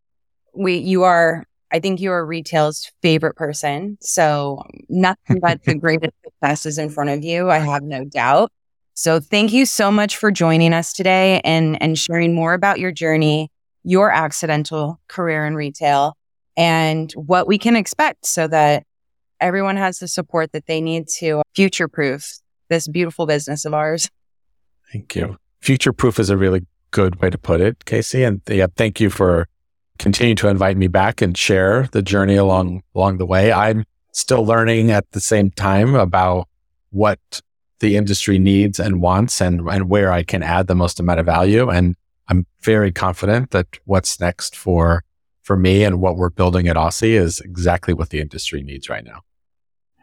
We 0.55 0.77
you 0.77 1.05
are 1.05 1.45
I 1.73 1.81
think 1.81 2.01
you 2.01 2.13
are 2.13 2.25
retail's 2.25 2.91
favorite 3.03 3.35
person. 3.35 3.99
So 4.01 4.63
nothing 4.89 5.41
but 5.41 5.65
the 5.65 5.75
greatest 5.81 6.13
success 6.23 6.67
is 6.67 6.79
in 6.79 6.89
front 6.89 7.11
of 7.11 7.25
you. 7.25 7.51
I 7.51 7.59
have 7.59 7.83
no 7.83 8.05
doubt. 8.05 8.53
So 8.95 9.19
thank 9.19 9.53
you 9.53 9.67
so 9.67 9.91
much 9.91 10.17
for 10.17 10.31
joining 10.31 10.73
us 10.73 10.93
today 10.93 11.41
and, 11.43 11.81
and 11.83 11.99
sharing 11.99 12.33
more 12.33 12.55
about 12.55 12.79
your 12.79 12.93
journey, 12.93 13.51
your 13.83 14.13
accidental 14.13 15.01
career 15.09 15.47
in 15.47 15.57
retail 15.57 16.17
and 16.57 17.11
what 17.15 17.49
we 17.49 17.59
can 17.59 17.75
expect 17.75 18.25
so 18.25 18.47
that 18.47 18.85
everyone 19.41 19.77
has 19.77 19.99
the 19.99 20.09
support 20.09 20.53
that 20.53 20.67
they 20.67 20.81
need 20.81 21.09
to 21.19 21.43
future 21.55 21.89
proof 21.89 22.39
this 22.69 22.89
beautiful 22.89 23.27
business 23.27 23.65
of 23.65 23.75
ours. 23.75 24.09
Thank 24.93 25.15
you. 25.17 25.37
Future 25.61 25.93
proof 25.93 26.19
is 26.19 26.31
a 26.31 26.37
really 26.37 26.67
good 26.91 27.21
way 27.21 27.31
to 27.31 27.39
put 27.39 27.61
it, 27.61 27.85
Casey. 27.85 28.23
And 28.23 28.41
yeah, 28.49 28.67
thank 28.77 29.01
you 29.01 29.11
for 29.11 29.49
continuing 29.99 30.37
to 30.37 30.49
invite 30.49 30.77
me 30.77 30.89
back 30.89 31.23
and 31.23 31.37
share 31.37 31.89
the 31.93 32.03
journey 32.03 32.37
along 32.37 32.83
along 32.95 33.19
the 33.19 33.27
way. 33.27 33.53
I'm 33.53 33.85
still 34.13 34.45
learning 34.45 34.91
at 34.91 35.11
the 35.13 35.21
same 35.21 35.51
time 35.51 35.95
about 35.95 36.49
what 36.91 37.19
the 37.81 37.97
industry 37.97 38.39
needs 38.39 38.79
and 38.79 39.01
wants 39.01 39.41
and, 39.41 39.69
and 39.69 39.89
where 39.89 40.13
I 40.13 40.23
can 40.23 40.43
add 40.43 40.69
the 40.69 40.75
most 40.75 41.01
amount 41.01 41.21
of 41.21 41.27
value. 41.27 41.69
And 41.69 41.97
I'm 42.29 42.47
very 42.63 42.93
confident 42.93 43.51
that 43.51 43.67
what's 43.85 44.21
next 44.21 44.57
for 44.57 45.05
for 45.45 45.57
me 45.57 45.85
and 45.85 46.01
what 46.01 46.17
we're 46.17 46.31
building 46.31 46.67
at 46.69 46.77
Ossy 46.77 47.15
is 47.15 47.39
exactly 47.41 47.95
what 47.95 48.11
the 48.11 48.21
industry 48.21 48.63
needs 48.63 48.89
right 48.89 49.05
now. 49.05 49.21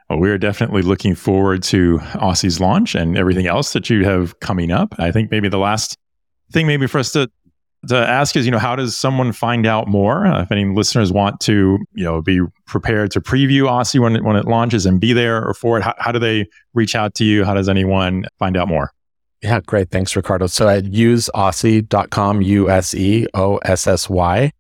Well, 0.10 0.20
we 0.20 0.30
are 0.30 0.38
definitely 0.38 0.84
looking 0.84 1.16
forward 1.16 1.64
to 1.64 1.98
Ossy's 2.16 2.60
launch 2.60 2.96
and 2.96 3.18
everything 3.18 3.48
else 3.48 3.74
that 3.74 3.89
you 3.89 4.06
have 4.06 4.39
coming 4.39 4.72
up. 4.72 4.94
I 5.00 5.12
think 5.12 5.32
maybe 5.32 5.50
the 5.50 5.58
last 5.58 5.98
thing 6.52 6.68
maybe 6.68 6.88
for 6.88 7.00
us 7.00 7.12
to 7.14 7.30
to 7.88 7.98
ask 7.98 8.36
is, 8.36 8.46
you 8.46 8.52
know, 8.52 8.60
how 8.60 8.76
does 8.76 8.96
someone 8.96 9.32
find 9.32 9.66
out 9.66 9.88
more? 9.88 10.28
Uh, 10.28 10.44
if 10.44 10.52
any 10.52 10.66
listeners 10.66 11.12
want 11.12 11.39
to, 11.39 11.80
you 11.94 12.04
know, 12.04 12.22
be 12.22 12.39
prepared 12.68 13.10
to 13.10 13.20
preview 13.20 13.64
Aussie 13.64 14.00
when 14.00 14.18
it, 14.18 14.24
when 14.24 14.36
it 14.36 14.46
launches 14.46 14.86
and 14.86 15.02
be 15.02 15.14
there 15.14 15.44
or 15.44 15.56
for 15.56 15.80
it, 15.80 15.84
how, 15.84 15.96
how 15.98 16.12
do 16.12 16.20
they 16.20 16.46
reach 16.76 16.94
out 16.94 17.16
to 17.16 17.26
you? 17.26 17.44
How 17.44 17.56
does 17.56 17.68
anyone 17.68 18.26
find 18.38 18.56
out 18.56 18.68
more? 18.68 18.92
Yeah, 19.42 19.62
great. 19.62 19.89
Thanks, 19.89 20.16
Ricardo. 20.16 20.46
So 20.46 20.70
at 20.70 20.84
useossy.com, 20.84 22.42
U 22.44 22.70
S 22.70 22.94
E 22.94 23.26
O 23.34 23.58
S 23.58 23.88
S 23.88 24.08
Y 24.08 24.52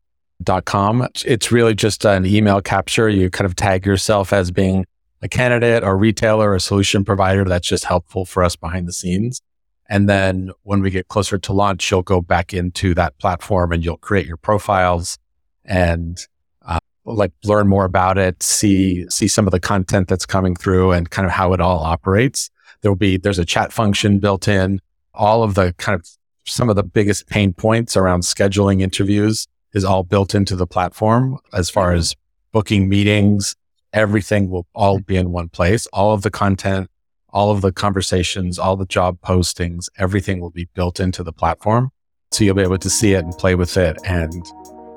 com. 0.65 1.07
It's 1.25 1.51
really 1.51 1.73
just 1.73 2.05
an 2.05 2.25
email 2.25 2.61
capture. 2.61 3.09
You 3.09 3.29
kind 3.29 3.45
of 3.45 3.55
tag 3.55 3.85
yourself 3.85 4.33
as 4.33 4.51
being 4.51 4.85
a 5.21 5.27
candidate 5.27 5.83
or 5.83 5.97
retailer 5.97 6.51
or 6.51 6.59
solution 6.59 7.05
provider. 7.05 7.43
That's 7.45 7.67
just 7.67 7.85
helpful 7.85 8.25
for 8.25 8.43
us 8.43 8.55
behind 8.55 8.87
the 8.87 8.93
scenes. 8.93 9.41
And 9.89 10.07
then 10.07 10.51
when 10.63 10.81
we 10.81 10.89
get 10.89 11.09
closer 11.09 11.37
to 11.37 11.53
launch, 11.53 11.91
you'll 11.91 12.01
go 12.01 12.21
back 12.21 12.53
into 12.53 12.93
that 12.93 13.17
platform 13.17 13.71
and 13.71 13.83
you'll 13.83 13.97
create 13.97 14.25
your 14.25 14.37
profiles 14.37 15.17
and 15.65 16.17
uh, 16.65 16.79
like 17.03 17.33
learn 17.43 17.67
more 17.67 17.83
about 17.83 18.17
it, 18.17 18.41
see, 18.41 19.05
see 19.09 19.27
some 19.27 19.47
of 19.47 19.51
the 19.51 19.59
content 19.59 20.07
that's 20.07 20.25
coming 20.25 20.55
through 20.55 20.91
and 20.91 21.09
kind 21.09 21.25
of 21.25 21.31
how 21.31 21.51
it 21.51 21.59
all 21.59 21.79
operates. 21.79 22.49
There'll 22.81 22.95
be, 22.95 23.17
there's 23.17 23.37
a 23.37 23.45
chat 23.45 23.73
function 23.73 24.19
built 24.19 24.47
in. 24.47 24.79
All 25.13 25.43
of 25.43 25.55
the 25.55 25.75
kind 25.77 25.99
of 25.99 26.07
some 26.45 26.69
of 26.69 26.75
the 26.75 26.83
biggest 26.83 27.27
pain 27.27 27.53
points 27.53 27.97
around 27.97 28.21
scheduling 28.21 28.81
interviews 28.81 29.45
is 29.73 29.85
all 29.85 30.03
built 30.03 30.35
into 30.35 30.55
the 30.55 30.67
platform 30.67 31.37
as 31.53 31.69
far 31.69 31.89
mm-hmm. 31.89 31.99
as 31.99 32.15
booking 32.51 32.89
meetings. 32.89 33.55
Everything 33.93 34.49
will 34.49 34.67
all 34.73 34.99
be 34.99 35.17
in 35.17 35.31
one 35.31 35.49
place. 35.49 35.85
All 35.87 36.13
of 36.13 36.21
the 36.21 36.31
content 36.31 36.89
all 37.33 37.51
of 37.51 37.61
the 37.61 37.71
conversations, 37.71 38.59
all 38.59 38.75
the 38.75 38.85
job 38.85 39.19
postings, 39.21 39.89
everything 39.97 40.39
will 40.39 40.49
be 40.49 40.67
built 40.73 40.99
into 40.99 41.23
the 41.23 41.33
platform. 41.33 41.91
So 42.31 42.43
you'll 42.43 42.55
be 42.55 42.61
able 42.61 42.77
to 42.77 42.89
see 42.89 43.13
it 43.13 43.23
and 43.23 43.33
play 43.37 43.55
with 43.55 43.77
it 43.77 43.97
and 44.05 44.45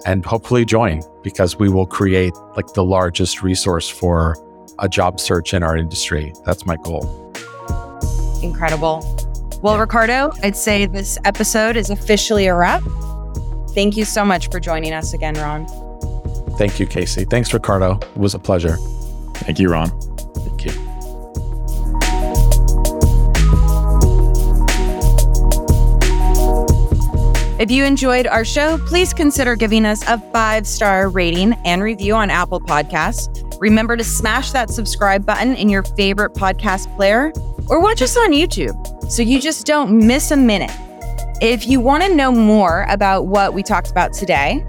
and 0.07 0.25
hopefully 0.25 0.67
join 0.67 1.03
because 1.23 1.59
we 1.59 1.71
will 1.71 1.87
create 1.87 2.35
like 2.57 2.67
the 2.75 2.85
largest 2.85 3.43
resource 3.43 3.89
for 3.89 4.37
a 4.79 4.89
job 4.89 5.19
search 5.19 5.55
in 5.55 5.63
our 5.63 5.77
industry. 5.77 6.33
That's 6.45 6.67
my 6.67 6.77
goal. 6.77 7.33
Incredible. 8.43 9.03
Well, 9.63 9.79
Ricardo, 9.79 10.31
I'd 10.43 10.57
say 10.57 10.85
this 10.85 11.17
episode 11.25 11.77
is 11.77 11.89
officially 11.89 12.47
a 12.47 12.55
wrap. 12.55 12.83
Thank 13.75 13.97
you 13.97 14.05
so 14.05 14.25
much 14.25 14.51
for 14.51 14.61
joining 14.61 14.93
us 14.93 15.15
again, 15.15 15.35
Ron. 15.35 15.67
Thank 16.57 16.79
you, 16.79 16.87
Casey. 16.87 17.25
Thanks, 17.25 17.53
Ricardo. 17.53 17.99
It 18.01 18.17
was 18.17 18.35
a 18.35 18.39
pleasure. 18.39 18.77
Thank 19.35 19.59
you, 19.59 19.69
Ron. 19.69 19.91
Thank 19.91 20.65
you. 20.67 20.73
If 27.59 27.71
you 27.71 27.85
enjoyed 27.85 28.27
our 28.27 28.45
show, 28.45 28.79
please 28.79 29.13
consider 29.13 29.57
giving 29.57 29.85
us 29.87 30.07
a 30.07 30.19
five 30.33 30.67
star 30.67 31.09
rating 31.09 31.55
and 31.65 31.83
review 31.83 32.15
on 32.15 32.31
Apple 32.31 32.61
Podcasts. 32.61 33.41
Remember 33.61 33.97
to 33.97 34.05
smash 34.05 34.53
that 34.53 34.71
subscribe 34.71 35.25
button 35.25 35.57
in 35.57 35.69
your 35.69 35.83
favorite 35.83 36.35
podcast 36.35 36.95
player 36.97 37.33
or 37.69 37.81
watch 37.81 38.03
us 38.03 38.17
on 38.17 38.33
YouTube 38.33 39.11
so 39.11 39.23
you 39.23 39.41
just 39.41 39.67
don't 39.67 40.07
miss 40.07 40.31
a 40.31 40.37
minute. 40.37 40.73
If 41.41 41.67
you 41.67 41.81
want 41.81 42.05
to 42.05 42.15
know 42.15 42.33
more 42.33 42.87
about 42.89 43.27
what 43.27 43.55
we 43.55 43.63
talked 43.63 43.91
about 43.91 44.13
today, 44.13 44.65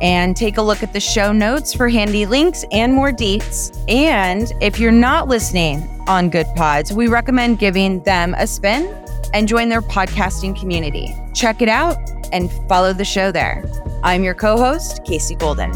and 0.00 0.36
take 0.36 0.58
a 0.58 0.62
look 0.62 0.82
at 0.82 0.92
the 0.92 1.00
show 1.00 1.32
notes 1.32 1.74
for 1.74 1.88
handy 1.88 2.26
links 2.26 2.64
and 2.70 2.92
more 2.92 3.10
deets. 3.10 3.76
And 3.88 4.52
if 4.60 4.78
you're 4.78 4.92
not 4.92 5.28
listening 5.28 5.88
on 6.06 6.30
Goodpods, 6.30 6.92
we 6.92 7.08
recommend 7.08 7.58
giving 7.58 8.02
them 8.02 8.34
a 8.34 8.46
spin 8.46 8.86
and 9.32 9.48
join 9.48 9.68
their 9.68 9.82
podcasting 9.82 10.58
community. 10.58 11.14
Check 11.34 11.62
it 11.62 11.68
out 11.68 11.96
and 12.32 12.50
follow 12.68 12.92
the 12.92 13.04
show 13.04 13.32
there. 13.32 13.64
I'm 14.02 14.22
your 14.22 14.34
co 14.34 14.56
host, 14.56 15.04
Casey 15.04 15.34
Golden. 15.34 15.72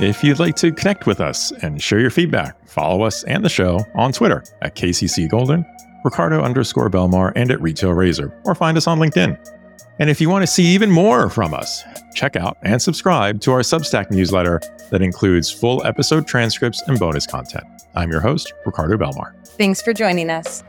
If 0.00 0.22
you'd 0.22 0.38
like 0.38 0.56
to 0.56 0.72
connect 0.72 1.06
with 1.06 1.20
us 1.20 1.50
and 1.62 1.82
share 1.82 1.98
your 1.98 2.10
feedback, 2.10 2.56
follow 2.68 3.02
us 3.02 3.24
and 3.24 3.44
the 3.44 3.48
show 3.48 3.84
on 3.94 4.12
Twitter 4.12 4.44
at 4.62 4.76
KCC 4.76 5.28
Golden, 5.28 5.66
Ricardo 6.04 6.40
underscore 6.40 6.88
Belmar, 6.88 7.32
and 7.34 7.50
at 7.50 7.60
Retail 7.60 7.92
Razor, 7.92 8.32
or 8.44 8.54
find 8.54 8.76
us 8.76 8.86
on 8.86 8.98
LinkedIn. 8.98 9.57
And 10.00 10.08
if 10.08 10.20
you 10.20 10.30
want 10.30 10.44
to 10.44 10.46
see 10.46 10.64
even 10.66 10.90
more 10.92 11.28
from 11.28 11.52
us, 11.52 11.82
check 12.14 12.36
out 12.36 12.56
and 12.62 12.80
subscribe 12.80 13.40
to 13.40 13.50
our 13.50 13.60
Substack 13.60 14.12
newsletter 14.12 14.60
that 14.90 15.02
includes 15.02 15.50
full 15.50 15.84
episode 15.84 16.26
transcripts 16.26 16.82
and 16.86 17.00
bonus 17.00 17.26
content. 17.26 17.64
I'm 17.96 18.10
your 18.10 18.20
host, 18.20 18.52
Ricardo 18.64 18.96
Belmar. 18.96 19.34
Thanks 19.44 19.82
for 19.82 19.92
joining 19.92 20.30
us. 20.30 20.62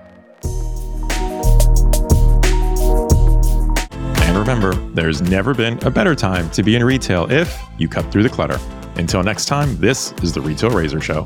And 4.24 4.36
remember, 4.36 4.74
there's 4.94 5.22
never 5.22 5.54
been 5.54 5.78
a 5.86 5.92
better 5.92 6.16
time 6.16 6.50
to 6.52 6.64
be 6.64 6.76
in 6.76 6.84
retail 6.84 7.32
if 7.32 7.56
you 7.78 7.88
cut 7.88 8.12
through 8.12 8.24
the 8.24 8.30
clutter. 8.30 8.60
Until 8.96 9.22
next 9.22 9.46
time, 9.46 9.78
this 9.78 10.12
is 10.24 10.34
the 10.34 10.42
Retail 10.42 10.72
Razor 10.72 11.02
Show. 11.02 11.24